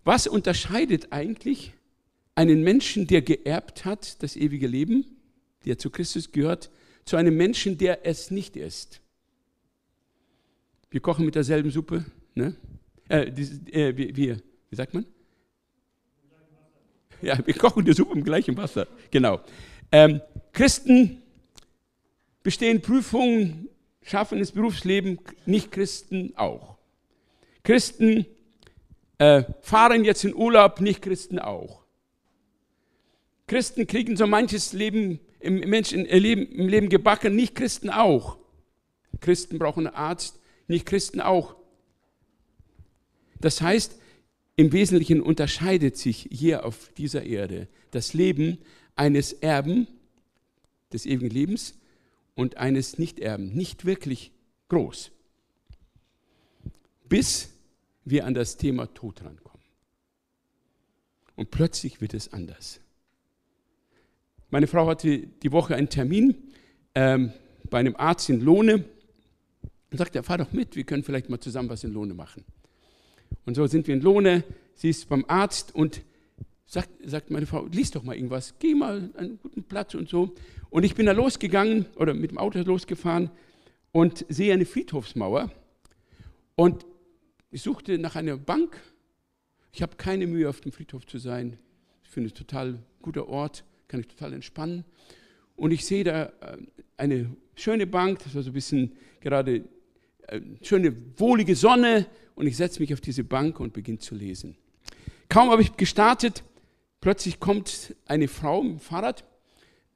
Was 0.04 0.26
unterscheidet 0.26 1.12
eigentlich 1.12 1.72
einen 2.34 2.62
Menschen, 2.62 3.06
der 3.06 3.22
geerbt 3.22 3.84
hat, 3.84 4.22
das 4.22 4.36
ewige 4.36 4.66
Leben, 4.66 5.04
der 5.64 5.78
zu 5.78 5.90
Christus 5.90 6.32
gehört, 6.32 6.70
zu 7.06 7.16
einem 7.16 7.36
Menschen, 7.36 7.78
der 7.78 8.04
es 8.04 8.30
nicht 8.30 8.56
ist? 8.56 9.00
Wir 10.90 11.00
kochen 11.00 11.24
mit 11.24 11.34
derselben 11.34 11.70
Suppe, 11.70 12.04
ne? 12.34 12.54
Äh, 13.08 13.30
die, 13.30 13.72
äh, 13.72 13.96
wie, 13.96 14.16
wie, 14.16 14.36
sagt 14.72 14.92
man? 14.92 15.06
Ja, 17.22 17.38
wir 17.46 17.54
kochen 17.54 17.84
die 17.84 17.92
Suppe 17.92 18.12
im 18.12 18.24
gleichen 18.24 18.56
Wasser. 18.56 18.86
Genau. 19.10 19.40
Ähm, 19.90 20.20
Christen 20.52 21.22
bestehen 22.42 22.82
Prüfungen, 22.82 23.68
schaffen 24.02 24.40
das 24.40 24.52
Berufsleben, 24.52 25.18
nicht 25.46 25.72
Christen 25.72 26.36
auch. 26.36 26.76
Christen 27.62 28.26
äh, 29.18 29.44
fahren 29.60 30.04
jetzt 30.04 30.24
in 30.24 30.34
Urlaub, 30.34 30.80
nicht 30.80 31.02
Christen 31.02 31.38
auch. 31.38 31.85
Christen 33.46 33.86
kriegen 33.86 34.16
so 34.16 34.26
manches 34.26 34.72
Leben 34.72 35.20
im, 35.40 35.60
Menschen, 35.60 36.04
im, 36.04 36.22
Leben, 36.22 36.46
im 36.52 36.68
Leben 36.68 36.88
gebacken, 36.88 37.36
nicht 37.36 37.54
Christen 37.54 37.90
auch. 37.90 38.38
Christen 39.20 39.58
brauchen 39.58 39.86
einen 39.86 39.96
Arzt, 39.96 40.40
nicht 40.66 40.86
Christen 40.86 41.20
auch. 41.20 41.56
Das 43.40 43.60
heißt, 43.60 43.96
im 44.56 44.72
Wesentlichen 44.72 45.20
unterscheidet 45.20 45.96
sich 45.96 46.28
hier 46.30 46.64
auf 46.64 46.90
dieser 46.96 47.22
Erde 47.22 47.68
das 47.90 48.14
Leben 48.14 48.58
eines 48.96 49.32
Erben 49.32 49.86
des 50.92 51.06
ewigen 51.06 51.30
Lebens 51.30 51.74
und 52.34 52.56
eines 52.56 52.98
Nichterben 52.98 53.54
nicht 53.54 53.84
wirklich 53.84 54.32
groß, 54.68 55.10
bis 57.08 57.50
wir 58.04 58.24
an 58.24 58.34
das 58.34 58.56
Thema 58.56 58.86
Tod 58.86 59.22
rankommen. 59.22 59.64
Und 61.34 61.50
plötzlich 61.50 62.00
wird 62.00 62.14
es 62.14 62.32
anders. 62.32 62.80
Meine 64.50 64.66
Frau 64.66 64.86
hatte 64.86 65.18
die 65.18 65.52
Woche 65.52 65.74
einen 65.74 65.88
Termin 65.88 66.36
ähm, 66.94 67.32
bei 67.68 67.78
einem 67.78 67.96
Arzt 67.96 68.28
in 68.30 68.40
Lohne 68.40 68.84
und 69.90 69.98
sagte, 69.98 70.22
fahr 70.22 70.38
doch 70.38 70.52
mit, 70.52 70.76
wir 70.76 70.84
können 70.84 71.02
vielleicht 71.02 71.28
mal 71.28 71.40
zusammen 71.40 71.68
was 71.68 71.82
in 71.82 71.92
Lohne 71.92 72.14
machen. 72.14 72.44
Und 73.44 73.54
so 73.54 73.66
sind 73.66 73.86
wir 73.88 73.94
in 73.94 74.02
Lohne, 74.02 74.44
sie 74.74 74.90
ist 74.90 75.08
beim 75.08 75.24
Arzt 75.26 75.74
und 75.74 76.02
sagt, 76.64 76.90
sagt 77.04 77.30
meine 77.30 77.46
Frau, 77.46 77.66
lies 77.66 77.90
doch 77.90 78.02
mal 78.02 78.14
irgendwas, 78.14 78.54
geh 78.58 78.74
mal 78.74 79.10
an 79.14 79.24
einen 79.24 79.38
guten 79.38 79.64
Platz 79.64 79.94
und 79.94 80.08
so. 80.08 80.34
Und 80.70 80.84
ich 80.84 80.94
bin 80.94 81.06
da 81.06 81.12
losgegangen 81.12 81.86
oder 81.96 82.14
mit 82.14 82.30
dem 82.30 82.38
Auto 82.38 82.60
losgefahren 82.60 83.30
und 83.92 84.24
sehe 84.28 84.52
eine 84.52 84.66
Friedhofsmauer 84.66 85.50
und 86.54 86.86
ich 87.50 87.62
suchte 87.62 87.98
nach 87.98 88.16
einer 88.16 88.36
Bank. 88.36 88.80
Ich 89.72 89.82
habe 89.82 89.96
keine 89.96 90.26
Mühe, 90.26 90.48
auf 90.48 90.60
dem 90.60 90.72
Friedhof 90.72 91.06
zu 91.06 91.18
sein. 91.18 91.58
Ich 92.02 92.10
finde 92.10 92.28
es 92.28 92.34
total 92.34 92.78
guter 93.02 93.28
Ort, 93.28 93.64
kann 93.88 94.00
ich 94.00 94.08
total 94.08 94.32
entspannen. 94.32 94.84
Und 95.56 95.70
ich 95.70 95.84
sehe 95.84 96.04
da 96.04 96.24
äh, 96.24 96.58
eine 96.96 97.30
schöne 97.54 97.86
Bank, 97.86 98.20
das 98.24 98.34
war 98.34 98.42
so 98.42 98.50
ein 98.50 98.54
bisschen 98.54 98.92
gerade 99.20 99.64
äh, 100.28 100.40
schöne, 100.62 100.94
wohlige 101.16 101.54
Sonne 101.56 102.06
und 102.34 102.46
ich 102.46 102.56
setze 102.56 102.80
mich 102.80 102.92
auf 102.92 103.00
diese 103.00 103.24
Bank 103.24 103.60
und 103.60 103.72
beginne 103.72 103.98
zu 103.98 104.14
lesen. 104.14 104.56
Kaum 105.28 105.50
habe 105.50 105.62
ich 105.62 105.76
gestartet, 105.76 106.44
plötzlich 107.00 107.40
kommt 107.40 107.94
eine 108.06 108.28
Frau 108.28 108.62
mit 108.62 108.72
dem 108.72 108.80
Fahrrad 108.80 109.24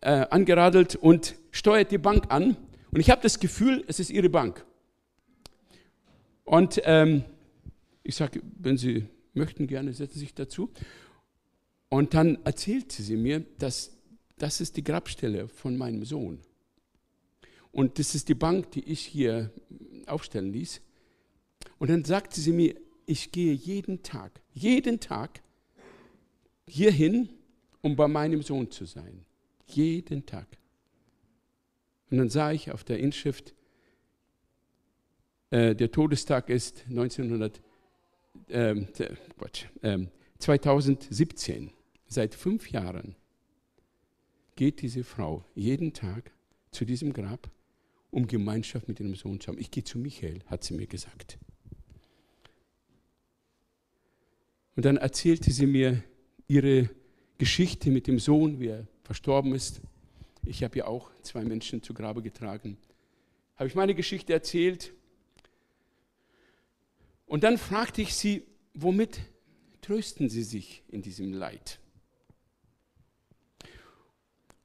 äh, 0.01 0.27
angeradelt 0.31 0.97
und 0.97 1.35
steuert 1.51 1.91
die 1.91 1.99
Bank 1.99 2.33
an. 2.33 2.57
Und 2.91 3.01
ich 3.01 3.11
habe 3.11 3.23
das 3.23 3.39
Gefühl, 3.39 3.85
es 3.87 4.01
ist 4.01 4.11
ihre 4.11 4.29
Bank. 4.29 4.65
Und 6.45 6.81
ähm, 6.85 7.25
ich 8.03 8.17
sage, 8.17 8.41
wenn 8.59 8.77
Sie 8.77 9.07
möchten, 9.35 9.67
gerne 9.67 9.93
setzen 9.93 10.15
Sie 10.15 10.21
sich 10.21 10.35
dazu. 10.35 10.71
Und 11.91 12.15
dann 12.15 12.39
erzählte 12.45 13.03
sie 13.03 13.17
mir, 13.17 13.45
dass 13.59 13.91
das 14.39 14.63
ist 14.63 14.79
die 14.79 14.85
Grabstelle 14.85 15.49
von 15.49 15.77
meinem 15.77 16.05
Sohn. 16.05 16.41
Und 17.73 17.99
das 17.99 18.15
ist 18.15 18.29
die 18.31 18.35
Bank, 18.35 18.71
die 18.71 18.85
ich 18.85 19.01
hier 19.01 19.51
aufstellen 20.07 20.53
ließ. 20.53 20.81
Und 21.79 21.91
dann 21.91 22.05
sagte 22.05 22.41
sie 22.41 22.53
mir, 22.53 22.75
ich 23.05 23.33
gehe 23.33 23.53
jeden 23.53 24.03
Tag, 24.03 24.41
jeden 24.55 24.99
Tag 24.99 25.43
hierhin, 26.67 27.29
um 27.83 27.97
bei 27.97 28.09
meinem 28.09 28.43
Sohn 28.43 28.71
zu 28.71 28.87
sein. 28.87 29.27
Jeden 29.67 30.25
Tag. 30.25 30.47
Und 32.11 32.19
dann 32.19 32.31
sah 32.31 32.53
ich 32.53 32.73
auf 32.73 32.83
der 32.83 32.99
Inschrift, 32.99 33.55
äh, 35.51 35.75
der 35.75 35.91
Todestag 35.91 36.49
ist 36.49 36.85
1900, 36.89 37.61
ähm, 38.49 38.89
Quatsch, 39.37 39.67
ähm, 39.83 40.09
2017. 40.39 41.73
Seit 42.13 42.35
fünf 42.35 42.71
Jahren 42.71 43.15
geht 44.57 44.83
diese 44.83 45.05
Frau 45.05 45.45
jeden 45.55 45.93
Tag 45.93 46.33
zu 46.73 46.85
diesem 46.85 47.13
Grab 47.13 47.51
um 48.11 48.27
Gemeinschaft 48.27 48.89
mit 48.89 48.99
ihrem 48.99 49.15
Sohn 49.15 49.41
zu 49.41 49.49
haben. 49.49 49.59
Ich 49.59 49.71
gehe 49.71 49.85
zu 49.85 49.99
Michael, 49.99 50.41
hat 50.47 50.65
sie 50.65 50.75
mir 50.75 50.87
gesagt. 50.87 51.39
Und 54.77 54.85
dann 54.85 54.97
erzählte 54.97 55.53
sie 55.53 55.67
mir 55.67 56.03
ihre 56.49 56.91
Geschichte 57.39 57.91
mit 57.91 58.07
dem 58.07 58.19
Sohn, 58.19 58.59
wie 58.59 58.69
er 58.69 58.89
verstorben 59.05 59.55
ist. 59.55 59.81
Ich 60.45 60.65
habe 60.65 60.79
ja 60.79 60.87
auch 60.87 61.11
zwei 61.23 61.45
Menschen 61.45 61.83
zu 61.83 61.95
Grabe 61.95 62.23
getragen. 62.23 62.77
Habe 63.57 63.69
ich 63.69 63.75
meine 63.75 63.95
Geschichte 63.95 64.33
erzählt. 64.33 64.93
Und 67.27 67.45
dann 67.45 67.59
fragte 67.59 68.03
ich 68.03 68.15
sie, 68.15 68.43
womit 68.75 69.21
trösten 69.83 70.29
Sie 70.29 70.43
sich 70.43 70.83
in 70.89 71.03
diesem 71.03 71.33
Leid? 71.33 71.80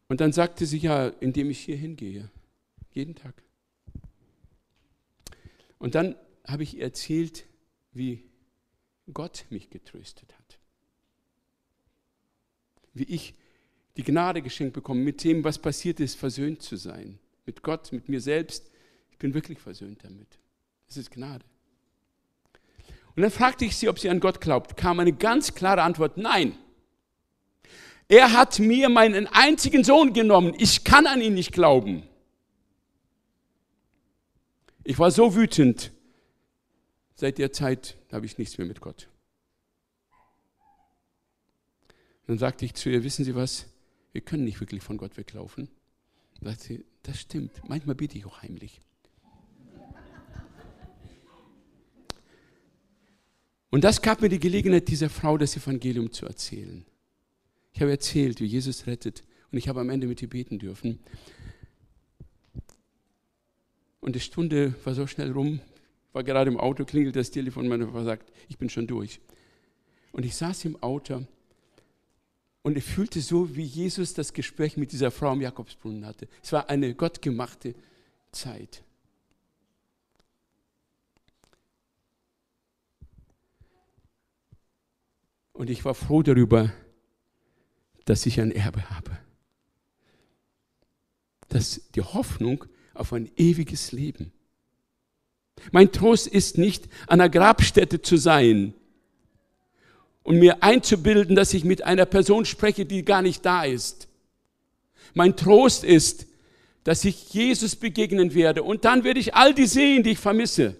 Und 0.07 0.21
dann 0.21 0.31
sagte 0.31 0.65
sie, 0.65 0.77
ja, 0.77 1.07
indem 1.07 1.49
ich 1.49 1.59
hier 1.59 1.77
hingehe. 1.77 2.29
Jeden 2.91 3.15
Tag. 3.15 3.41
Und 5.79 5.95
dann 5.95 6.15
habe 6.45 6.63
ich 6.63 6.77
ihr 6.77 6.83
erzählt, 6.83 7.45
wie 7.91 8.23
Gott 9.13 9.45
mich 9.49 9.69
getröstet 9.69 10.33
hat. 10.37 10.59
Wie 12.93 13.03
ich 13.03 13.35
die 13.97 14.03
Gnade 14.03 14.41
geschenkt 14.41 14.73
bekomme, 14.73 15.01
mit 15.01 15.23
dem, 15.23 15.43
was 15.43 15.59
passiert 15.59 15.99
ist, 15.99 16.15
versöhnt 16.15 16.61
zu 16.61 16.75
sein. 16.75 17.19
Mit 17.45 17.61
Gott, 17.61 17.91
mit 17.91 18.09
mir 18.09 18.21
selbst. 18.21 18.71
Ich 19.09 19.17
bin 19.17 19.33
wirklich 19.33 19.59
versöhnt 19.59 20.03
damit. 20.03 20.39
Das 20.87 20.97
ist 20.97 21.11
Gnade. 21.11 21.45
Und 23.15 23.21
dann 23.21 23.31
fragte 23.31 23.65
ich 23.65 23.77
sie, 23.77 23.87
ob 23.87 23.99
sie 23.99 24.09
an 24.09 24.19
Gott 24.19 24.41
glaubt. 24.41 24.75
Kam 24.75 24.99
eine 24.99 25.13
ganz 25.13 25.53
klare 25.55 25.83
Antwort, 25.83 26.17
nein. 26.17 26.57
Er 28.07 28.33
hat 28.33 28.59
mir 28.59 28.89
meinen 28.89 29.27
einzigen 29.27 29.83
Sohn 29.83 30.13
genommen. 30.13 30.53
Ich 30.57 30.83
kann 30.83 31.07
an 31.07 31.21
ihn 31.21 31.33
nicht 31.33 31.51
glauben. 31.51 32.03
Ich 34.83 34.99
war 34.99 35.09
so 35.09 35.35
wütend. 35.35 35.91
Seit 37.15 37.37
der 37.37 37.51
Zeit 37.51 37.97
habe 38.11 38.25
ich 38.25 38.37
nichts 38.37 38.57
mehr 38.57 38.67
mit 38.67 38.81
Gott. 38.81 39.07
Dann 42.27 42.37
sagte 42.37 42.65
ich 42.65 42.73
zu 42.73 42.89
ihr, 42.89 43.03
wissen 43.03 43.25
Sie 43.25 43.35
was, 43.35 43.67
wir 44.11 44.21
können 44.21 44.43
nicht 44.43 44.59
wirklich 44.59 44.83
von 44.83 44.97
Gott 44.97 45.17
weglaufen. 45.17 45.69
Dann 46.39 46.51
sagte 46.51 46.63
sie, 46.65 46.85
das 47.03 47.19
stimmt, 47.19 47.51
manchmal 47.67 47.95
bete 47.95 48.17
ich 48.17 48.25
auch 48.25 48.41
heimlich. 48.41 48.81
Und 53.69 53.83
das 53.83 54.01
gab 54.01 54.21
mir 54.21 54.29
die 54.29 54.39
Gelegenheit, 54.39 54.87
dieser 54.87 55.09
Frau 55.09 55.37
das 55.37 55.57
Evangelium 55.57 56.11
zu 56.11 56.25
erzählen. 56.25 56.85
Ich 57.75 57.81
habe 57.81 57.91
erzählt, 57.91 58.39
wie 58.39 58.45
Jesus 58.45 58.88
rettet 58.88 59.21
und 59.51 59.57
ich 59.57 59.67
habe 59.67 59.81
am 59.81 59.89
Ende 59.89 60.07
mit 60.07 60.21
ihr 60.21 60.29
beten 60.29 60.59
dürfen. 60.59 60.97
Und 63.99 64.15
die 64.15 64.21
Stunde 64.21 64.73
war 64.85 64.95
so 64.95 65.07
schnell 65.07 65.33
rum, 65.33 65.59
war 66.13 66.23
gerade 66.23 66.49
im 66.49 66.57
Auto, 66.57 66.85
klingelt 66.85 67.17
das 67.17 67.31
Telefon, 67.31 67.67
meine 67.67 67.89
Frau 67.89 68.01
sagt, 68.05 68.31
ich 68.47 68.57
bin 68.57 68.69
schon 68.69 68.88
durch. 68.88 69.19
Und 70.13 70.25
ich 70.25 70.35
saß 70.38 70.63
im 70.63 70.81
Auto 70.81 71.25
und 72.61 72.77
ich 72.77 72.85
fühlte 72.85 73.19
so, 73.19 73.57
wie 73.57 73.63
Jesus 73.63 74.13
das 74.13 74.31
Gespräch 74.31 74.77
mit 74.77 74.93
dieser 74.93 75.11
Frau 75.11 75.31
am 75.31 75.41
Jakobsbrunnen 75.41 76.05
hatte. 76.05 76.29
Es 76.41 76.53
war 76.53 76.69
eine 76.69 76.95
gottgemachte 76.95 77.75
Zeit. 78.31 78.85
Und 85.51 85.69
ich 85.69 85.83
war 85.83 85.93
froh 85.93 86.23
darüber, 86.23 86.71
dass 88.05 88.25
ich 88.25 88.39
ein 88.39 88.51
Erbe 88.51 88.89
habe. 88.89 89.17
Dass 91.49 91.81
die 91.95 92.01
Hoffnung 92.01 92.65
auf 92.93 93.13
ein 93.13 93.29
ewiges 93.35 93.91
Leben. 93.91 94.31
Mein 95.71 95.91
Trost 95.91 96.27
ist 96.27 96.57
nicht, 96.57 96.87
an 97.07 97.19
der 97.19 97.29
Grabstätte 97.29 98.01
zu 98.01 98.17
sein, 98.17 98.73
und 100.25 100.39
mir 100.39 100.63
einzubilden, 100.63 101.35
dass 101.35 101.53
ich 101.53 101.63
mit 101.63 101.83
einer 101.83 102.07
Person 102.07 102.45
spreche, 102.45 102.85
die 102.85 103.05
gar 103.05 103.21
nicht 103.21 103.45
da 103.45 103.63
ist. 103.63 104.07
Mein 105.13 105.37
Trost 105.37 105.83
ist, 105.83 106.25
dass 106.83 107.05
ich 107.05 107.31
Jesus 107.31 107.75
begegnen 107.75 108.33
werde 108.33 108.63
und 108.63 108.85
dann 108.85 109.03
werde 109.03 109.19
ich 109.19 109.35
all 109.35 109.53
die 109.53 109.67
sehen, 109.67 110.01
die 110.01 110.11
ich 110.11 110.19
vermisse. 110.19 110.75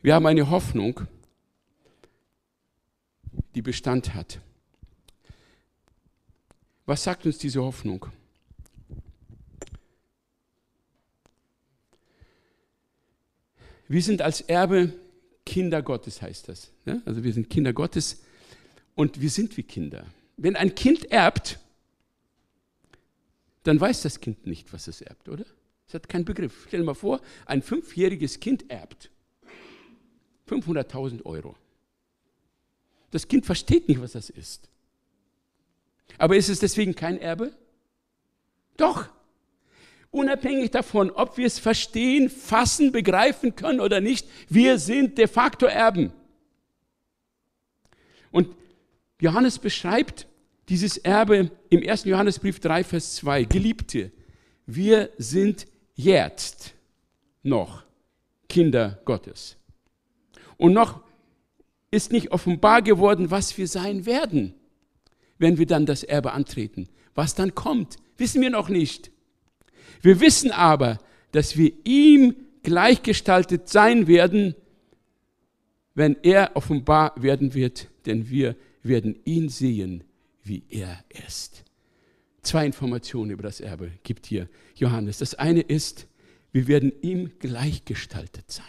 Wir 0.00 0.14
haben 0.14 0.26
eine 0.26 0.48
Hoffnung, 0.48 1.00
die 3.54 3.62
Bestand 3.62 4.14
hat. 4.14 4.40
Was 6.86 7.02
sagt 7.02 7.26
uns 7.26 7.38
diese 7.38 7.62
Hoffnung? 7.62 8.06
Wir 13.88 14.02
sind 14.02 14.22
als 14.22 14.40
Erbe 14.42 14.92
Kinder 15.44 15.82
Gottes, 15.82 16.22
heißt 16.22 16.48
das. 16.48 16.70
Also 17.04 17.24
wir 17.24 17.32
sind 17.32 17.50
Kinder 17.50 17.72
Gottes 17.72 18.22
und 18.94 19.20
wir 19.20 19.30
sind 19.30 19.56
wie 19.56 19.62
Kinder. 19.64 20.06
Wenn 20.36 20.54
ein 20.54 20.74
Kind 20.74 21.10
erbt, 21.10 21.58
dann 23.64 23.80
weiß 23.80 24.02
das 24.02 24.20
Kind 24.20 24.46
nicht, 24.46 24.72
was 24.72 24.86
es 24.86 25.00
erbt, 25.00 25.28
oder? 25.28 25.44
Es 25.88 25.94
hat 25.94 26.08
keinen 26.08 26.24
Begriff. 26.24 26.66
Stell 26.68 26.80
dir 26.80 26.86
mal 26.86 26.94
vor, 26.94 27.20
ein 27.46 27.62
fünfjähriges 27.62 28.38
Kind 28.38 28.70
erbt 28.70 29.10
500.000 30.48 31.24
Euro. 31.24 31.56
Das 33.10 33.28
Kind 33.28 33.46
versteht 33.46 33.88
nicht, 33.88 34.00
was 34.00 34.12
das 34.12 34.30
ist. 34.30 34.68
Aber 36.18 36.36
ist 36.36 36.48
es 36.48 36.60
deswegen 36.60 36.94
kein 36.94 37.18
Erbe? 37.18 37.52
Doch. 38.76 39.08
Unabhängig 40.10 40.70
davon, 40.70 41.10
ob 41.10 41.36
wir 41.36 41.46
es 41.46 41.58
verstehen, 41.58 42.30
fassen, 42.30 42.92
begreifen 42.92 43.54
können 43.54 43.80
oder 43.80 44.00
nicht, 44.00 44.26
wir 44.48 44.78
sind 44.78 45.18
de 45.18 45.26
facto 45.26 45.66
Erben. 45.66 46.12
Und 48.30 48.48
Johannes 49.20 49.58
beschreibt 49.58 50.26
dieses 50.70 50.96
Erbe 50.96 51.50
im 51.68 51.86
1. 51.86 52.04
Johannesbrief 52.04 52.58
3, 52.60 52.84
Vers 52.84 53.16
2. 53.16 53.44
Geliebte, 53.44 54.10
wir 54.64 55.10
sind 55.18 55.66
jetzt 55.94 56.72
noch 57.42 57.82
Kinder 58.48 59.00
Gottes. 59.04 59.57
Und 60.58 60.74
noch 60.74 61.00
ist 61.90 62.12
nicht 62.12 62.32
offenbar 62.32 62.82
geworden, 62.82 63.30
was 63.30 63.56
wir 63.56 63.66
sein 63.66 64.04
werden, 64.04 64.54
wenn 65.38 65.56
wir 65.56 65.66
dann 65.66 65.86
das 65.86 66.02
Erbe 66.02 66.32
antreten. 66.32 66.88
Was 67.14 67.34
dann 67.34 67.54
kommt, 67.54 67.96
wissen 68.18 68.42
wir 68.42 68.50
noch 68.50 68.68
nicht. 68.68 69.10
Wir 70.02 70.20
wissen 70.20 70.50
aber, 70.50 70.98
dass 71.32 71.56
wir 71.56 71.72
ihm 71.84 72.36
gleichgestaltet 72.62 73.68
sein 73.68 74.06
werden, 74.06 74.54
wenn 75.94 76.16
er 76.22 76.54
offenbar 76.54 77.12
werden 77.16 77.54
wird, 77.54 77.88
denn 78.06 78.28
wir 78.28 78.54
werden 78.82 79.18
ihn 79.24 79.48
sehen, 79.48 80.04
wie 80.42 80.62
er 80.68 81.02
ist. 81.26 81.64
Zwei 82.42 82.66
Informationen 82.66 83.30
über 83.30 83.42
das 83.42 83.60
Erbe 83.60 83.90
gibt 84.02 84.26
hier 84.26 84.48
Johannes. 84.76 85.18
Das 85.18 85.34
eine 85.34 85.60
ist, 85.60 86.06
wir 86.52 86.68
werden 86.68 86.92
ihm 87.02 87.32
gleichgestaltet 87.40 88.50
sein. 88.50 88.64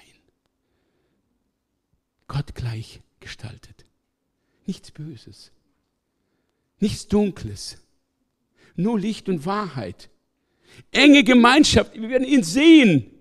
Gott 2.29 2.55
gleichgestaltet. 2.55 3.85
Nichts 4.65 4.91
Böses, 4.91 5.51
nichts 6.79 7.09
Dunkles, 7.09 7.77
nur 8.75 8.97
Licht 8.97 9.27
und 9.27 9.45
Wahrheit 9.45 10.09
enge 10.91 11.23
Gemeinschaft. 11.23 11.93
Wir 11.93 12.09
werden 12.09 12.27
ihn 12.27 12.43
sehen, 12.43 13.11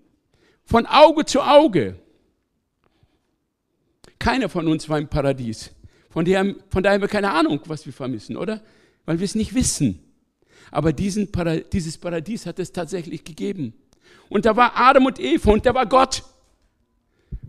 von 0.65 0.87
Auge 0.87 1.25
zu 1.25 1.41
Auge. 1.41 1.97
Keiner 4.19 4.49
von 4.49 4.69
uns 4.69 4.89
war 4.89 4.99
im 4.99 5.09
Paradies. 5.09 5.71
Von, 6.11 6.25
der, 6.25 6.55
von 6.71 6.83
daher 6.83 6.95
haben 6.95 7.03
wir 7.03 7.09
keine 7.09 7.31
Ahnung, 7.31 7.61
was 7.67 7.87
wir 7.87 7.93
vermissen, 7.93 8.37
oder? 8.37 8.61
Weil 9.05 9.19
wir 9.19 9.25
es 9.25 9.35
nicht 9.35 9.55
wissen. 9.55 10.01
Aber 10.71 10.93
diesen 10.93 11.31
Paradies, 11.33 11.67
dieses 11.71 11.99
Paradies 11.99 12.47
hat 12.47 12.59
es 12.59 12.73
tatsächlich 12.73 13.25
gegeben. 13.25 13.75
Und 14.29 14.45
da 14.45 14.57
war 14.57 14.77
Adam 14.77 15.07
und 15.07 15.19
Eva 15.19 15.53
und 15.53 15.65
da 15.65 15.75
war 15.75 15.87
Gott. 15.87 16.25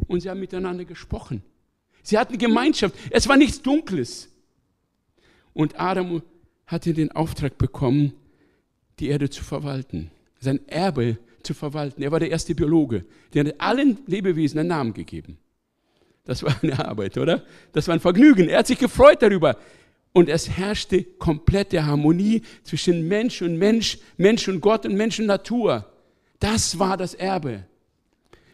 Und 0.09 0.21
sie 0.21 0.29
haben 0.29 0.39
miteinander 0.39 0.85
gesprochen. 0.85 1.43
Sie 2.01 2.17
hatten 2.17 2.39
Gemeinschaft. 2.39 2.95
Es 3.11 3.27
war 3.27 3.37
nichts 3.37 3.61
Dunkles. 3.61 4.27
Und 5.53 5.79
Adam 5.79 6.23
hatte 6.65 6.93
den 6.93 7.11
Auftrag 7.11 7.59
bekommen, 7.59 8.13
die 8.99 9.07
Erde 9.07 9.29
zu 9.29 9.43
verwalten, 9.43 10.09
sein 10.39 10.67
Erbe 10.67 11.19
zu 11.43 11.53
verwalten. 11.53 12.01
Er 12.01 12.11
war 12.11 12.19
der 12.19 12.31
erste 12.31 12.55
Biologe. 12.55 13.05
Der 13.33 13.45
hat 13.45 13.61
allen 13.61 13.99
Lebewesen 14.07 14.59
einen 14.59 14.69
Namen 14.69 14.93
gegeben. 14.93 15.37
Das 16.25 16.41
war 16.41 16.55
eine 16.63 16.83
Arbeit, 16.83 17.15
oder? 17.17 17.43
Das 17.71 17.87
war 17.87 17.93
ein 17.93 17.99
Vergnügen. 17.99 18.49
Er 18.49 18.59
hat 18.59 18.67
sich 18.67 18.79
gefreut 18.79 19.21
darüber. 19.21 19.57
Und 20.11 20.27
es 20.27 20.49
herrschte 20.49 21.03
komplette 21.03 21.85
Harmonie 21.85 22.41
zwischen 22.63 23.07
Mensch 23.07 23.43
und 23.43 23.57
Mensch, 23.57 23.99
Mensch 24.17 24.47
und 24.47 24.59
Gott 24.59 24.87
und 24.87 24.95
Mensch 24.95 25.19
und 25.19 25.27
Natur. 25.27 25.85
Das 26.39 26.79
war 26.79 26.97
das 26.97 27.13
Erbe. 27.13 27.65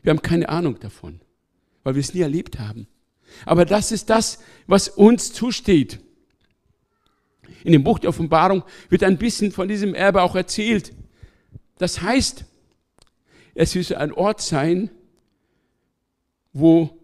Wir 0.04 0.12
haben 0.12 0.22
keine 0.22 0.50
Ahnung 0.50 0.80
davon, 0.80 1.22
weil 1.86 1.96
wir 1.96 2.02
es 2.02 2.14
nie 2.14 2.22
erlebt 2.22 2.60
haben. 2.60 2.88
Aber 3.46 3.64
das 3.64 3.94
ist 3.94 4.10
das, 4.10 4.40
was 4.68 4.90
uns 4.90 5.32
zusteht. 5.32 6.00
In 7.64 7.72
dem 7.72 7.84
Buch 7.84 8.00
der 8.00 8.10
Offenbarung 8.10 8.64
wird 8.90 9.04
ein 9.04 9.18
bisschen 9.18 9.52
von 9.52 9.68
diesem 9.68 9.94
Erbe 9.94 10.24
auch 10.24 10.36
erzählt. 10.36 10.94
Das 11.78 12.02
heißt, 12.02 12.44
es 13.54 13.76
wird 13.76 13.94
ein 13.94 14.12
Ort 14.12 14.42
sein, 14.42 14.90
wo 16.54 17.02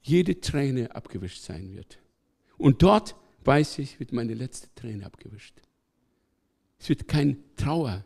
jede 0.00 0.40
Träne 0.40 0.94
abgewischt 0.94 1.42
sein 1.42 1.74
wird. 1.74 1.98
Und 2.56 2.82
dort, 2.82 3.16
weiß 3.44 3.80
ich, 3.80 3.98
wird 3.98 4.12
meine 4.12 4.34
letzte 4.34 4.72
Träne 4.76 5.06
abgewischt. 5.06 5.56
Es 6.78 6.88
wird 6.88 7.08
kein 7.08 7.42
Trauer, 7.56 8.04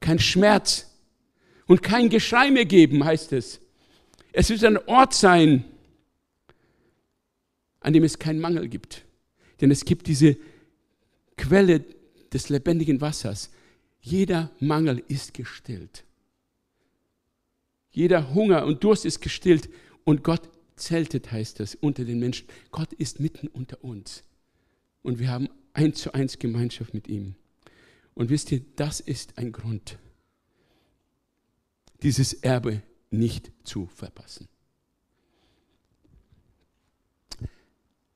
kein 0.00 0.18
Schmerz 0.18 0.94
und 1.66 1.82
kein 1.82 2.10
Geschrei 2.10 2.50
mehr 2.50 2.66
geben, 2.66 3.04
heißt 3.04 3.32
es. 3.32 3.60
Es 4.38 4.50
wird 4.50 4.62
ein 4.64 4.76
Ort 4.86 5.14
sein, 5.14 5.64
an 7.80 7.94
dem 7.94 8.04
es 8.04 8.18
keinen 8.18 8.38
Mangel 8.38 8.68
gibt. 8.68 9.06
Denn 9.62 9.70
es 9.70 9.86
gibt 9.86 10.08
diese 10.08 10.36
Quelle 11.38 11.82
des 12.34 12.50
lebendigen 12.50 13.00
Wassers. 13.00 13.50
Jeder 13.98 14.50
Mangel 14.60 15.02
ist 15.08 15.32
gestillt. 15.32 16.04
Jeder 17.90 18.34
Hunger 18.34 18.66
und 18.66 18.84
Durst 18.84 19.06
ist 19.06 19.22
gestillt. 19.22 19.70
Und 20.04 20.22
Gott 20.22 20.42
zeltet, 20.76 21.32
heißt 21.32 21.58
das, 21.58 21.74
unter 21.74 22.04
den 22.04 22.18
Menschen. 22.18 22.46
Gott 22.72 22.92
ist 22.92 23.20
mitten 23.20 23.48
unter 23.48 23.82
uns. 23.82 24.22
Und 25.02 25.18
wir 25.18 25.30
haben 25.30 25.48
eins 25.72 26.02
zu 26.02 26.12
eins 26.12 26.38
Gemeinschaft 26.38 26.92
mit 26.92 27.08
ihm. 27.08 27.36
Und 28.12 28.28
wisst 28.28 28.52
ihr, 28.52 28.60
das 28.76 29.00
ist 29.00 29.38
ein 29.38 29.50
Grund. 29.50 29.98
dieses 32.02 32.34
Erbe 32.34 32.82
nicht 33.10 33.52
zu 33.64 33.86
verpassen. 33.86 34.48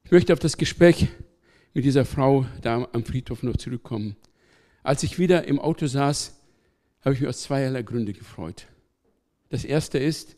Ich 0.05 0.11
möchte 0.11 0.33
auf 0.33 0.39
das 0.39 0.57
Gespräch 0.57 1.09
mit 1.73 1.85
dieser 1.85 2.05
Frau 2.05 2.47
da 2.63 2.89
am 2.93 3.05
Friedhof 3.05 3.43
noch 3.43 3.57
zurückkommen. 3.57 4.17
Als 4.83 5.03
ich 5.03 5.19
wieder 5.19 5.45
im 5.47 5.61
Auto 5.61 5.87
saß, 5.87 6.37
habe 7.03 7.15
ich 7.15 7.21
mich 7.21 7.29
aus 7.29 7.43
zweierlei 7.43 7.83
Gründe 7.83 8.13
gefreut. 8.13 8.67
Das 9.51 9.65
erste 9.65 9.99
ist, 9.99 10.37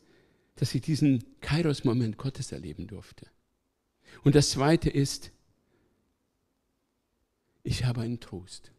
dass 0.56 0.74
ich 0.74 0.82
diesen 0.82 1.24
Kairos-Moment 1.40 2.18
Gottes 2.18 2.52
erleben 2.52 2.86
durfte. 2.86 3.26
Und 4.22 4.34
das 4.34 4.50
zweite 4.50 4.90
ist, 4.90 5.32
ich 7.62 7.84
habe 7.84 8.02
einen 8.02 8.20
Trost. 8.20 8.72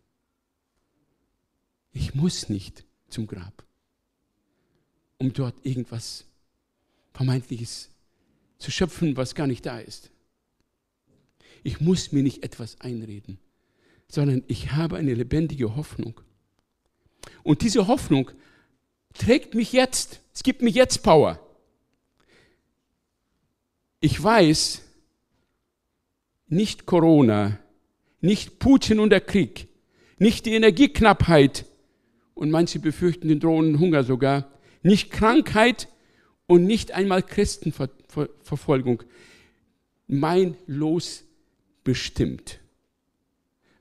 Ich 1.91 2.13
muss 2.15 2.49
nicht 2.49 2.85
zum 3.07 3.27
Grab, 3.27 3.62
um 5.17 5.33
dort 5.33 5.55
irgendwas 5.65 6.25
Vermeintliches 7.13 7.89
zu 8.57 8.71
schöpfen, 8.71 9.17
was 9.17 9.35
gar 9.35 9.47
nicht 9.47 9.65
da 9.65 9.79
ist. 9.79 10.09
Ich 11.63 11.79
muss 11.79 12.11
mir 12.11 12.23
nicht 12.23 12.43
etwas 12.43 12.79
einreden, 12.81 13.39
sondern 14.07 14.43
ich 14.47 14.71
habe 14.73 14.97
eine 14.97 15.13
lebendige 15.13 15.75
Hoffnung. 15.75 16.19
Und 17.43 17.61
diese 17.61 17.87
Hoffnung 17.87 18.31
trägt 19.13 19.53
mich 19.55 19.71
jetzt. 19.71 20.21
Es 20.33 20.43
gibt 20.43 20.61
mir 20.61 20.69
jetzt 20.69 21.03
Power. 21.03 21.39
Ich 23.99 24.21
weiß, 24.21 24.81
nicht 26.47 26.85
Corona, 26.85 27.59
nicht 28.21 28.59
Putin 28.59 28.99
und 28.99 29.09
der 29.09 29.21
Krieg, 29.21 29.67
nicht 30.17 30.45
die 30.45 30.53
Energieknappheit 30.53 31.65
und 32.33 32.51
manche 32.51 32.79
befürchten 32.79 33.27
den 33.27 33.39
drohenden 33.39 33.79
Hunger 33.79 34.03
sogar, 34.03 34.52
nicht 34.83 35.11
Krankheit 35.11 35.87
und 36.45 36.65
nicht 36.65 36.91
einmal 36.91 37.23
Christenverfolgung 37.23 39.03
mein 40.07 40.55
Los 40.67 41.23
bestimmt, 41.83 42.59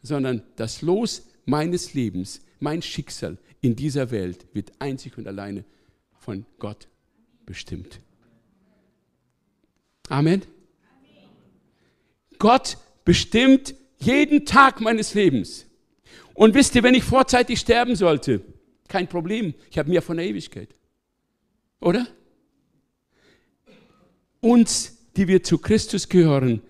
sondern 0.02 0.42
das 0.56 0.82
Los 0.82 1.28
meines 1.44 1.94
Lebens, 1.94 2.40
mein 2.60 2.82
Schicksal 2.82 3.38
in 3.60 3.76
dieser 3.76 4.10
Welt 4.10 4.46
wird 4.52 4.72
einzig 4.78 5.18
und 5.18 5.26
alleine 5.26 5.64
von 6.18 6.46
Gott 6.58 6.88
bestimmt. 7.44 8.00
Amen. 10.08 10.42
Gott 12.38 12.76
bestimmt 13.04 13.74
jeden 13.98 14.44
Tag 14.46 14.80
meines 14.80 15.14
Lebens. 15.14 15.66
Und 16.34 16.54
wisst 16.54 16.74
ihr, 16.74 16.82
wenn 16.82 16.94
ich 16.94 17.04
vorzeitig 17.04 17.60
sterben 17.60 17.94
sollte, 17.94 18.42
kein 18.88 19.08
Problem, 19.08 19.54
ich 19.70 19.78
habe 19.78 19.90
mehr 19.90 20.02
von 20.02 20.16
der 20.16 20.26
Ewigkeit. 20.26 20.74
Oder? 21.82 22.06
Uns, 24.40 24.96
die 25.16 25.28
wir 25.28 25.42
zu 25.42 25.58
Christus 25.58 26.08
gehören, 26.08 26.62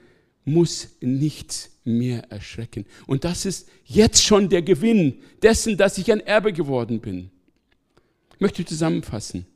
muss 0.45 0.97
nichts 1.01 1.71
mehr 1.85 2.31
erschrecken. 2.31 2.87
Und 3.07 3.25
das 3.25 3.47
ist 3.47 3.69
jetzt 3.85 4.23
schon 4.25 4.49
der 4.49 4.63
Gewinn 4.63 5.21
dessen, 5.43 5.77
dass 5.77 5.99
ich 5.99 6.11
ein 6.11 6.21
Erbe 6.21 6.53
geworden 6.53 7.01
bin. 7.01 7.31
Ich 8.35 8.41
möchte 8.41 8.65
zusammenfassen. 8.65 9.47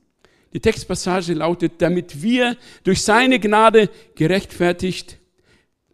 Die 0.52 0.60
Textpassage 0.60 1.34
lautet, 1.34 1.72
damit 1.78 2.22
wir 2.22 2.56
durch 2.84 3.02
seine 3.02 3.40
Gnade 3.40 3.90
gerechtfertigt, 4.14 5.18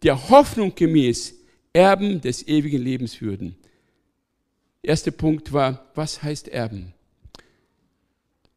der 0.03 0.29
Hoffnung 0.29 0.75
gemäß 0.75 1.35
Erben 1.73 2.21
des 2.21 2.47
ewigen 2.47 2.83
Lebens 2.83 3.21
würden. 3.21 3.57
Erster 4.83 5.13
Punkt 5.13 5.53
war, 5.53 5.91
was 5.95 6.23
heißt 6.23 6.49
Erben? 6.49 6.93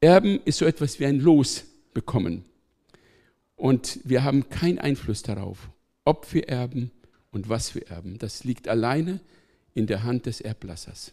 Erben 0.06 0.40
ist 0.46 0.60
so 0.60 0.66
etwas 0.66 1.00
wie 1.00 1.08
ein 1.08 1.20
Los 1.20 1.66
bekommen. 1.96 2.46
Und 3.56 4.00
wir 4.04 4.24
haben 4.24 4.50
keinen 4.50 4.78
Einfluss 4.78 5.24
darauf, 5.24 5.68
ob 6.04 6.32
wir 6.32 6.48
erben 6.48 6.92
und 7.32 7.50
was 7.50 7.74
wir 7.74 7.88
erben. 7.88 8.20
Das 8.20 8.44
liegt 8.44 8.68
alleine 8.68 9.20
in 9.74 9.88
der 9.88 10.04
Hand 10.04 10.28
des 10.28 10.42
Erblassers. 10.42 11.12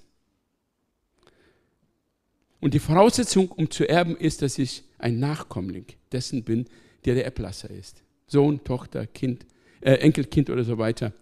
Und 2.60 2.74
die 2.74 2.80
Voraussetzung, 2.80 3.50
um 3.50 3.70
zu 3.70 3.88
erben, 3.88 4.14
ist, 4.14 4.42
dass 4.42 4.58
ich 4.58 4.84
ein 4.98 5.18
Nachkommling 5.18 5.86
dessen 6.12 6.44
bin, 6.44 6.66
der 7.06 7.14
der 7.14 7.24
Erblasser 7.24 7.70
ist. 7.70 8.02
Sohn, 8.26 8.62
Tochter, 8.62 9.06
Kind, 9.06 9.46
äh, 9.80 9.94
Enkelkind 9.94 10.50
oder 10.50 10.64
so 10.64 10.76
weiter. 10.76 11.14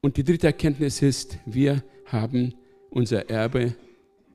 Und 0.00 0.16
die 0.16 0.24
dritte 0.24 0.48
Erkenntnis 0.48 1.02
ist, 1.02 1.38
wir 1.46 1.84
haben 2.06 2.54
unser 2.90 3.30
Erbe 3.30 3.76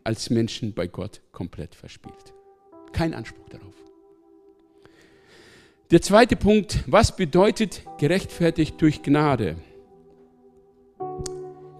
als 0.07 0.29
Menschen 0.29 0.73
bei 0.73 0.87
Gott 0.87 1.21
komplett 1.33 1.75
verspielt. 1.75 2.33
Kein 2.93 3.13
Anspruch 3.13 3.49
darauf. 3.49 3.75
Der 5.91 6.01
zweite 6.01 6.37
Punkt, 6.37 6.85
was 6.87 7.13
bedeutet 7.17 7.83
gerechtfertigt 7.97 8.81
durch 8.81 9.03
Gnade? 9.03 9.57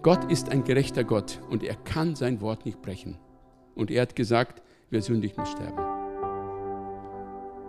Gott 0.02 0.30
ist 0.30 0.50
ein 0.50 0.62
gerechter 0.62 1.04
Gott 1.04 1.40
und 1.48 1.64
er 1.64 1.74
kann 1.74 2.16
sein 2.16 2.42
Wort 2.42 2.66
nicht 2.66 2.82
brechen. 2.82 3.16
Und 3.74 3.90
er 3.90 4.02
hat 4.02 4.14
gesagt, 4.14 4.62
wer 4.90 5.00
sündigt, 5.00 5.38
muss 5.38 5.50
sterben. 5.50 5.78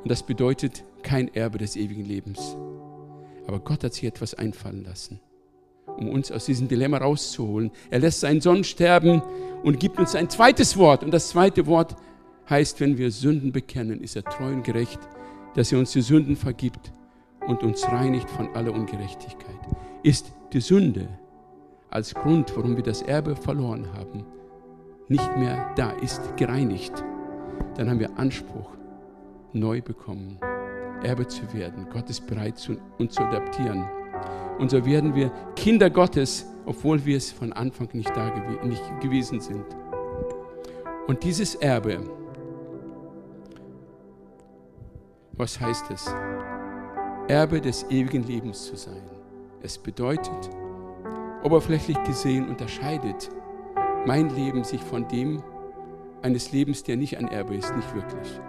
Und 0.04 0.12
das 0.12 0.24
bedeutet 0.24 0.84
kein 1.04 1.34
Erbe 1.34 1.58
des 1.58 1.78
ewigen 1.78 2.04
Lebens. 2.04 2.58
Aber 3.48 3.62
Gott 3.62 3.86
hat 3.86 3.94
sich 3.94 4.04
etwas 4.04 4.34
einfallen 4.34 4.84
lassen, 4.84 5.22
um 6.00 6.10
uns 6.10 6.32
aus 6.32 6.46
diesem 6.46 6.68
Dilemma 6.68 6.98
rauszuholen. 6.98 7.72
Er 7.90 8.00
lässt 8.00 8.22
seinen 8.22 8.42
Sohn 8.42 8.64
sterben 8.64 9.22
und 9.64 9.80
gibt 9.80 10.00
uns 10.00 10.16
ein 10.16 10.30
zweites 10.30 10.78
Wort. 10.78 11.04
Und 11.04 11.12
das 11.12 11.30
zweite 11.30 11.68
Wort 11.68 11.96
heißt, 12.50 12.80
wenn 12.80 12.98
wir 12.98 13.12
Sünden 13.12 13.52
bekennen, 13.52 14.02
ist 14.02 14.16
er 14.16 14.24
treu 14.24 14.48
und 14.48 14.64
gerecht 14.64 15.00
dass 15.54 15.72
er 15.72 15.80
uns 15.80 15.92
die 15.92 16.02
Sünden 16.02 16.36
vergibt 16.36 16.92
und 17.48 17.64
uns 17.64 17.88
reinigt 17.88 18.30
von 18.30 18.50
aller 18.56 18.74
Ungerechtigkeit. 18.74 19.60
Ist 20.04 20.32
die 20.54 20.62
Sünde 20.62 21.08
als 21.90 22.14
Grund, 22.14 22.56
warum 22.56 22.76
wir 22.76 22.84
das 22.84 23.02
Erbe 23.02 23.36
verloren 23.36 23.88
haben, 23.94 24.26
nicht 25.08 25.38
mehr 25.38 25.72
da 25.76 25.92
ist, 25.92 26.38
gereinigt, 26.38 27.04
dann 27.76 27.90
haben 27.90 28.00
wir 28.00 28.18
Anspruch, 28.18 28.70
neu 29.54 29.82
bekommen, 29.82 30.40
Erbe 31.04 31.28
zu 31.28 31.52
werden. 31.54 31.88
Gott 31.92 32.10
ist 32.10 32.28
bereit, 32.28 32.56
uns 33.00 33.14
zu 33.14 33.22
adaptieren. 33.22 33.86
Und 34.60 34.70
so 34.70 34.86
werden 34.86 35.16
wir 35.16 35.32
Kinder 35.56 35.90
Gottes, 35.90 36.46
obwohl 36.66 37.04
wir 37.06 37.18
es 37.18 37.32
von 37.32 37.52
Anfang 37.54 37.90
nicht 37.94 38.16
da 38.16 38.30
gew 38.30 38.68
nicht 38.68 38.84
gewesen 39.02 39.40
sind. 39.40 39.66
Und 41.08 41.24
dieses 41.24 41.56
Erbe, 41.56 42.00
Was 45.40 45.58
heißt 45.58 45.90
es? 45.92 46.14
Erbe 47.30 47.62
des 47.62 47.90
ewigen 47.90 48.28
Lebens 48.28 48.66
zu 48.66 48.76
sein. 48.76 49.02
Es 49.62 49.78
bedeutet, 49.78 50.50
oberflächlich 51.46 51.98
gesehen 52.04 52.50
unterscheidet 52.50 53.30
mein 54.06 54.30
Leben 54.36 54.66
sich 54.66 54.82
von 54.82 55.08
dem 55.08 55.42
eines 56.22 56.52
Lebens, 56.52 56.84
der 56.84 56.98
nicht 56.98 57.18
ein 57.18 57.30
Erbe 57.30 57.56
ist, 57.56 57.74
nicht 57.74 57.96
wirklich. 57.96 58.42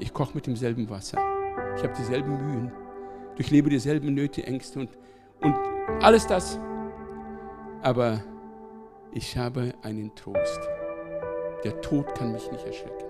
Ich 0.00 0.12
koche 0.12 0.34
mit 0.34 0.48
demselben 0.48 0.90
Wasser. 0.90 1.18
Ich 1.76 1.84
habe 1.84 1.94
dieselben 1.96 2.36
Mühen, 2.44 2.72
durchlebe 3.38 3.70
dieselben 3.70 4.14
Nöte, 4.14 4.42
Ängste 4.42 4.80
und, 4.80 4.90
und 5.40 5.54
alles 6.02 6.26
das. 6.26 6.58
Aber 7.82 8.22
ich 9.12 9.38
habe 9.38 9.72
einen 9.82 10.12
Trost. 10.16 10.60
Der 11.62 11.80
Tod 11.80 12.14
kann 12.16 12.32
mich 12.32 12.50
nicht 12.50 12.66
erschrecken. 12.66 13.04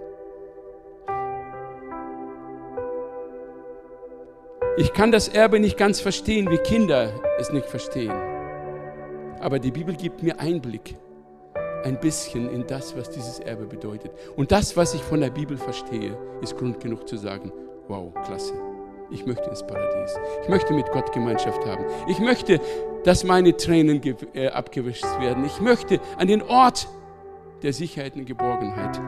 Ich 4.77 4.93
kann 4.93 5.11
das 5.11 5.29
Erbe 5.29 5.61
nicht 5.61 5.79
ganz 5.79 6.01
verstehen, 6.01 6.51
wie 6.51 6.59
Kinder 6.59 7.11
es 7.39 7.51
nicht 7.51 7.67
verstehen. 7.67 8.13
Aber 9.41 9.59
die 9.59 9.71
Bibel 9.71 9.97
gibt 9.97 10.23
mir 10.23 10.39
Einblick, 10.39 10.95
ein 11.85 11.99
bisschen 11.99 12.51
in 12.51 12.67
das, 12.67 12.97
was 12.97 13.09
dieses 13.09 13.41
Erbe 13.41 13.65
bedeutet. 13.65 14.13
Und 14.37 14.53
das, 14.53 14.77
was 14.77 14.93
ich 14.93 15.03
von 15.03 15.21
der 15.21 15.31
Bibel 15.31 15.57
verstehe, 15.57 16.17
ist 16.43 16.57
Grund 16.57 16.81
genug 16.81 17.09
zu 17.09 17.17
sagen, 17.17 17.51
wow, 17.89 18.13
klasse. 18.25 18.68
Ich 19.11 19.25
möchte 19.25 19.49
ins 19.49 19.67
Paradies. 19.67 20.19
Ich 20.43 20.49
möchte 20.49 20.75
mit 20.75 20.91
Gott 20.93 21.13
Gemeinschaft 21.13 21.65
haben. 21.65 21.85
Ich 22.09 22.19
möchte, 22.19 22.61
dass 23.05 23.25
meine 23.25 23.57
Tränen 23.57 24.03
äh, 24.35 24.49
abgewischt 24.49 25.05
werden. 25.19 25.45
Ich 25.45 25.61
möchte 25.61 26.01
an 26.19 26.29
den 26.29 26.43
Ort 26.43 26.89
der 27.63 27.73
Sicherheit 27.73 28.17
und 28.17 28.27
Geborgenheit. 28.27 29.01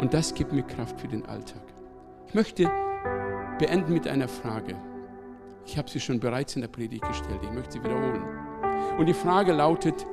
Und 0.00 0.12
das 0.14 0.34
gibt 0.34 0.52
mir 0.52 0.62
Kraft 0.62 1.00
für 1.00 1.08
den 1.08 1.24
Alltag. 1.26 1.62
Ich 2.26 2.34
möchte 2.34 2.70
beenden 3.58 3.94
mit 3.94 4.08
einer 4.08 4.28
Frage. 4.28 4.74
Ich 5.64 5.78
habe 5.78 5.88
sie 5.88 6.00
schon 6.00 6.20
bereits 6.20 6.54
in 6.56 6.62
der 6.62 6.68
Predigt 6.68 7.06
gestellt. 7.06 7.40
Ich 7.42 7.50
möchte 7.50 7.72
sie 7.72 7.84
wiederholen. 7.84 8.22
Und 8.98 9.06
die 9.06 9.14
Frage 9.14 9.52
lautet, 9.52 10.06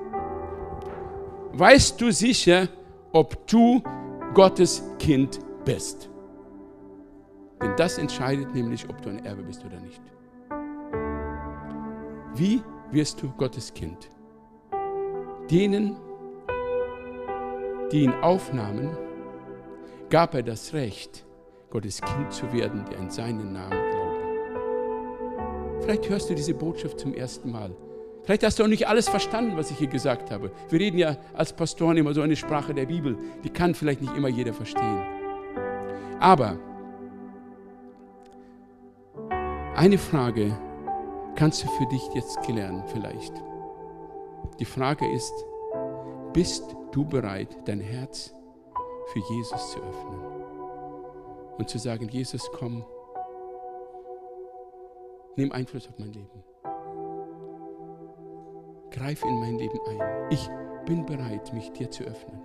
weißt 1.53 1.99
du 1.99 2.11
sicher, 2.11 2.67
ob 3.11 3.47
du 3.47 3.81
Gottes 4.33 4.83
Kind 4.99 5.39
bist? 5.65 6.09
Denn 7.63 7.75
das 7.77 7.97
entscheidet 7.97 8.53
nämlich, 8.53 8.89
ob 8.89 9.01
du 9.01 9.09
ein 9.09 9.23
Erbe 9.23 9.41
bist 9.43 9.63
oder 9.63 9.79
nicht. 9.79 10.01
Wie 12.35 12.61
wirst 12.91 13.23
du 13.23 13.31
Gottes 13.31 13.73
Kind? 13.73 14.09
Denen, 15.49 15.95
die 17.91 18.03
ihn 18.03 18.13
aufnahmen, 18.21 18.97
gab 20.09 20.35
er 20.35 20.43
das 20.43 20.73
Recht, 20.73 21.25
Gottes 21.69 22.01
Kind 22.01 22.33
zu 22.33 22.51
werden, 22.51 22.83
der 22.91 22.99
an 22.99 23.09
seinen 23.09 23.53
Namen 23.53 23.79
glauben. 23.91 24.19
Vielleicht 25.81 26.09
hörst 26.09 26.29
du 26.29 26.35
diese 26.35 26.53
Botschaft 26.53 26.99
zum 26.99 27.13
ersten 27.13 27.49
Mal. 27.49 27.73
Vielleicht 28.23 28.43
hast 28.43 28.59
du 28.59 28.63
auch 28.63 28.67
nicht 28.67 28.87
alles 28.87 29.07
verstanden, 29.07 29.55
was 29.55 29.71
ich 29.71 29.77
hier 29.77 29.87
gesagt 29.87 30.31
habe. 30.31 30.51
Wir 30.69 30.79
reden 30.79 30.97
ja 30.97 31.15
als 31.33 31.53
Pastoren 31.53 31.95
immer 31.95 32.13
so 32.13 32.21
eine 32.21 32.35
Sprache 32.35 32.73
der 32.73 32.87
Bibel. 32.87 33.17
Die 33.43 33.49
kann 33.49 33.73
vielleicht 33.73 34.01
nicht 34.01 34.15
immer 34.17 34.27
jeder 34.29 34.53
verstehen. 34.53 35.01
Aber 36.19 36.57
eine 39.75 39.97
Frage 39.97 40.55
kannst 41.35 41.63
du 41.63 41.67
für 41.67 41.85
dich 41.87 42.07
jetzt 42.13 42.41
klären 42.41 42.83
vielleicht. 42.87 43.33
Die 44.59 44.65
Frage 44.65 45.11
ist, 45.11 45.33
bist 46.31 46.75
du 46.91 47.05
bereit, 47.05 47.57
dein 47.65 47.79
Herz 47.79 48.33
für 49.07 49.19
Jesus 49.19 49.71
zu 49.71 49.79
öffnen 49.79 50.19
und 51.57 51.69
zu 51.69 51.79
sagen, 51.79 52.07
Jesus, 52.09 52.49
komm, 52.53 52.85
nimm 55.35 55.51
Einfluss 55.51 55.87
auf 55.87 55.97
mein 55.97 56.13
Leben. 56.13 56.43
Greif 58.91 59.23
in 59.23 59.39
mein 59.39 59.57
Leben 59.57 59.79
ein. 59.87 60.29
Ich 60.29 60.49
bin 60.85 61.03
bereit, 61.05 61.51
mich 61.51 61.71
dir 61.71 61.89
zu 61.89 62.03
öffnen. 62.03 62.39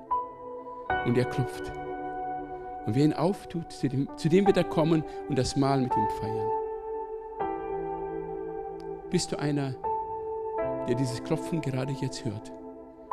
Und 1.04 1.18
er 1.18 1.26
klopft. 1.26 1.70
Und 2.86 2.94
wer 2.94 3.04
ihn 3.04 3.12
auftut, 3.12 3.70
zu 3.70 3.88
dem, 3.88 4.08
zu 4.16 4.30
dem 4.30 4.46
wird 4.46 4.56
er 4.56 4.64
kommen 4.64 5.04
und 5.28 5.36
das 5.36 5.56
Mahl 5.56 5.82
mit 5.82 5.94
ihm 5.94 6.08
feiern. 6.20 6.48
Bist 9.11 9.32
du 9.32 9.38
einer, 9.38 9.74
der 10.86 10.94
dieses 10.94 11.24
Klopfen 11.24 11.62
gerade 11.62 11.94
jetzt 11.94 12.26
hört 12.26 12.52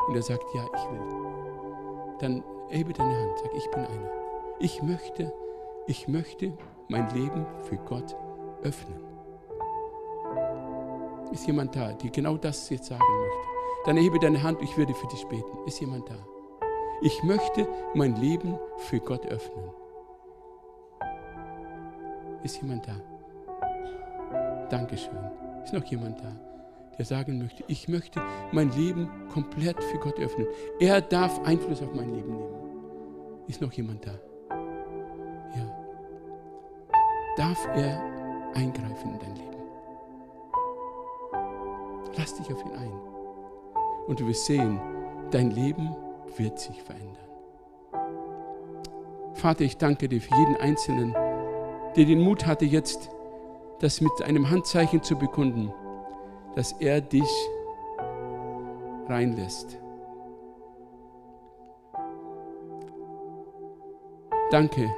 und 0.06 0.14
er 0.14 0.22
sagt, 0.22 0.44
ja, 0.54 0.62
ich 0.74 0.90
will, 0.90 2.16
dann 2.18 2.44
erhebe 2.68 2.92
deine 2.92 3.16
Hand, 3.16 3.38
sag, 3.38 3.54
ich 3.54 3.70
bin 3.70 3.80
einer. 3.80 4.10
Ich 4.58 4.82
möchte, 4.82 5.32
ich 5.86 6.06
möchte 6.06 6.52
mein 6.88 7.08
Leben 7.14 7.46
für 7.62 7.78
Gott 7.78 8.14
öffnen. 8.62 9.00
Ist 11.32 11.46
jemand 11.46 11.74
da, 11.74 11.92
die 11.94 12.10
genau 12.10 12.36
das 12.36 12.68
jetzt 12.68 12.86
sagen 12.86 13.02
möchte? 13.02 13.48
Dann 13.86 13.96
erhebe 13.96 14.18
deine 14.18 14.42
Hand, 14.42 14.60
ich 14.60 14.76
würde 14.76 14.92
für 14.92 15.06
dich 15.06 15.26
beten. 15.26 15.58
Ist 15.66 15.80
jemand 15.80 16.08
da? 16.10 16.16
Ich 17.00 17.22
möchte 17.22 17.66
mein 17.94 18.16
Leben 18.16 18.58
für 18.76 19.00
Gott 19.00 19.24
öffnen. 19.26 19.70
Ist 22.42 22.60
jemand 22.60 22.86
da? 22.86 22.96
Dankeschön. 24.68 25.45
Ist 25.66 25.72
noch 25.72 25.84
jemand 25.86 26.20
da, 26.20 26.32
der 26.96 27.04
sagen 27.04 27.38
möchte, 27.38 27.64
ich 27.66 27.88
möchte 27.88 28.22
mein 28.52 28.70
Leben 28.70 29.10
komplett 29.32 29.82
für 29.82 29.98
Gott 29.98 30.16
öffnen. 30.20 30.46
Er 30.78 31.00
darf 31.00 31.44
Einfluss 31.44 31.82
auf 31.82 31.92
mein 31.92 32.14
Leben 32.14 32.36
nehmen. 32.36 32.54
Ist 33.48 33.60
noch 33.60 33.72
jemand 33.72 34.06
da? 34.06 34.12
Ja. 35.56 35.76
Darf 37.36 37.66
er 37.74 38.00
eingreifen 38.54 39.14
in 39.14 39.18
dein 39.18 39.34
Leben? 39.34 39.56
Lass 42.16 42.36
dich 42.36 42.46
auf 42.52 42.64
ihn 42.64 42.70
ein. 42.70 42.92
Und 44.06 44.20
du 44.20 44.28
wirst 44.28 44.46
sehen, 44.46 44.80
dein 45.32 45.50
Leben 45.50 45.96
wird 46.36 46.60
sich 46.60 46.80
verändern. 46.80 47.16
Vater, 49.34 49.64
ich 49.64 49.78
danke 49.78 50.08
dir 50.08 50.20
für 50.20 50.36
jeden 50.36 50.54
Einzelnen, 50.58 51.12
der 51.96 52.04
den 52.04 52.20
Mut 52.20 52.46
hatte, 52.46 52.66
jetzt 52.66 53.10
das 53.80 54.00
mit 54.00 54.22
einem 54.22 54.50
Handzeichen 54.50 55.02
zu 55.02 55.16
bekunden, 55.16 55.72
dass 56.54 56.72
er 56.72 57.00
dich 57.00 57.30
reinlässt. 59.08 59.78
Danke, 64.50 64.88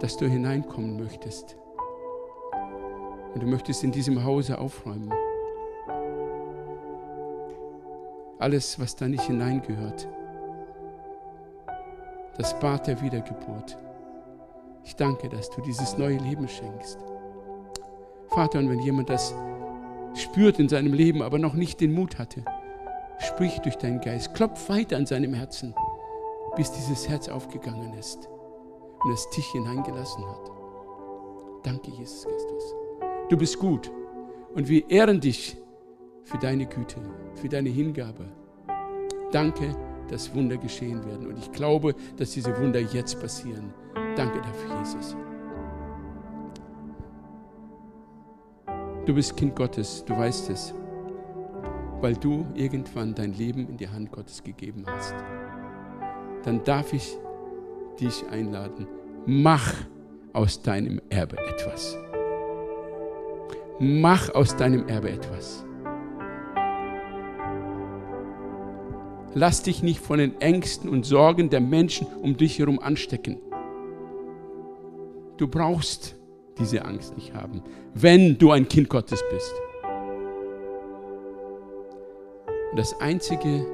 dass 0.00 0.16
du 0.16 0.26
hineinkommen 0.26 0.96
möchtest. 0.96 1.56
Und 3.32 3.42
du 3.42 3.46
möchtest 3.46 3.82
in 3.82 3.92
diesem 3.92 4.24
Hause 4.24 4.58
aufräumen. 4.58 5.12
Alles, 8.38 8.78
was 8.78 8.94
da 8.96 9.08
nicht 9.08 9.24
hineingehört. 9.24 10.08
Das 12.36 12.58
Bad 12.58 12.86
der 12.86 13.00
Wiedergeburt. 13.00 13.78
Ich 14.84 14.96
danke, 14.96 15.28
dass 15.28 15.48
du 15.50 15.62
dieses 15.62 15.96
neue 15.96 16.18
Leben 16.18 16.46
schenkst. 16.46 16.98
Vater, 18.34 18.58
und 18.58 18.68
wenn 18.68 18.80
jemand 18.80 19.10
das 19.10 19.34
spürt 20.14 20.58
in 20.58 20.68
seinem 20.68 20.92
Leben, 20.92 21.22
aber 21.22 21.38
noch 21.38 21.54
nicht 21.54 21.80
den 21.80 21.92
Mut 21.92 22.18
hatte, 22.18 22.44
sprich 23.18 23.58
durch 23.60 23.76
deinen 23.76 24.00
Geist, 24.00 24.34
klopf 24.34 24.68
weiter 24.68 24.96
an 24.96 25.06
seinem 25.06 25.34
Herzen, 25.34 25.74
bis 26.56 26.72
dieses 26.72 27.08
Herz 27.08 27.28
aufgegangen 27.28 27.94
ist 27.94 28.28
und 29.04 29.12
es 29.12 29.28
dich 29.30 29.46
hineingelassen 29.52 30.24
hat. 30.26 30.50
Danke, 31.62 31.90
Jesus 31.92 32.24
Christus. 32.24 32.74
Du 33.28 33.36
bist 33.36 33.58
gut 33.58 33.90
und 34.54 34.68
wir 34.68 34.88
ehren 34.90 35.20
dich 35.20 35.56
für 36.24 36.38
deine 36.38 36.66
Güte, 36.66 36.96
für 37.34 37.48
deine 37.48 37.70
Hingabe. 37.70 38.26
Danke, 39.30 39.76
dass 40.08 40.34
Wunder 40.34 40.56
geschehen 40.56 41.04
werden 41.06 41.28
und 41.28 41.38
ich 41.38 41.52
glaube, 41.52 41.94
dass 42.16 42.32
diese 42.32 42.56
Wunder 42.58 42.80
jetzt 42.80 43.20
passieren. 43.20 43.72
Danke 44.16 44.38
dafür, 44.38 44.78
Jesus. 44.80 45.16
Du 49.06 49.14
bist 49.14 49.36
Kind 49.36 49.54
Gottes, 49.54 50.02
du 50.06 50.16
weißt 50.16 50.48
es, 50.48 50.72
weil 52.00 52.14
du 52.14 52.46
irgendwann 52.54 53.14
dein 53.14 53.34
Leben 53.34 53.68
in 53.68 53.76
die 53.76 53.88
Hand 53.88 54.10
Gottes 54.10 54.42
gegeben 54.42 54.84
hast. 54.86 55.14
Dann 56.42 56.64
darf 56.64 56.90
ich 56.94 57.18
dich 58.00 58.26
einladen, 58.30 58.86
mach 59.26 59.74
aus 60.32 60.62
deinem 60.62 61.02
Erbe 61.10 61.36
etwas. 61.36 61.98
Mach 63.78 64.34
aus 64.34 64.56
deinem 64.56 64.88
Erbe 64.88 65.10
etwas. 65.10 65.66
Lass 69.34 69.62
dich 69.62 69.82
nicht 69.82 70.00
von 70.00 70.18
den 70.18 70.40
Ängsten 70.40 70.88
und 70.88 71.04
Sorgen 71.04 71.50
der 71.50 71.60
Menschen 71.60 72.06
um 72.22 72.38
dich 72.38 72.58
herum 72.58 72.78
anstecken. 72.78 73.38
Du 75.36 75.46
brauchst 75.46 76.16
diese 76.58 76.84
Angst 76.84 77.16
nicht 77.16 77.34
haben, 77.34 77.62
wenn 77.94 78.38
du 78.38 78.50
ein 78.50 78.68
Kind 78.68 78.88
Gottes 78.88 79.22
bist. 79.30 79.54
Und 82.70 82.78
das 82.78 83.00
Einzige, 83.00 83.66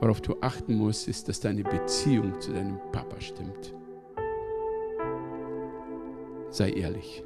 worauf 0.00 0.20
du 0.20 0.36
achten 0.40 0.76
musst, 0.76 1.08
ist, 1.08 1.28
dass 1.28 1.40
deine 1.40 1.62
Beziehung 1.62 2.40
zu 2.40 2.52
deinem 2.52 2.78
Papa 2.92 3.20
stimmt. 3.20 3.74
Sei 6.50 6.70
ehrlich. 6.70 7.24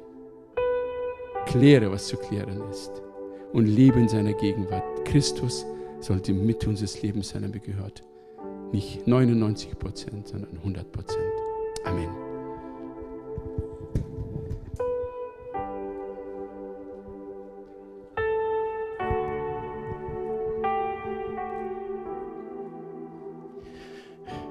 Kläre, 1.45 1.91
was 1.91 2.07
zu 2.07 2.17
klären 2.17 2.61
ist. 2.69 3.01
Und 3.51 3.65
lebe 3.65 3.99
in 3.99 4.07
seiner 4.07 4.33
Gegenwart. 4.33 5.05
Christus 5.05 5.65
sollte 5.99 6.33
mit 6.33 6.65
unseres 6.67 7.01
Lebens 7.01 7.29
sein, 7.29 7.43
er 7.43 7.59
gehört. 7.59 8.03
Nicht 8.71 9.07
99 9.07 9.77
Prozent, 9.79 10.27
sondern 10.27 10.55
100 10.57 10.91
Prozent. 10.91 11.33
Amen. 11.85 12.26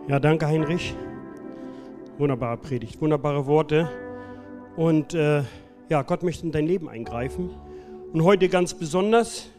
Ja, 0.09 0.21
danke 0.21 0.47
Heinrich. 0.47 0.95
Wunderbare 2.17 2.59
Predigt, 2.59 3.01
wunderbare 3.01 3.45
Worte. 3.47 3.91
Und 4.77 5.15
äh, 5.15 5.43
ja, 5.89 6.03
Gott 6.03 6.23
möchte 6.23 6.47
in 6.47 6.53
dein 6.53 6.65
Leben 6.65 6.89
eingreifen. 6.89 7.51
Und 8.13 8.23
heute 8.23 8.49
ganz 8.49 8.73
besonders 8.73 9.51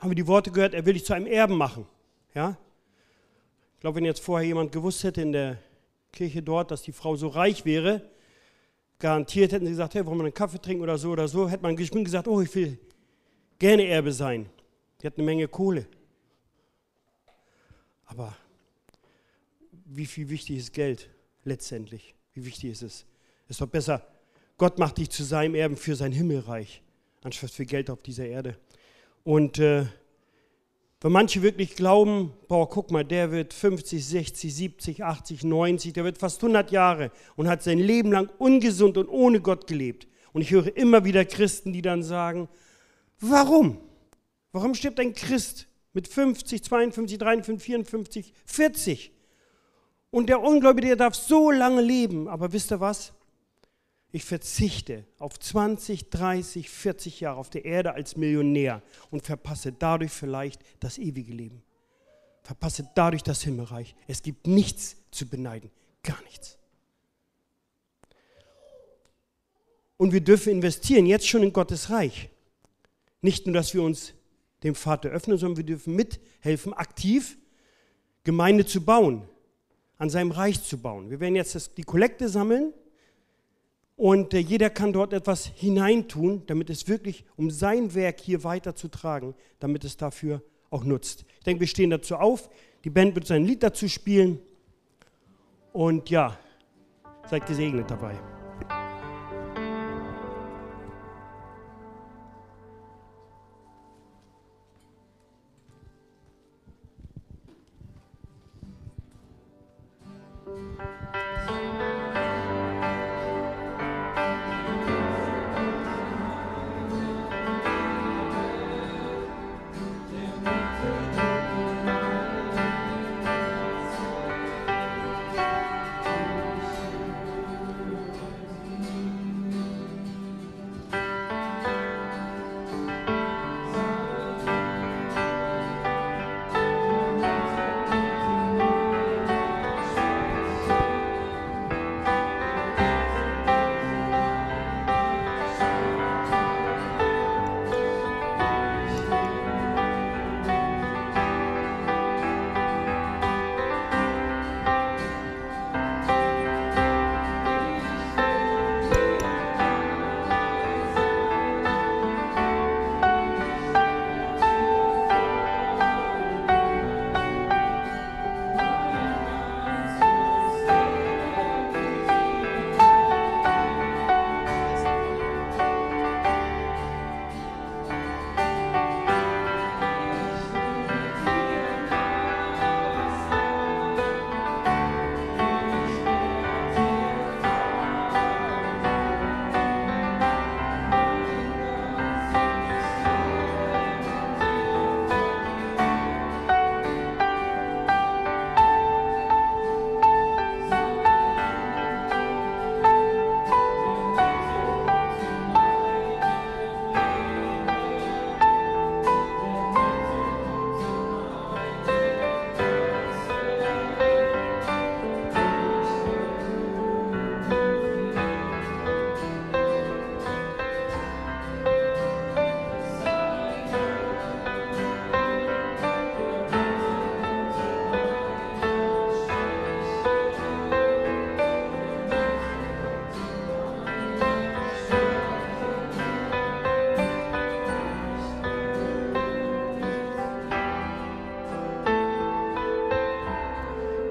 haben 0.00 0.10
wir 0.10 0.16
die 0.16 0.26
Worte 0.26 0.50
gehört, 0.50 0.74
er 0.74 0.84
will 0.84 0.94
dich 0.94 1.04
zu 1.04 1.12
einem 1.12 1.28
Erben 1.28 1.56
machen. 1.56 1.86
Ja? 2.34 2.56
Ich 3.74 3.80
glaube, 3.82 3.98
wenn 3.98 4.04
jetzt 4.04 4.20
vorher 4.20 4.48
jemand 4.48 4.72
gewusst 4.72 5.04
hätte 5.04 5.22
in 5.22 5.30
der 5.30 5.58
Kirche 6.12 6.42
dort, 6.42 6.72
dass 6.72 6.82
die 6.82 6.92
Frau 6.92 7.14
so 7.14 7.28
reich 7.28 7.64
wäre, 7.64 8.02
garantiert 8.98 9.52
hätten 9.52 9.64
sie 9.64 9.70
gesagt, 9.70 9.94
hey, 9.94 10.04
wollen 10.04 10.18
wir 10.18 10.24
einen 10.24 10.34
Kaffee 10.34 10.60
trinken 10.60 10.82
oder 10.82 10.98
so 10.98 11.10
oder 11.10 11.28
so, 11.28 11.48
hätte 11.48 11.62
man 11.62 11.76
gesagt, 11.76 12.26
oh, 12.26 12.40
ich 12.40 12.52
will 12.52 12.80
gerne 13.60 13.86
Erbe 13.86 14.10
sein. 14.10 14.46
Die 15.00 15.06
hat 15.06 15.14
eine 15.16 15.24
Menge 15.24 15.46
Kohle. 15.46 15.86
Aber 18.06 18.34
wie 19.84 20.06
viel 20.06 20.28
wichtig 20.30 20.56
ist 20.58 20.72
Geld 20.72 21.10
letztendlich? 21.44 22.14
Wie 22.32 22.44
wichtig 22.44 22.70
ist 22.70 22.82
es? 22.82 23.06
Es 23.44 23.50
ist 23.50 23.60
doch 23.60 23.68
besser, 23.68 24.06
Gott 24.58 24.78
macht 24.78 24.98
dich 24.98 25.10
zu 25.10 25.22
seinem 25.22 25.54
Erben 25.54 25.76
für 25.76 25.94
sein 25.96 26.12
Himmelreich, 26.12 26.82
anstatt 27.22 27.50
für 27.50 27.66
Geld 27.66 27.90
auf 27.90 28.02
dieser 28.02 28.26
Erde. 28.26 28.56
Und 29.22 29.58
äh, 29.58 29.86
wenn 31.00 31.12
manche 31.12 31.42
wirklich 31.42 31.76
glauben, 31.76 32.32
boah, 32.48 32.68
guck 32.68 32.90
mal, 32.90 33.04
der 33.04 33.30
wird 33.30 33.52
50, 33.52 34.04
60, 34.04 34.54
70, 34.54 35.04
80, 35.04 35.44
90, 35.44 35.92
der 35.92 36.04
wird 36.04 36.16
fast 36.16 36.42
100 36.42 36.70
Jahre 36.70 37.12
und 37.36 37.48
hat 37.48 37.62
sein 37.62 37.78
Leben 37.78 38.12
lang 38.12 38.30
ungesund 38.38 38.96
und 38.96 39.08
ohne 39.08 39.40
Gott 39.40 39.66
gelebt. 39.66 40.08
Und 40.32 40.42
ich 40.42 40.50
höre 40.50 40.74
immer 40.76 41.04
wieder 41.04 41.24
Christen, 41.24 41.72
die 41.72 41.82
dann 41.82 42.02
sagen, 42.02 42.48
warum? 43.20 43.78
Warum 44.52 44.74
stirbt 44.74 44.98
ein 44.98 45.12
Christ 45.12 45.68
mit 45.96 46.08
50, 46.08 46.62
52, 46.62 47.16
53, 47.16 47.64
54, 47.64 48.32
40. 48.44 49.12
Und 50.10 50.28
der 50.28 50.42
Ungläubige, 50.42 50.88
der 50.88 50.96
darf 50.96 51.14
so 51.14 51.50
lange 51.50 51.80
leben. 51.80 52.28
Aber 52.28 52.52
wisst 52.52 52.70
ihr 52.70 52.80
was? 52.80 53.14
Ich 54.12 54.22
verzichte 54.26 55.06
auf 55.18 55.38
20, 55.40 56.10
30, 56.10 56.68
40 56.68 57.20
Jahre 57.20 57.38
auf 57.38 57.48
der 57.48 57.64
Erde 57.64 57.94
als 57.94 58.14
Millionär 58.14 58.82
und 59.10 59.24
verpasse 59.24 59.72
dadurch 59.72 60.12
vielleicht 60.12 60.60
das 60.80 60.98
ewige 60.98 61.32
Leben. 61.32 61.62
Verpasse 62.42 62.86
dadurch 62.94 63.22
das 63.22 63.42
Himmelreich. 63.42 63.96
Es 64.06 64.22
gibt 64.22 64.46
nichts 64.46 64.96
zu 65.10 65.26
beneiden. 65.26 65.70
Gar 66.02 66.20
nichts. 66.24 66.58
Und 69.96 70.12
wir 70.12 70.20
dürfen 70.20 70.52
investieren, 70.52 71.06
jetzt 71.06 71.26
schon 71.26 71.42
in 71.42 71.54
Gottes 71.54 71.88
Reich. 71.88 72.28
Nicht 73.22 73.46
nur, 73.46 73.54
dass 73.54 73.72
wir 73.72 73.82
uns 73.82 74.12
dem 74.62 74.74
Vater 74.74 75.10
öffnen, 75.10 75.38
sondern 75.38 75.58
wir 75.58 75.64
dürfen 75.64 75.94
mithelfen, 75.94 76.72
aktiv 76.72 77.38
Gemeinde 78.24 78.66
zu 78.66 78.84
bauen, 78.84 79.28
an 79.98 80.10
seinem 80.10 80.32
Reich 80.32 80.62
zu 80.62 80.78
bauen. 80.78 81.10
Wir 81.10 81.20
werden 81.20 81.36
jetzt 81.36 81.54
das, 81.54 81.74
die 81.74 81.84
Kollekte 81.84 82.28
sammeln 82.28 82.72
und 83.96 84.34
äh, 84.34 84.38
jeder 84.38 84.68
kann 84.68 84.92
dort 84.92 85.12
etwas 85.12 85.46
hineintun, 85.46 86.42
damit 86.46 86.68
es 86.70 86.86
wirklich 86.86 87.24
um 87.36 87.50
sein 87.50 87.94
Werk 87.94 88.20
hier 88.20 88.44
weiterzutragen, 88.44 89.34
damit 89.58 89.84
es 89.84 89.96
dafür 89.96 90.42
auch 90.70 90.84
nutzt. 90.84 91.24
Ich 91.38 91.44
denke, 91.44 91.60
wir 91.60 91.68
stehen 91.68 91.90
dazu 91.90 92.16
auf. 92.16 92.50
Die 92.84 92.90
Band 92.90 93.14
wird 93.14 93.26
sein 93.26 93.44
Lied 93.44 93.62
dazu 93.62 93.88
spielen. 93.88 94.38
Und 95.72 96.10
ja, 96.10 96.38
seid 97.28 97.46
gesegnet 97.46 97.90
dabei. 97.90 98.35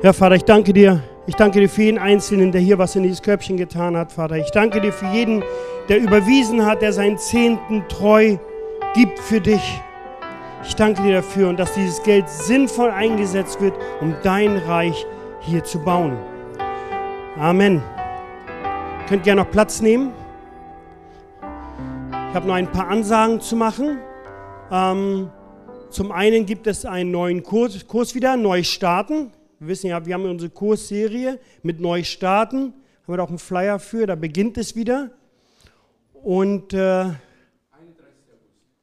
Ja, 0.05 0.13
Vater, 0.13 0.35
ich 0.35 0.45
danke 0.45 0.71
dir. 0.71 1.01
Ich 1.25 1.33
danke 1.33 1.59
dir 1.59 1.67
für 1.67 1.81
jeden 1.81 1.97
Einzelnen, 1.97 2.51
der 2.51 2.61
hier 2.61 2.77
was 2.77 2.95
in 2.95 3.01
dieses 3.01 3.23
Körbchen 3.23 3.57
getan 3.57 3.97
hat, 3.97 4.11
Vater. 4.11 4.37
Ich 4.37 4.51
danke 4.51 4.79
dir 4.79 4.93
für 4.93 5.07
jeden, 5.07 5.43
der 5.89 5.99
überwiesen 5.99 6.63
hat, 6.63 6.83
der 6.83 6.93
seinen 6.93 7.17
Zehnten 7.17 7.83
treu 7.89 8.37
gibt 8.93 9.17
für 9.17 9.41
dich. 9.41 9.81
Ich 10.63 10.75
danke 10.75 11.01
dir 11.01 11.15
dafür 11.15 11.49
und 11.49 11.59
dass 11.59 11.73
dieses 11.73 12.03
Geld 12.03 12.29
sinnvoll 12.29 12.91
eingesetzt 12.91 13.59
wird, 13.61 13.73
um 13.99 14.13
dein 14.21 14.57
Reich 14.57 15.07
hier 15.39 15.63
zu 15.63 15.79
bauen. 15.79 16.15
Amen. 17.39 17.81
Ihr 18.99 19.05
könnt 19.07 19.23
gerne 19.23 19.41
noch 19.41 19.49
Platz 19.49 19.81
nehmen. 19.81 20.13
Ich 22.29 22.35
habe 22.35 22.45
noch 22.45 22.53
ein 22.53 22.71
paar 22.71 22.89
Ansagen 22.89 23.41
zu 23.41 23.55
machen. 23.55 23.97
Ähm, 24.71 25.31
zum 25.89 26.11
einen 26.11 26.45
gibt 26.45 26.67
es 26.67 26.85
einen 26.85 27.09
neuen 27.09 27.41
Kurs, 27.41 27.87
Kurs 27.87 28.13
wieder, 28.13 28.37
neu 28.37 28.61
starten. 28.61 29.31
Wir 29.59 29.69
wissen 29.69 29.87
ja, 29.87 30.05
wir 30.05 30.13
haben 30.13 30.25
unsere 30.25 30.49
Kursserie 30.49 31.39
mit 31.63 31.79
Neustarten. 31.79 32.73
Haben 33.03 33.13
wir 33.13 33.17
da 33.17 33.23
auch 33.23 33.29
einen 33.29 33.39
Flyer 33.39 33.79
für, 33.79 34.05
da 34.05 34.15
beginnt 34.15 34.57
es 34.57 34.75
wieder. 34.75 35.11
Und 36.13 36.73
äh, 36.73 37.05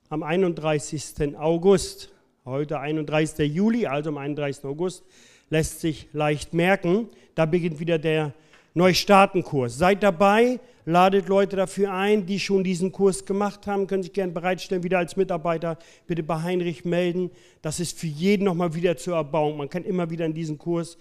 am 0.09 0.23
31. 0.23 1.37
August, 1.37 2.11
heute 2.47 2.81
31. 2.81 3.55
Juli, 3.55 3.87
also 3.87 4.09
am 4.11 4.17
31. 4.17 4.65
August, 4.65 5.05
lässt 5.51 5.81
sich 5.81 6.09
leicht 6.15 6.55
merken, 6.55 7.11
da 7.35 7.45
beginnt 7.45 7.79
wieder 7.79 7.99
der 7.99 8.33
Neustartenkurs. 8.75 9.77
Seid 9.77 10.03
dabei, 10.03 10.59
ladet 10.85 11.29
Leute 11.29 11.57
dafür 11.57 11.93
ein, 11.93 12.27
die 12.27 12.41
schon 12.41 12.65
diesen 12.65 12.93
Kurs 12.93 13.25
gemacht 13.25 13.67
haben, 13.67 13.87
können 13.87 14.03
sich 14.03 14.13
gerne 14.13 14.33
bereitstellen, 14.33 14.83
wieder 14.83 14.99
als 14.99 15.17
Mitarbeiter 15.17 15.79
bitte 16.07 16.23
bei 16.23 16.43
Heinrich 16.43 16.85
melden. 16.85 17.31
Das 17.61 17.81
ist 17.81 17.99
für 17.99 18.07
jeden 18.07 18.45
nochmal 18.45 18.75
wieder 18.75 18.97
zur 18.97 19.17
Erbauung. 19.17 19.57
Man 19.57 19.69
kann 19.69 19.85
immer 19.85 20.11
wieder 20.11 20.25
in 20.25 20.35
diesen 20.35 20.59
Kurs 20.59 20.97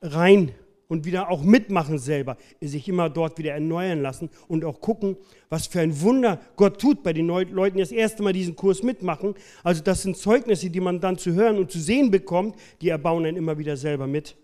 rein 0.00 0.52
und 0.88 1.04
wieder 1.04 1.30
auch 1.30 1.42
mitmachen 1.42 1.98
selber, 1.98 2.36
sich 2.60 2.88
immer 2.88 3.08
dort 3.10 3.38
wieder 3.38 3.52
erneuern 3.52 4.00
lassen 4.00 4.30
und 4.48 4.64
auch 4.64 4.80
gucken, 4.80 5.16
was 5.48 5.66
für 5.66 5.80
ein 5.80 6.00
Wunder 6.00 6.40
Gott 6.56 6.80
tut 6.80 7.02
bei 7.02 7.12
den 7.12 7.26
Leuten, 7.26 7.76
die 7.76 7.82
das 7.82 7.92
erste 7.92 8.22
Mal 8.22 8.32
diesen 8.32 8.54
Kurs 8.54 8.82
mitmachen. 8.82 9.34
Also 9.62 9.82
das 9.82 10.02
sind 10.02 10.16
Zeugnisse, 10.16 10.70
die 10.70 10.80
man 10.80 11.00
dann 11.00 11.18
zu 11.18 11.32
hören 11.32 11.56
und 11.56 11.70
zu 11.70 11.80
sehen 11.80 12.10
bekommt, 12.10 12.56
die 12.80 12.90
erbauen 12.90 13.24
dann 13.24 13.36
immer 13.36 13.58
wieder 13.58 13.76
selber 13.76 14.06
mit. 14.06 14.36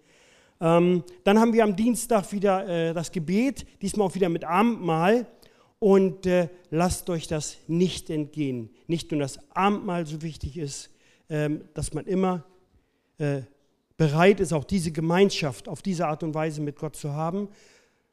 Ähm, 0.60 1.04
dann 1.24 1.38
haben 1.38 1.52
wir 1.52 1.64
am 1.64 1.76
Dienstag 1.76 2.30
wieder 2.32 2.68
äh, 2.68 2.94
das 2.94 3.12
Gebet, 3.12 3.66
diesmal 3.80 4.06
auch 4.06 4.14
wieder 4.14 4.28
mit 4.28 4.44
Abendmahl. 4.44 5.26
Und 5.78 6.26
äh, 6.26 6.48
lasst 6.70 7.08
euch 7.08 7.26
das 7.26 7.56
nicht 7.66 8.10
entgehen. 8.10 8.70
Nicht 8.86 9.10
nur 9.10 9.20
das 9.20 9.38
Abendmahl 9.54 10.04
so 10.04 10.20
wichtig 10.20 10.58
ist, 10.58 10.90
ähm, 11.30 11.62
dass 11.72 11.94
man 11.94 12.04
immer 12.06 12.44
äh, 13.16 13.42
bereit 13.96 14.40
ist, 14.40 14.52
auch 14.52 14.64
diese 14.64 14.92
Gemeinschaft 14.92 15.68
auf 15.68 15.80
diese 15.80 16.06
Art 16.06 16.22
und 16.22 16.34
Weise 16.34 16.60
mit 16.60 16.76
Gott 16.76 16.96
zu 16.96 17.14
haben, 17.14 17.48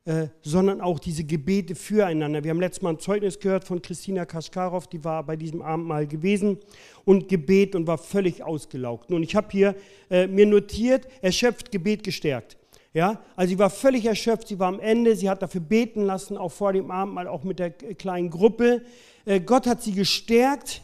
äh, 0.07 0.29
sondern 0.41 0.79
auch 0.79 0.99
diese 0.99 1.25
Gebete 1.25 1.75
füreinander. 1.75 2.41
Wir 2.41 2.51
haben 2.51 2.61
letztes 2.61 2.81
Mal 2.81 2.91
ein 2.91 2.99
Zeugnis 2.99 3.41
gehört 3.41 3.65
von 3.65 3.81
Christina 3.81 4.25
Kaskarov, 4.25 4.87
die 4.87 5.03
war 5.03 5.21
bei 5.25 5.35
diesem 5.35 5.61
Abendmahl 5.61 6.07
gewesen 6.07 6.59
und 7.03 7.27
Gebet 7.27 7.75
und 7.75 7.87
war 7.87 7.97
völlig 7.97 8.41
ausgelaugt. 8.41 9.09
Nun, 9.09 9.21
ich 9.21 9.35
habe 9.35 9.49
hier 9.51 9.75
äh, 10.09 10.25
mir 10.27 10.45
notiert, 10.45 11.09
erschöpft, 11.21 11.73
Gebet 11.73 12.05
gestärkt. 12.05 12.55
Ja, 12.93 13.19
also 13.35 13.49
sie 13.49 13.59
war 13.59 13.69
völlig 13.69 14.05
erschöpft, 14.05 14.47
sie 14.47 14.57
war 14.59 14.69
am 14.69 14.79
Ende, 14.79 15.13
sie 15.13 15.29
hat 15.29 15.41
dafür 15.41 15.59
beten 15.59 16.03
lassen, 16.03 16.37
auch 16.37 16.53
vor 16.53 16.71
dem 16.71 16.89
Abendmahl, 16.89 17.27
auch 17.27 17.43
mit 17.43 17.59
der 17.59 17.71
kleinen 17.71 18.29
Gruppe. 18.29 18.83
Äh, 19.25 19.41
Gott 19.41 19.67
hat 19.67 19.83
sie 19.83 19.91
gestärkt 19.91 20.83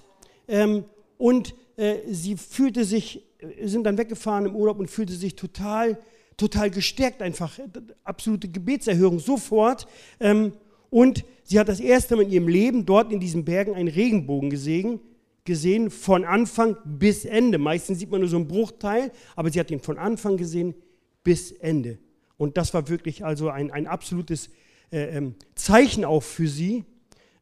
ähm, 0.49 0.83
und 1.17 1.55
äh, 1.77 1.99
sie 2.09 2.35
fühlte 2.35 2.83
sich, 2.83 3.23
äh, 3.39 3.67
sind 3.67 3.85
dann 3.85 3.97
weggefahren 3.97 4.47
im 4.47 4.55
Urlaub 4.57 4.79
und 4.79 4.89
fühlte 4.89 5.13
sich 5.13 5.37
total, 5.37 5.97
total 6.37 6.69
gestärkt, 6.69 7.21
einfach 7.21 7.59
absolute 8.03 8.47
Gebetserhörung 8.49 9.19
sofort. 9.19 9.87
Ähm, 10.19 10.53
und 10.89 11.25
sie 11.43 11.59
hat 11.59 11.69
das 11.69 11.79
erste 11.79 12.15
Mal 12.15 12.23
in 12.23 12.31
ihrem 12.31 12.47
Leben 12.47 12.85
dort 12.85 13.11
in 13.11 13.19
diesen 13.19 13.45
Bergen 13.45 13.73
einen 13.73 13.87
Regenbogen 13.87 14.49
gesehen, 14.49 14.99
gesehen 15.45 15.89
von 15.89 16.23
Anfang 16.23 16.77
bis 16.85 17.25
Ende. 17.25 17.57
Meistens 17.57 17.99
sieht 17.99 18.11
man 18.11 18.21
nur 18.21 18.29
so 18.29 18.37
einen 18.37 18.47
Bruchteil, 18.47 19.11
aber 19.35 19.49
sie 19.49 19.59
hat 19.59 19.71
ihn 19.71 19.79
von 19.79 19.97
Anfang 19.97 20.37
gesehen 20.37 20.75
bis 21.23 21.51
Ende. 21.51 21.97
Und 22.37 22.57
das 22.57 22.73
war 22.73 22.87
wirklich 22.89 23.25
also 23.25 23.49
ein, 23.49 23.71
ein 23.71 23.87
absolutes 23.87 24.49
äh, 24.91 25.17
ähm, 25.17 25.35
Zeichen 25.55 26.05
auch 26.05 26.23
für 26.23 26.47
sie. 26.47 26.85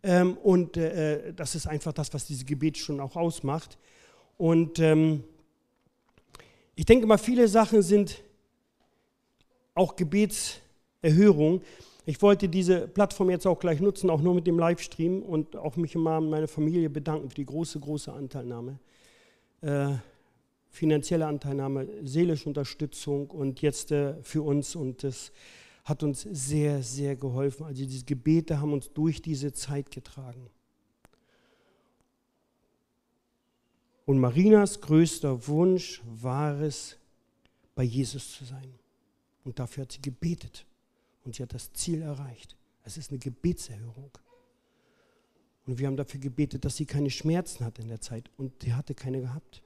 Ähm, 0.04 0.38
und 0.38 0.78
äh, 0.78 1.30
äh, 1.30 1.34
das 1.34 1.56
ist 1.56 1.68
einfach 1.68 1.94
das, 1.94 2.14
was 2.14 2.26
diese 2.26 2.46
Gebetsstunde 2.46 3.04
auch 3.04 3.16
ausmacht. 3.16 3.78
Und 4.38 4.80
ähm, 4.80 5.24
ich 6.76 6.86
denke 6.86 7.06
mal, 7.06 7.18
viele 7.18 7.48
Sachen 7.48 7.82
sind 7.82 8.24
auch 9.76 9.96
Gebetserhörung. 9.96 11.62
Ich 12.06 12.22
wollte 12.22 12.50
diese 12.50 12.88
Plattform 12.88 13.30
jetzt 13.30 13.46
auch 13.46 13.60
gleich 13.60 13.80
nutzen, 13.80 14.10
auch 14.10 14.22
nur 14.22 14.34
mit 14.34 14.48
dem 14.48 14.58
Livestream 14.58 15.22
und 15.22 15.56
auch 15.56 15.76
mich 15.76 15.96
im 15.96 16.04
Namen 16.04 16.30
meiner 16.30 16.48
Familie 16.48 16.90
bedanken 16.90 17.30
für 17.30 17.36
die 17.36 17.46
große, 17.46 17.80
große 17.80 18.12
Anteilnahme. 18.12 18.80
Äh, 19.62 19.94
finanzielle 20.70 21.28
Anteilnahme, 21.28 21.88
seelische 22.04 22.48
Unterstützung 22.48 23.30
und 23.30 23.62
jetzt 23.62 23.92
äh, 23.92 24.16
für 24.24 24.42
uns. 24.42 24.76
Und 24.76 25.04
das 25.04 25.32
hat 25.84 26.02
uns 26.04 26.22
sehr, 26.22 26.82
sehr 26.82 27.16
geholfen. 27.16 27.66
Also 27.66 27.86
diese 27.86 28.06
Gebete 28.06 28.60
haben 28.60 28.74
uns 28.74 28.92
durch 28.92 29.22
diese 29.22 29.54
Zeit 29.54 29.92
getragen. 29.92 30.50
Und 34.06 34.20
Marinas 34.20 34.82
größter 34.82 35.48
Wunsch 35.48 36.02
war 36.06 36.60
es, 36.62 36.98
bei 37.76 37.84
Jesus 37.84 38.34
zu 38.34 38.44
sein. 38.44 38.81
Und 39.44 39.60
dafür 39.60 39.84
hat 39.84 39.92
sie 39.92 40.02
gebetet. 40.02 40.66
Und 41.24 41.36
sie 41.36 41.44
hat 41.44 41.54
das 41.54 41.72
Ziel 41.74 42.02
erreicht. 42.02 42.56
Es 42.84 42.98
ist 42.98 43.12
eine 43.12 43.20
Gebetserhörung. 43.20 44.12
Und 45.66 45.78
wir 45.78 45.88
haben 45.88 45.98
dafür 45.98 46.20
gebetet, 46.20 46.66
dass 46.66 46.78
sie 46.78 46.86
keine 46.86 47.10
Schmerzen 47.10 47.64
hat 47.64 47.80
in 47.80 47.88
der 47.88 48.02
Zeit. 48.02 48.30
Und 48.38 48.64
sie 48.64 48.74
hatte 48.74 48.96
keine 48.96 49.22
gehabt. 49.22 49.62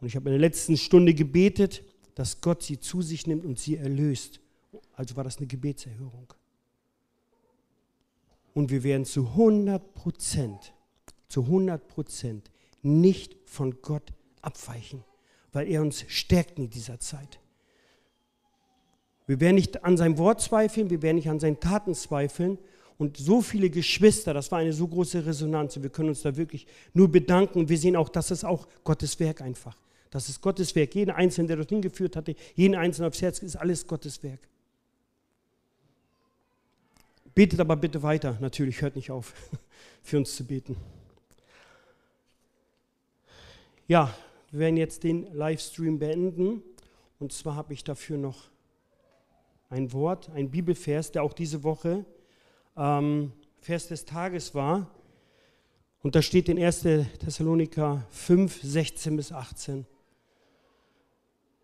Und 0.00 0.06
ich 0.06 0.16
habe 0.16 0.28
in 0.28 0.32
der 0.32 0.40
letzten 0.40 0.76
Stunde 0.76 1.14
gebetet, 1.14 1.82
dass 2.14 2.40
Gott 2.40 2.62
sie 2.62 2.78
zu 2.78 3.02
sich 3.02 3.26
nimmt 3.26 3.44
und 3.44 3.58
sie 3.58 3.76
erlöst. 3.76 4.40
Also 4.92 5.16
war 5.16 5.24
das 5.24 5.38
eine 5.38 5.46
Gebetserhörung. 5.46 6.32
Und 8.52 8.70
wir 8.70 8.84
werden 8.84 9.04
zu 9.04 9.26
100 9.28 9.94
Prozent, 9.94 10.74
zu 11.28 11.42
100 11.42 11.88
Prozent 11.88 12.50
nicht 12.82 13.36
von 13.46 13.82
Gott 13.82 14.12
abweichen, 14.42 15.02
weil 15.52 15.68
er 15.68 15.82
uns 15.82 16.04
stärkt 16.08 16.58
in 16.58 16.70
dieser 16.70 17.00
Zeit. 17.00 17.40
Wir 19.26 19.40
werden 19.40 19.56
nicht 19.56 19.84
an 19.84 19.96
seinem 19.96 20.18
Wort 20.18 20.40
zweifeln, 20.40 20.90
wir 20.90 21.02
werden 21.02 21.16
nicht 21.16 21.30
an 21.30 21.40
seinen 21.40 21.60
Taten 21.60 21.94
zweifeln. 21.94 22.58
Und 22.96 23.16
so 23.16 23.40
viele 23.40 23.70
Geschwister, 23.70 24.34
das 24.34 24.52
war 24.52 24.60
eine 24.60 24.72
so 24.72 24.86
große 24.86 25.26
Resonanz. 25.26 25.80
Wir 25.82 25.90
können 25.90 26.10
uns 26.10 26.22
da 26.22 26.36
wirklich 26.36 26.66
nur 26.92 27.10
bedanken. 27.10 27.68
Wir 27.68 27.78
sehen 27.78 27.96
auch, 27.96 28.08
das 28.08 28.30
ist 28.30 28.44
auch 28.44 28.68
Gottes 28.84 29.18
Werk 29.18 29.40
einfach. 29.40 29.76
Das 30.10 30.28
ist 30.28 30.40
Gottes 30.40 30.76
Werk. 30.76 30.94
Jeden 30.94 31.10
Einzelnen, 31.10 31.48
der 31.48 31.56
dorthin 31.56 31.82
geführt 31.82 32.14
hatte, 32.14 32.36
jeden 32.54 32.76
Einzelnen 32.76 33.08
aufs 33.08 33.20
Herz, 33.20 33.40
ist 33.40 33.56
alles 33.56 33.86
Gottes 33.86 34.22
Werk. 34.22 34.38
Betet 37.34 37.58
aber 37.58 37.74
bitte 37.74 38.00
weiter. 38.02 38.38
Natürlich, 38.40 38.80
hört 38.80 38.94
nicht 38.94 39.10
auf, 39.10 39.34
für 40.04 40.18
uns 40.18 40.36
zu 40.36 40.44
beten. 40.44 40.76
Ja, 43.88 44.14
wir 44.52 44.60
werden 44.60 44.76
jetzt 44.76 45.02
den 45.02 45.34
Livestream 45.34 45.98
beenden. 45.98 46.62
Und 47.18 47.32
zwar 47.32 47.56
habe 47.56 47.72
ich 47.72 47.82
dafür 47.82 48.18
noch 48.18 48.53
ein 49.74 49.92
Wort, 49.92 50.30
ein 50.30 50.50
Bibelvers, 50.50 51.10
der 51.10 51.24
auch 51.24 51.32
diese 51.32 51.64
Woche 51.64 52.04
ähm, 52.76 53.32
Vers 53.60 53.88
des 53.88 54.04
Tages 54.04 54.54
war. 54.54 54.88
Und 56.00 56.14
da 56.14 56.22
steht 56.22 56.48
in 56.48 56.62
1. 56.62 56.82
Thessaloniker 57.18 58.06
5, 58.10 58.62
16 58.62 59.16
bis 59.16 59.32
18. 59.32 59.84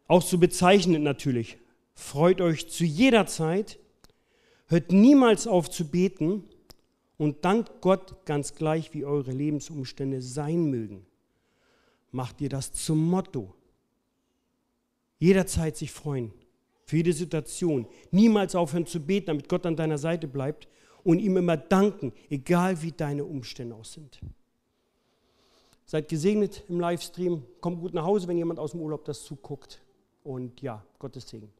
Auch 0.08 0.22
so 0.22 0.38
bezeichnend 0.38 1.04
natürlich. 1.04 1.58
Freut 1.94 2.40
euch 2.40 2.68
zu 2.68 2.84
jeder 2.84 3.26
Zeit, 3.26 3.78
hört 4.66 4.90
niemals 4.90 5.46
auf 5.46 5.70
zu 5.70 5.88
beten 5.88 6.44
und 7.16 7.44
dankt 7.44 7.80
Gott 7.80 8.24
ganz 8.26 8.56
gleich, 8.56 8.92
wie 8.92 9.04
eure 9.04 9.30
Lebensumstände 9.30 10.20
sein 10.20 10.64
mögen. 10.64 11.06
Macht 12.10 12.40
ihr 12.40 12.48
das 12.48 12.72
zum 12.72 13.08
Motto. 13.08 13.54
Jederzeit 15.18 15.76
sich 15.76 15.92
freuen, 15.92 16.32
für 16.90 16.96
jede 16.96 17.12
Situation. 17.12 17.86
Niemals 18.10 18.56
aufhören 18.56 18.84
zu 18.84 19.00
beten, 19.00 19.26
damit 19.26 19.48
Gott 19.48 19.64
an 19.64 19.76
deiner 19.76 19.96
Seite 19.96 20.26
bleibt 20.26 20.66
und 21.04 21.20
ihm 21.20 21.36
immer 21.36 21.56
danken, 21.56 22.12
egal 22.28 22.82
wie 22.82 22.90
deine 22.90 23.24
Umstände 23.24 23.76
aus 23.76 23.92
sind. 23.92 24.20
Seid 25.86 26.08
gesegnet 26.08 26.64
im 26.68 26.80
Livestream. 26.80 27.44
Kommt 27.60 27.80
gut 27.80 27.94
nach 27.94 28.04
Hause, 28.04 28.26
wenn 28.26 28.36
jemand 28.36 28.58
aus 28.58 28.72
dem 28.72 28.80
Urlaub 28.80 29.04
das 29.04 29.22
zuguckt. 29.24 29.80
Und 30.24 30.60
ja, 30.62 30.84
Gottes 30.98 31.28
Segen. 31.28 31.50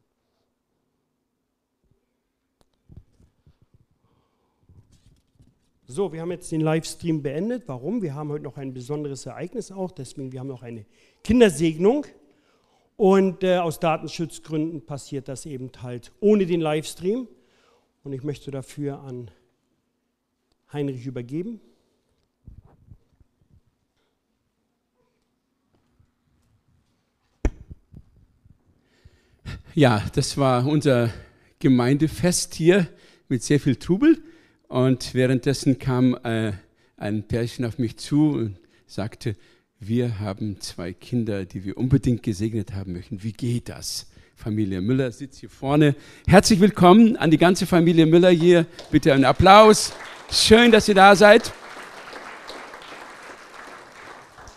So, 5.86 6.12
wir 6.12 6.20
haben 6.20 6.30
jetzt 6.30 6.50
den 6.52 6.60
Livestream 6.60 7.22
beendet. 7.22 7.64
Warum? 7.66 8.02
Wir 8.02 8.14
haben 8.14 8.30
heute 8.30 8.44
noch 8.44 8.56
ein 8.56 8.74
besonderes 8.74 9.26
Ereignis 9.26 9.70
auch. 9.72 9.92
Deswegen, 9.92 10.32
wir 10.32 10.40
haben 10.40 10.48
noch 10.48 10.62
eine 10.62 10.86
Kindersegnung. 11.22 12.06
Und 13.00 13.44
äh, 13.44 13.56
aus 13.56 13.80
Datenschutzgründen 13.80 14.84
passiert 14.84 15.26
das 15.28 15.46
eben 15.46 15.70
halt 15.80 16.12
ohne 16.20 16.44
den 16.44 16.60
Livestream. 16.60 17.28
Und 18.04 18.12
ich 18.12 18.22
möchte 18.24 18.50
dafür 18.50 19.00
an 19.00 19.30
Heinrich 20.70 21.06
übergeben. 21.06 21.62
Ja, 29.74 30.04
das 30.14 30.36
war 30.36 30.66
unser 30.66 31.08
Gemeindefest 31.58 32.54
hier 32.54 32.86
mit 33.30 33.42
sehr 33.42 33.60
viel 33.60 33.76
Trubel. 33.76 34.22
Und 34.68 35.14
währenddessen 35.14 35.78
kam 35.78 36.18
äh, 36.22 36.52
ein 36.98 37.26
Pärchen 37.26 37.64
auf 37.64 37.78
mich 37.78 37.96
zu 37.96 38.32
und 38.32 38.58
sagte, 38.84 39.36
wir 39.80 40.20
haben 40.20 40.60
zwei 40.60 40.92
Kinder, 40.92 41.46
die 41.46 41.64
wir 41.64 41.78
unbedingt 41.78 42.22
gesegnet 42.22 42.74
haben 42.74 42.92
möchten. 42.92 43.22
Wie 43.22 43.32
geht 43.32 43.70
das? 43.70 44.06
Familie 44.36 44.82
Müller 44.82 45.10
sitzt 45.10 45.40
hier 45.40 45.48
vorne. 45.48 45.96
Herzlich 46.26 46.60
willkommen 46.60 47.16
an 47.16 47.30
die 47.30 47.38
ganze 47.38 47.66
Familie 47.66 48.04
Müller 48.04 48.28
hier. 48.28 48.66
Bitte 48.90 49.14
einen 49.14 49.24
Applaus. 49.24 49.94
Schön, 50.30 50.70
dass 50.70 50.86
ihr 50.86 50.94
da 50.94 51.16
seid. 51.16 51.50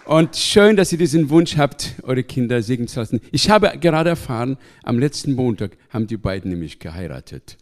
Und 0.03 0.35
schön, 0.35 0.75
dass 0.75 0.91
ihr 0.91 0.97
diesen 0.97 1.29
Wunsch 1.29 1.55
habt, 1.55 1.93
eure 2.03 2.23
Kinder 2.23 2.61
segnen 2.61 2.89
zu 2.89 2.99
lassen. 2.99 3.21
Ich 3.31 3.49
habe 3.49 3.77
gerade 3.79 4.09
erfahren, 4.09 4.57
am 4.83 4.99
letzten 4.99 5.33
Montag 5.35 5.71
haben 5.89 6.05
die 6.05 6.17
beiden 6.17 6.51
nämlich 6.51 6.79
geheiratet. 6.79 7.57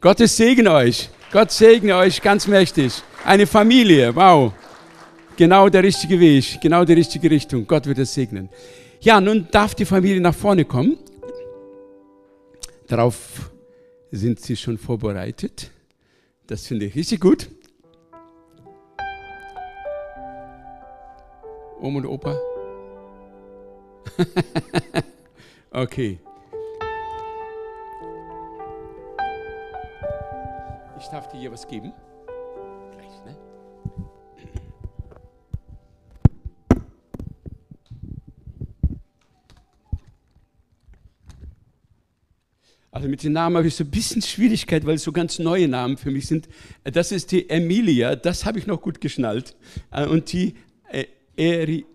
Gottes 0.00 0.36
Segen 0.36 0.66
euch. 0.66 1.10
Gott 1.30 1.52
segne 1.52 1.94
euch 1.94 2.22
ganz 2.22 2.48
mächtig. 2.48 3.04
Eine 3.24 3.46
Familie. 3.46 4.16
Wow. 4.16 4.52
Genau 5.38 5.68
der 5.68 5.84
richtige 5.84 6.18
Weg. 6.18 6.60
Genau 6.60 6.84
die 6.84 6.94
richtige 6.94 7.30
Richtung. 7.30 7.64
Gott 7.64 7.86
wird 7.86 7.98
es 7.98 8.12
segnen. 8.12 8.48
Ja, 9.00 9.20
nun 9.20 9.46
darf 9.52 9.72
die 9.76 9.84
Familie 9.84 10.20
nach 10.20 10.34
vorne 10.34 10.64
kommen. 10.64 10.98
Darauf 12.88 13.52
sind 14.10 14.40
sie 14.40 14.56
schon 14.56 14.78
vorbereitet. 14.78 15.70
Das 16.48 16.66
finde 16.66 16.86
ich 16.86 16.96
richtig 16.96 17.20
gut. 17.20 17.48
Oma 21.80 21.98
und 21.98 22.06
Opa? 22.06 22.36
okay. 25.70 26.18
Ich 30.98 31.06
darf 31.06 31.28
dir 31.28 31.38
hier 31.38 31.52
was 31.52 31.68
geben. 31.68 31.92
Also 42.98 43.08
mit 43.08 43.22
den 43.22 43.32
Namen 43.32 43.56
habe 43.56 43.68
ich 43.68 43.76
so 43.76 43.84
ein 43.84 43.90
bisschen 43.92 44.22
Schwierigkeit, 44.22 44.84
weil 44.84 44.96
es 44.96 45.04
so 45.04 45.12
ganz 45.12 45.38
neue 45.38 45.68
Namen 45.68 45.98
für 45.98 46.10
mich 46.10 46.26
sind. 46.26 46.48
Das 46.82 47.12
ist 47.12 47.30
die 47.30 47.48
Emilia, 47.48 48.16
das 48.16 48.44
habe 48.44 48.58
ich 48.58 48.66
noch 48.66 48.82
gut 48.82 49.00
geschnallt. 49.00 49.54
Äh, 49.92 50.06
und 50.06 50.32
die 50.32 50.54
äh, 50.90 51.04
Eri, 51.36 51.86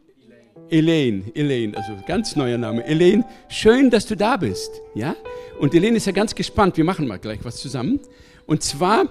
Elaine, 0.70 1.24
Elaine, 1.36 1.76
also 1.76 1.92
ganz 2.08 2.38
neuer 2.38 2.58
Name. 2.58 2.86
Elaine, 2.86 3.26
schön, 3.50 3.90
dass 3.90 4.06
du 4.06 4.16
da 4.16 4.38
bist. 4.38 4.72
Ja? 4.96 5.18
Und 5.60 5.76
Elaine 5.76 5.98
ist 5.98 6.06
ja 6.06 6.14
ganz 6.14 6.36
gespannt. 6.36 6.78
Wir 6.78 6.86
machen 6.86 7.06
mal 7.06 7.20
gleich 7.20 7.40
was 7.44 7.58
zusammen. 7.58 8.00
Und 8.46 8.64
zwar, 8.64 9.10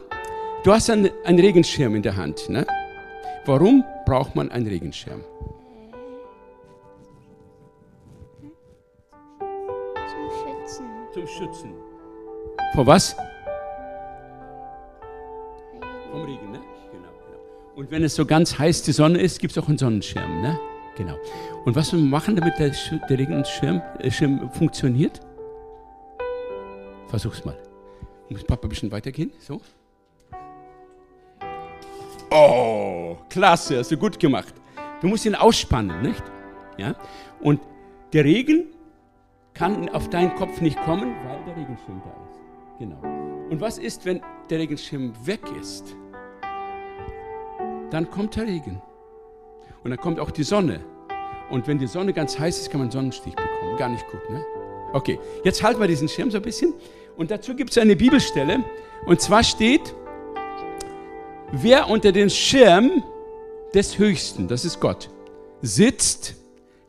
du 0.65 0.73
hast 0.73 0.89
einen, 0.89 1.11
einen 1.25 1.41
Regenschirm 1.41 1.95
in 1.95 2.01
der 2.01 2.17
Hand. 2.17 2.49
Ne? 2.49 2.67
Warum 3.45 3.85
braucht 4.07 4.35
man 4.35 4.51
einen 4.51 4.67
Regenschirm? 4.67 5.21
Zum 11.13 11.27
Schützen. 11.27 11.75
Vor 12.75 12.87
was? 12.87 13.15
Vom 16.11 16.23
Regen, 16.23 16.51
ne? 16.51 16.61
Genau, 16.91 17.09
genau. 17.27 17.41
Und 17.77 17.91
wenn 17.91 18.03
es 18.03 18.15
so 18.15 18.25
ganz 18.25 18.59
heiß 18.59 18.83
die 18.83 18.93
Sonne 18.93 19.21
ist, 19.21 19.39
gibt 19.39 19.55
es 19.55 19.63
auch 19.63 19.69
einen 19.69 19.77
Sonnenschirm, 19.77 20.41
ne? 20.41 20.59
Genau. 20.97 21.17
Und 21.65 21.77
was 21.77 21.93
wir 21.93 21.99
machen, 22.01 22.37
damit 22.37 22.59
der, 22.59 22.73
der 23.09 23.19
Regenschirm 23.19 23.83
äh, 23.99 24.11
Schirm 24.11 24.51
funktioniert? 24.53 25.21
Versuch's 27.09 27.45
mal. 27.45 27.59
Muss 28.31 28.45
Papa 28.45 28.67
ein 28.67 28.71
bisschen 28.71 28.91
weitergehen? 28.91 29.33
So. 29.39 29.61
Oh, 32.31 33.17
klasse, 33.29 33.79
hast 33.79 33.91
du 33.91 33.99
gut 33.99 34.19
gemacht. 34.19 34.55
Du 35.03 35.09
musst 35.09 35.27
ihn 35.27 35.35
ausspannen, 35.35 36.01
nicht? 36.01 36.23
Ja? 36.79 36.95
Und 37.41 37.61
der 38.15 38.25
Regen 38.25 38.67
kann 39.55 39.89
auf 39.91 40.09
deinen 40.09 40.35
Kopf 40.35 40.61
nicht 40.61 40.81
kommen, 40.85 41.15
weil 41.27 41.39
der 41.47 41.57
Regenschirm 41.57 42.03
da 42.05 42.11
ist. 42.31 42.41
Genau. 42.79 43.01
Und 43.51 43.61
was 43.61 43.79
ist, 43.79 44.05
wenn 44.07 44.21
der 44.51 44.59
Regenschirm 44.59 45.13
weg 45.25 45.41
ist? 45.61 45.95
Dann 47.91 48.11
kommt 48.11 48.37
der 48.37 48.47
Regen. 48.47 48.81
Und 49.85 49.91
dann 49.91 49.99
kommt 49.99 50.19
auch 50.19 50.31
die 50.31 50.45
Sonne. 50.45 50.81
Und 51.51 51.67
wenn 51.67 51.79
die 51.79 51.87
Sonne 51.87 52.13
ganz 52.13 52.39
heiß 52.39 52.61
ist, 52.61 52.71
kann 52.71 52.81
man 52.81 52.91
Sonnenstich 52.91 53.35
bekommen. 53.35 53.77
Gar 53.77 53.91
nicht 53.91 54.07
gut, 54.11 54.31
ne? 54.31 54.45
Okay, 54.95 55.19
jetzt 55.45 55.63
halten 55.63 55.81
wir 55.81 55.87
diesen 55.87 56.09
Schirm 56.09 56.31
so 56.31 56.39
ein 56.39 56.43
bisschen. 56.43 56.73
Und 57.17 57.31
dazu 57.31 57.55
gibt 57.55 57.71
es 57.71 57.79
eine 57.79 57.97
Bibelstelle. 57.97 58.65
Und 59.07 59.21
zwar 59.21 59.43
steht, 59.45 59.95
wer 61.51 61.89
unter 61.91 62.13
den 62.13 62.31
Schirm 62.31 63.03
des 63.75 63.99
Höchsten, 63.99 64.49
das 64.49 64.65
ist 64.65 64.81
Gott, 64.81 65.11
sitzt, 65.61 66.35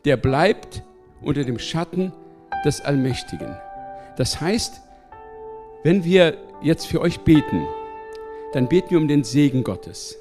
der 0.06 0.18
bleibt 0.18 0.84
unter 1.22 1.44
dem 1.44 1.60
Schatten 1.60 2.14
des 2.66 2.82
Allmächtigen. 2.82 3.58
Das 4.18 4.40
heißt, 4.42 4.82
wenn 5.84 6.04
wir 6.04 6.38
jetzt 6.62 6.88
für 6.88 7.02
euch 7.02 7.22
beten, 7.22 7.68
dann 8.54 8.68
beten 8.68 8.92
wir 8.92 8.98
um 9.00 9.08
den 9.08 9.24
Segen 9.24 9.64
Gottes. 9.64 10.18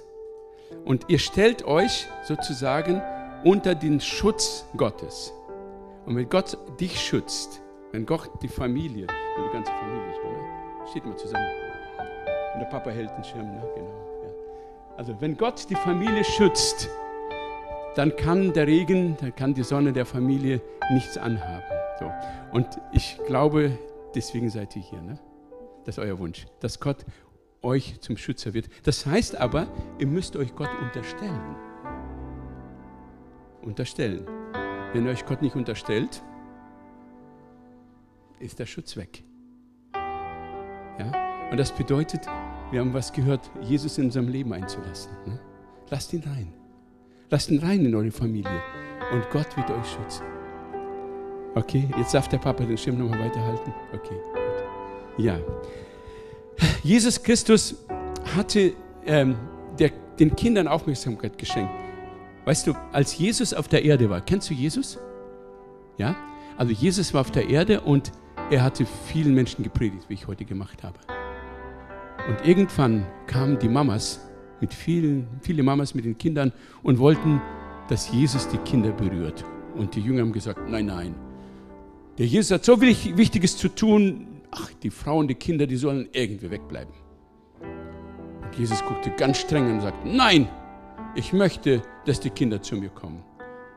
Und 0.85 1.05
ihr 1.09 1.19
stellt 1.19 1.65
euch 1.65 2.09
sozusagen 2.25 3.03
unter 3.45 3.75
den 3.75 4.01
Schutz 4.01 4.67
Gottes. 4.77 5.33
Und 6.07 6.17
wenn 6.17 6.29
Gott 6.29 6.59
dich 6.81 6.99
schützt, 7.01 7.61
wenn 7.93 8.07
Gott 8.07 8.31
die 8.43 8.49
Familie, 8.49 9.07
die 9.07 9.53
ganze 9.53 9.71
Familie 9.71 10.07
ne? 10.07 10.87
steht 10.91 11.05
mal 11.05 11.17
zusammen. 11.17 11.47
Und 12.55 12.61
der 12.61 12.67
Papa 12.67 12.91
hält 12.91 13.11
den 13.17 13.25
Schirm, 13.25 13.55
ne? 13.55 13.63
genau. 13.75 13.89
Ja. 13.89 14.31
Also 14.97 15.15
wenn 15.21 15.37
Gott 15.37 15.69
die 15.71 15.77
Familie 15.77 16.25
schützt, 16.25 16.89
dann 17.95 18.17
kann 18.17 18.53
der 18.53 18.67
Regen, 18.67 19.17
dann 19.21 19.35
kann 19.35 19.55
die 19.55 19.63
Sonne 19.63 19.93
der 19.93 20.07
Familie 20.07 20.61
nichts 20.91 21.19
anhaben. 21.19 21.82
So. 22.03 22.13
Und 22.51 22.67
ich 22.93 23.19
glaube, 23.27 23.79
deswegen 24.15 24.51
seid 24.51 24.75
ihr 24.77 24.83
hier. 24.83 25.01
Ne? 25.01 25.19
Das 25.85 25.99
ist 25.99 26.05
euer 26.05 26.19
Wunsch, 26.19 26.47
dass 26.61 26.81
Gott 26.81 27.05
euch 27.63 28.01
zum 28.01 28.17
Schützer 28.17 28.55
wird. 28.55 28.69
Das 28.85 29.07
heißt 29.07 29.37
aber, 29.37 29.69
ihr 29.99 30.07
müsst 30.09 30.37
euch 30.37 30.55
Gott 30.55 30.71
unterstellen. 30.81 31.57
Unterstellen. 33.63 34.27
Wenn 34.93 35.07
ihr 35.07 35.13
euch 35.13 35.25
Gott 35.25 35.43
nicht 35.43 35.55
unterstellt, 35.55 36.23
ist 38.41 38.59
der 38.59 38.67
Schutz 38.67 38.97
weg. 38.97 39.23
Ja? 39.95 41.51
Und 41.51 41.59
das 41.59 41.71
bedeutet, 41.71 42.27
wir 42.73 42.81
haben 42.81 42.93
was 42.93 43.13
gehört, 43.13 43.49
Jesus 43.61 43.99
in 43.99 44.07
unserem 44.07 44.27
Leben 44.27 44.53
einzulassen. 44.53 45.13
Ne? 45.27 45.39
Lasst 45.89 46.13
ihn 46.13 46.25
rein. 46.25 46.53
Lasst 47.31 47.51
ihn 47.51 47.61
rein 47.61 47.85
in 47.85 47.95
eure 47.95 48.11
Familie. 48.11 48.61
Und 49.13 49.31
Gott 49.31 49.57
wird 49.57 49.71
euch 49.71 49.87
schützen. 49.87 50.32
Okay, 51.55 51.89
jetzt 51.99 52.15
darf 52.15 52.29
der 52.29 52.39
Papa 52.39 52.65
den 52.65 52.79
Schirm 52.79 52.99
nochmal 52.99 53.21
weiterhalten. 53.21 53.75
Okay, 53.93 54.17
gut. 54.33 55.25
Ja. 55.25 55.39
Jesus 56.83 57.23
Christus 57.23 57.77
hatte 58.35 58.73
ähm, 59.05 59.37
der, 59.79 59.91
den 60.19 60.35
Kindern 60.35 60.67
Aufmerksamkeit 60.69 61.37
geschenkt. 61.37 61.73
Weißt 62.45 62.67
du, 62.67 62.75
als 62.93 63.17
Jesus 63.17 63.55
auf 63.55 63.69
der 63.69 63.85
Erde 63.85 64.09
war, 64.09 64.21
kennst 64.21 64.51
du 64.51 64.55
Jesus? 64.55 64.99
Ja? 65.99 66.17
Also 66.57 66.73
Jesus 66.73 67.13
war 67.15 67.21
auf 67.21 67.31
der 67.31 67.49
Erde 67.49 67.81
und 67.81 68.13
er 68.51 68.63
hatte 68.63 68.87
vielen 69.07 69.35
Menschen 69.35 69.63
gepredigt, 69.63 70.05
wie 70.09 70.15
ich 70.15 70.27
heute 70.27 70.45
gemacht 70.45 70.83
habe. 70.83 70.99
Und 72.29 72.47
irgendwann 72.47 73.07
kamen 73.27 73.59
die 73.59 73.69
Mamas 73.69 74.21
mit 74.61 74.73
vielen, 74.73 75.27
viele 75.41 75.63
Mamas 75.63 75.95
mit 75.95 76.05
den 76.05 76.17
Kindern 76.17 76.53
und 76.83 76.99
wollten, 76.99 77.41
dass 77.89 78.11
Jesus 78.13 78.49
die 78.49 78.59
Kinder 78.59 78.93
berührt. 78.93 79.45
Und 79.75 79.95
die 79.95 80.01
Jünger 80.01 80.23
haben 80.23 80.33
gesagt, 80.33 80.69
nein, 80.69 80.87
nein. 80.87 81.15
Der 82.19 82.27
Jesus 82.27 82.51
hat 82.51 82.65
so 82.65 82.81
Wichtiges 82.81 83.57
zu 83.57 83.69
tun. 83.69 84.43
Ach, 84.51 84.71
die 84.83 84.91
Frauen, 84.91 85.29
die 85.29 85.35
Kinder, 85.35 85.67
die 85.67 85.77
sollen 85.77 86.09
irgendwie 86.13 86.51
wegbleiben. 86.51 86.93
Und 88.43 88.59
Jesus 88.59 88.85
guckte 88.85 89.11
ganz 89.11 89.39
streng 89.39 89.73
und 89.73 89.81
sagte, 89.81 90.07
nein, 90.07 90.49
ich 91.15 91.33
möchte, 91.33 91.83
dass 92.05 92.21
die 92.21 92.31
Kinder 92.31 92.61
zu 92.61 92.77
mir 92.77 92.91
kommen. 92.91 93.25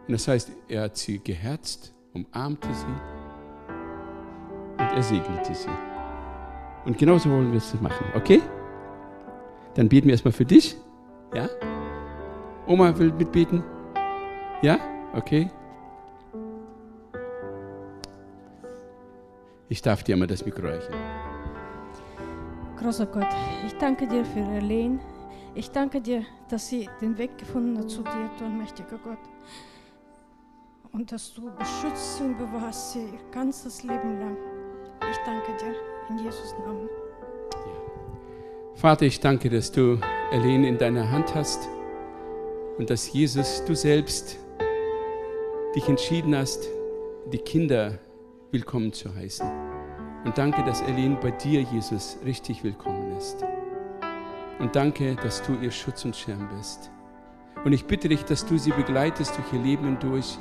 Und 0.08 0.12
das 0.12 0.28
heißt, 0.28 0.52
er 0.68 0.84
hat 0.84 0.98
sie 0.98 1.20
geherzt, 1.20 1.94
umarmte 2.14 2.68
sie 2.74 2.86
und 4.78 4.92
er 4.92 5.04
segnete 5.04 5.56
sie. 5.56 5.70
Und 6.86 6.98
genauso 6.98 7.30
wollen 7.30 7.52
wir 7.52 7.58
es 7.58 7.74
machen, 7.82 8.06
okay? 8.16 8.42
Dann 9.74 9.90
beten 9.90 10.08
wir 10.08 10.14
erstmal 10.14 10.34
für 10.34 10.46
dich. 10.46 10.76
Ja? 11.34 11.50
Oma 12.68 12.98
will 12.98 13.12
mitbeten. 13.14 13.64
Ja? 14.62 14.78
Okay. 15.14 15.50
Ich 19.68 19.82
darf 19.82 20.04
dir 20.04 20.16
mal 20.16 20.28
das 20.28 20.46
Mikro 20.46 20.68
reichen. 20.68 20.94
Großer 22.78 23.08
Gott, 23.08 23.28
ich 23.66 23.74
danke 23.78 24.08
dir 24.08 24.24
für 24.24 24.40
Erlehn. 24.40 25.00
Ich 25.56 25.72
danke 25.72 26.02
dir, 26.02 26.24
dass 26.50 26.68
sie 26.68 26.90
den 27.02 27.18
Weg 27.18 27.38
gefunden 27.38 27.78
hat 27.78 27.90
zu 27.90 28.04
dir, 28.04 28.30
du 28.38 28.46
mächtiger 28.46 29.00
Gott. 29.04 29.18
Und 30.92 31.12
dass 31.12 31.34
du 31.34 31.50
beschützt 31.58 32.22
und 32.22 32.38
bewahrst 32.38 32.94
sie 32.94 33.00
ihr 33.00 33.32
ganzes 33.32 33.84
Leben 33.84 34.20
lang. 34.20 34.38
Ich 35.10 35.18
danke 35.26 35.52
dir 35.58 35.76
in 36.10 36.24
Jesus 36.24 36.54
Namen. 36.60 36.90
Vater, 38.76 39.06
ich 39.06 39.20
danke, 39.20 39.50
dass 39.50 39.72
du 39.72 39.98
Elaine 40.32 40.68
in 40.68 40.78
deiner 40.78 41.10
Hand 41.10 41.34
hast 41.34 41.68
und 42.78 42.90
dass 42.90 43.12
Jesus, 43.12 43.64
du 43.66 43.74
selbst, 43.76 44.38
dich 45.76 45.88
entschieden 45.88 46.36
hast, 46.36 46.68
die 47.32 47.38
Kinder 47.38 48.00
willkommen 48.56 48.94
zu 48.94 49.14
heißen. 49.14 49.46
Und 50.24 50.38
danke, 50.38 50.64
dass 50.64 50.82
Elaine 50.82 51.18
bei 51.22 51.32
dir, 51.32 51.62
Jesus, 51.62 52.18
richtig 52.24 52.64
willkommen 52.64 53.12
ist. 53.18 53.44
Und 54.60 54.78
danke, 54.78 55.18
dass 55.18 55.44
du 55.44 55.58
ihr 55.62 55.72
Schutz 55.72 56.06
und 56.06 56.16
Schirm 56.16 56.48
bist. 56.56 56.90
Und 57.66 57.74
ich 57.74 57.84
bitte 57.84 58.08
dich, 58.08 58.24
dass 58.24 58.46
du 58.46 58.58
sie 58.58 58.72
begleitest 58.72 59.38
durch 59.38 59.52
ihr 59.52 59.60
Leben 59.60 59.84
hindurch, 59.84 60.38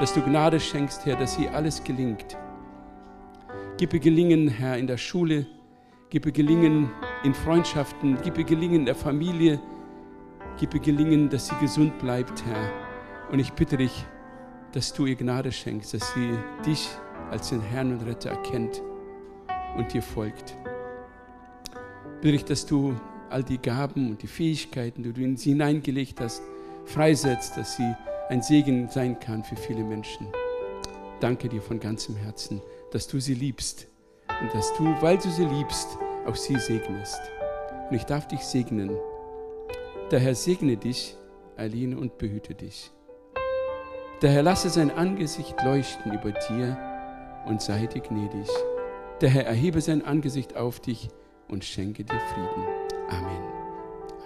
dass 0.00 0.14
du 0.14 0.22
Gnade 0.22 0.58
schenkst, 0.58 1.04
Herr, 1.04 1.16
dass 1.16 1.38
ihr 1.38 1.54
alles 1.54 1.84
gelingt. 1.84 2.38
Gib 3.76 3.92
ihr 3.92 4.00
Gelingen, 4.00 4.48
Herr, 4.48 4.78
in 4.78 4.86
der 4.86 4.96
Schule, 4.96 5.44
gib 6.08 6.24
ihr 6.24 6.32
Gelingen 6.32 6.90
in 7.22 7.34
Freundschaften, 7.34 8.16
gib 8.24 8.38
ihr 8.38 8.44
Gelingen 8.44 8.76
in 8.76 8.86
der 8.86 8.94
Familie, 8.94 9.60
gib 10.58 10.72
ihr 10.72 10.80
Gelingen, 10.80 11.28
dass 11.28 11.48
sie 11.48 11.56
gesund 11.60 11.98
bleibt, 11.98 12.46
Herr. 12.46 12.72
Und 13.30 13.40
ich 13.40 13.52
bitte 13.52 13.76
dich, 13.76 14.06
dass 14.72 14.94
du 14.94 15.04
ihr 15.04 15.16
Gnade 15.16 15.52
schenkst, 15.52 15.92
dass 15.92 16.14
sie 16.14 16.30
dich 16.64 16.88
als 17.32 17.48
den 17.48 17.62
Herrn 17.62 17.92
und 17.92 18.06
Retter 18.06 18.30
erkennt 18.30 18.82
und 19.76 19.92
dir 19.92 20.02
folgt. 20.02 20.56
Bitte 22.20 22.36
ich, 22.36 22.44
dass 22.44 22.66
du 22.66 22.94
all 23.30 23.42
die 23.42 23.58
Gaben 23.58 24.10
und 24.10 24.22
die 24.22 24.26
Fähigkeiten, 24.26 25.02
die 25.02 25.12
du 25.12 25.22
in 25.22 25.36
sie 25.36 25.50
hineingelegt 25.50 26.20
hast, 26.20 26.42
freisetzt, 26.84 27.56
dass 27.56 27.76
sie 27.76 27.96
ein 28.28 28.42
Segen 28.42 28.88
sein 28.88 29.18
kann 29.18 29.42
für 29.42 29.56
viele 29.56 29.82
Menschen. 29.82 30.28
Danke 31.20 31.48
dir 31.48 31.62
von 31.62 31.80
ganzem 31.80 32.16
Herzen, 32.16 32.60
dass 32.90 33.08
du 33.08 33.18
sie 33.18 33.34
liebst 33.34 33.88
und 34.40 34.52
dass 34.54 34.72
du, 34.76 34.84
weil 35.00 35.16
du 35.16 35.30
sie 35.30 35.46
liebst, 35.46 35.88
auch 36.26 36.36
sie 36.36 36.58
segnest. 36.58 37.20
Und 37.88 37.96
ich 37.96 38.04
darf 38.04 38.28
dich 38.28 38.40
segnen. 38.40 38.90
Der 40.10 40.20
Herr 40.20 40.34
segne 40.34 40.76
dich, 40.76 41.16
Aline, 41.56 41.96
und 41.96 42.18
behüte 42.18 42.54
dich. 42.54 42.90
Der 44.20 44.30
Herr 44.30 44.42
lasse 44.42 44.68
sein 44.68 44.90
Angesicht 44.90 45.56
leuchten 45.64 46.12
über 46.12 46.32
dir 46.32 46.91
und 47.46 47.60
sei 47.62 47.86
dir 47.86 48.00
gnädig. 48.00 48.48
Der 49.20 49.30
Herr 49.30 49.46
erhebe 49.46 49.80
sein 49.80 50.04
Angesicht 50.04 50.56
auf 50.56 50.80
dich 50.80 51.08
und 51.48 51.64
schenke 51.64 52.04
dir 52.04 52.18
Frieden. 52.18 52.66
Amen. 53.08 53.42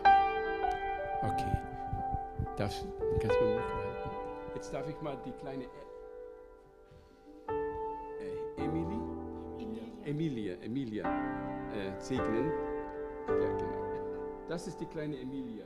Amen. 0.05 0.27
Okay. 1.23 1.59
Darfst, 2.57 2.87
kannst 3.21 3.41
du 3.41 3.45
mir 3.45 3.57
halten? 3.57 4.11
Jetzt 4.55 4.73
darf 4.73 4.89
ich 4.89 5.01
mal 5.03 5.19
die 5.25 5.33
kleine 5.33 5.65
e 5.65 5.67
äh, 8.23 8.65
Emily? 8.65 8.97
Emilia, 10.07 10.55
Emilia 10.63 11.05
äh, 11.05 11.93
segnen. 11.99 12.53
Ja, 13.27 13.57
genau. 13.59 13.87
Das 14.49 14.69
ist 14.69 14.81
die 14.81 14.87
kleine 14.87 15.19
Emilia. 15.19 15.65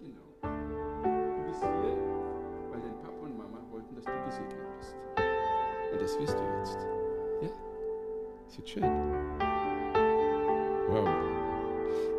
Genau. 0.00 0.22
Du 0.42 1.46
bist 1.48 1.60
hier, 1.60 1.96
weil 2.70 2.80
dein 2.80 2.96
Papa 3.00 3.24
und 3.24 3.36
Mama 3.36 3.58
wollten, 3.72 3.96
dass 3.96 4.04
du 4.04 4.12
gesegnet 4.24 4.56
bist. 4.56 4.65
Und 5.96 6.02
das 6.02 6.20
wirst 6.20 6.34
du 6.34 6.42
jetzt. 6.58 6.78
Ja? 7.40 7.48
Das 8.44 8.58
wird 8.58 8.68
schön. 8.68 8.82
Wow. 10.90 11.08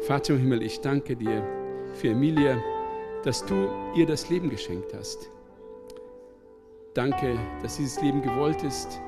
Vater 0.01 0.33
im 0.33 0.39
Himmel, 0.39 0.63
ich 0.63 0.81
danke 0.81 1.15
dir 1.15 1.43
für 1.93 2.09
Emilia, 2.09 2.59
dass 3.23 3.45
du 3.45 3.69
ihr 3.95 4.07
das 4.07 4.31
Leben 4.31 4.49
geschenkt 4.49 4.95
hast. 4.95 5.29
Danke, 6.95 7.37
dass 7.61 7.77
dieses 7.77 8.01
Leben 8.01 8.23
gewollt 8.23 8.63
ist. 8.63 8.99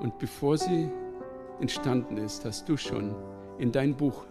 Und 0.00 0.18
bevor 0.18 0.58
sie 0.58 0.90
entstanden 1.58 2.18
ist, 2.18 2.44
hast 2.44 2.68
du 2.68 2.76
schon 2.76 3.14
in 3.56 3.72
dein 3.72 3.96
Buch 3.96 4.26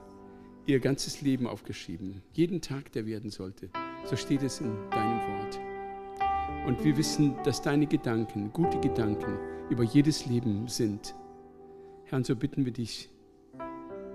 ihr 0.68 0.80
ganzes 0.80 1.22
Leben 1.22 1.48
aufgeschrieben. 1.48 2.22
Jeden 2.34 2.62
Tag, 2.62 2.92
der 2.92 3.08
werden 3.08 3.32
sollte. 3.32 3.70
So 4.06 4.16
steht 4.16 4.44
es 4.44 4.62
in 4.62 4.72
deinem 4.92 5.20
Wort. 5.20 5.71
Und 6.66 6.84
wir 6.84 6.96
wissen, 6.98 7.36
dass 7.44 7.62
deine 7.62 7.88
Gedanken, 7.88 8.52
gute 8.54 8.80
Gedanken 8.80 9.38
über 9.70 9.84
jedes 9.84 10.26
Leben 10.26 10.68
sind. 10.68 11.16
Herr, 12.06 12.18
und 12.18 12.26
so 12.26 12.36
bitten 12.36 12.66
wir 12.66 12.74
dich, 12.74 13.10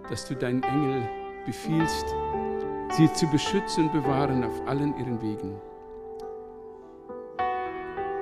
dass 0.09 0.29
du 0.29 0.37
deinen 0.37 0.63
Engel 0.63 1.09
befiehlst, 1.45 2.07
sie 2.91 3.13
zu 3.13 3.27
beschützen 3.29 3.85
und 3.85 3.93
bewahren 3.93 4.45
auf 4.45 4.67
allen 4.67 4.97
ihren 4.99 5.21
Wegen. 5.21 5.57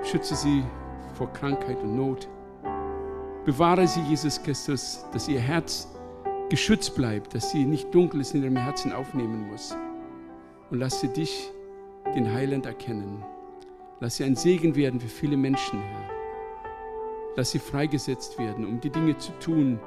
Schütze 0.05 0.35
sie 0.35 0.65
vor 1.15 1.33
Krankheit 1.33 1.83
und 1.83 1.97
Not. 1.97 2.29
Bewahre 3.45 3.87
sie, 3.87 4.01
Jesus 4.03 4.43
Christus, 4.43 5.05
dass 5.13 5.29
ihr 5.29 5.41
Herz 5.41 5.89
geschützt 6.49 6.95
bleibt, 6.95 7.35
dass 7.35 7.51
sie 7.51 7.65
nicht 7.65 7.95
Dunkles 7.95 8.33
in 8.33 8.43
ihrem 8.43 8.57
Herzen 8.57 8.93
aufnehmen 8.93 9.51
muss. 9.51 9.77
Und 10.71 10.79
lass 10.79 11.01
sie 11.01 11.09
dich, 11.09 11.51
den 12.15 12.33
Heiland, 12.33 12.67
erkennen. 12.67 13.25
Lass 14.01 14.17
sie 14.17 14.25
ein 14.25 14.35
Segen 14.35 14.75
werden 14.75 15.01
für 15.01 15.09
viele 15.09 15.37
Menschen, 15.37 15.81
Herr. 15.81 16.11
Lass 17.37 17.53
sie 17.53 17.59
freigesetzt 17.59 18.39
werden, 18.39 18.67
um 18.67 18.81
die 18.81 18.91
Dinge 18.91 19.17
zu 19.19 19.33
tun, 19.39 19.79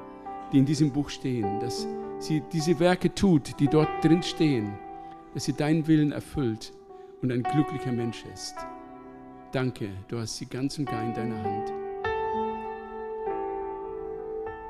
die 0.52 0.58
in 0.58 0.64
diesem 0.64 0.90
Buch 0.90 1.10
stehen. 1.10 1.60
Dass 1.60 1.86
sie 2.18 2.42
diese 2.52 2.78
Werke 2.80 3.14
tut, 3.14 3.58
die 3.60 3.68
dort 3.68 3.88
drin 4.02 4.22
stehen. 4.22 4.78
Dass 5.34 5.44
sie 5.44 5.52
deinen 5.52 5.86
Willen 5.86 6.12
erfüllt 6.12 6.72
und 7.22 7.32
ein 7.32 7.42
glücklicher 7.42 7.92
Mensch 7.92 8.24
ist. 8.32 8.56
Danke, 9.52 9.90
du 10.08 10.18
hast 10.18 10.36
sie 10.36 10.46
ganz 10.46 10.78
und 10.78 10.86
gar 10.86 11.02
in 11.02 11.14
deiner 11.14 11.42
Hand. 11.42 11.72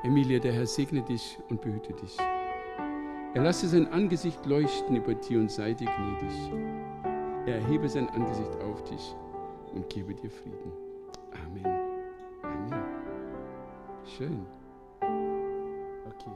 Emilia, 0.03 0.39
der 0.39 0.53
Herr 0.53 0.65
segne 0.65 1.01
dich 1.01 1.37
und 1.49 1.61
behüte 1.61 1.93
dich. 1.93 2.17
Er 3.33 3.43
lasse 3.43 3.67
sein 3.67 3.87
Angesicht 3.87 4.45
leuchten 4.45 4.95
über 4.95 5.13
dir 5.13 5.39
und 5.39 5.51
sei 5.51 5.73
dir 5.73 5.87
gnädig. 5.87 6.51
Er 7.45 7.55
erhebe 7.55 7.87
sein 7.87 8.09
Angesicht 8.09 8.55
auf 8.63 8.83
dich 8.83 9.15
und 9.73 9.89
gebe 9.89 10.13
dir 10.13 10.29
Frieden. 10.29 10.71
Amen. 11.33 11.65
Amen. 12.43 12.83
Schön. 14.05 14.45
Okay. 16.07 16.31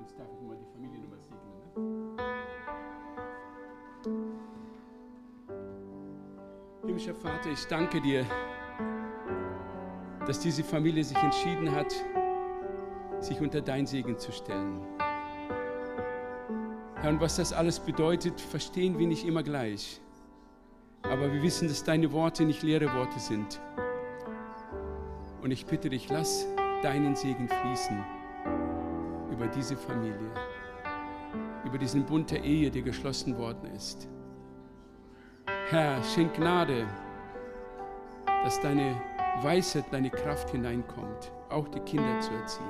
Jetzt 0.00 0.18
darf 0.18 0.28
ich 0.32 0.40
mal 0.46 0.56
die 0.56 0.66
Familie 0.72 1.00
nochmal 1.00 1.20
segnen. 1.20 1.52
Ne? 1.62 1.76
Himmlischer 6.86 7.14
Vater, 7.14 7.50
ich 7.50 7.66
danke 7.66 8.00
dir 8.00 8.24
dass 10.28 10.40
diese 10.40 10.62
Familie 10.62 11.02
sich 11.02 11.16
entschieden 11.16 11.74
hat, 11.74 11.90
sich 13.18 13.40
unter 13.40 13.62
dein 13.62 13.86
Segen 13.86 14.18
zu 14.18 14.30
stellen. 14.30 14.82
Herr, 17.00 17.10
und 17.10 17.20
was 17.20 17.36
das 17.36 17.52
alles 17.52 17.78
bedeutet, 17.78 18.40
verstehen 18.40 18.98
wir 18.98 19.06
nicht 19.06 19.24
immer 19.24 19.44
gleich. 19.44 20.00
Aber 21.02 21.32
wir 21.32 21.42
wissen, 21.42 21.68
dass 21.68 21.84
deine 21.84 22.10
Worte 22.12 22.44
nicht 22.44 22.62
leere 22.62 22.92
Worte 22.94 23.20
sind. 23.20 23.60
Und 25.42 25.52
ich 25.52 25.64
bitte 25.66 25.88
dich, 25.88 26.08
lass 26.08 26.46
deinen 26.82 27.14
Segen 27.14 27.48
fließen 27.48 28.04
über 29.30 29.46
diese 29.46 29.76
Familie, 29.76 30.30
über 31.64 31.78
diesen 31.78 32.04
Bund 32.04 32.32
der 32.32 32.42
Ehe, 32.42 32.70
der 32.70 32.82
geschlossen 32.82 33.38
worden 33.38 33.70
ist. 33.76 34.08
Herr, 35.70 36.02
schenk 36.02 36.34
Gnade, 36.34 36.86
dass 38.26 38.60
deine 38.60 39.00
Weisheit, 39.42 39.84
deine 39.92 40.10
Kraft 40.10 40.50
hineinkommt, 40.50 41.30
auch 41.50 41.68
die 41.68 41.80
Kinder 41.80 42.18
zu 42.18 42.32
erziehen. 42.32 42.66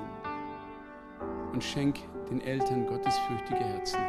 Und 1.53 1.65
schenk 1.65 2.01
den 2.29 2.43
Eltern 2.43 2.87
gottesfürchtige 2.87 3.65
Herzen, 3.65 4.01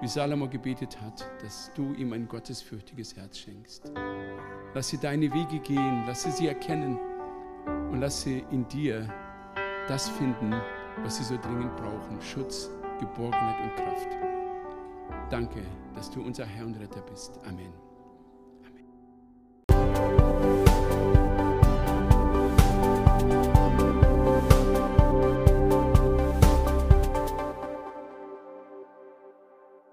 wie 0.00 0.08
Salomo 0.08 0.48
gebetet 0.48 1.00
hat, 1.00 1.30
dass 1.42 1.70
du 1.74 1.92
ihm 1.94 2.12
ein 2.12 2.26
gottesfürchtiges 2.26 3.16
Herz 3.16 3.38
schenkst. 3.38 3.92
Lass 4.74 4.88
sie 4.88 4.98
deine 4.98 5.32
Wege 5.32 5.58
gehen, 5.60 6.04
lass 6.06 6.22
sie 6.22 6.30
sie 6.30 6.48
erkennen 6.48 6.98
und 7.90 8.00
lass 8.00 8.22
sie 8.22 8.44
in 8.50 8.66
dir 8.68 9.08
das 9.88 10.08
finden, 10.08 10.54
was 11.02 11.16
sie 11.16 11.24
so 11.24 11.36
dringend 11.36 11.76
brauchen, 11.76 12.20
Schutz, 12.20 12.70
Geborgenheit 12.98 13.60
und 13.62 13.76
Kraft. 13.76 14.08
Danke, 15.30 15.62
dass 15.94 16.10
du 16.10 16.22
unser 16.22 16.46
Herr 16.46 16.66
und 16.66 16.78
Retter 16.78 17.02
bist. 17.02 17.40
Amen. 17.46 17.89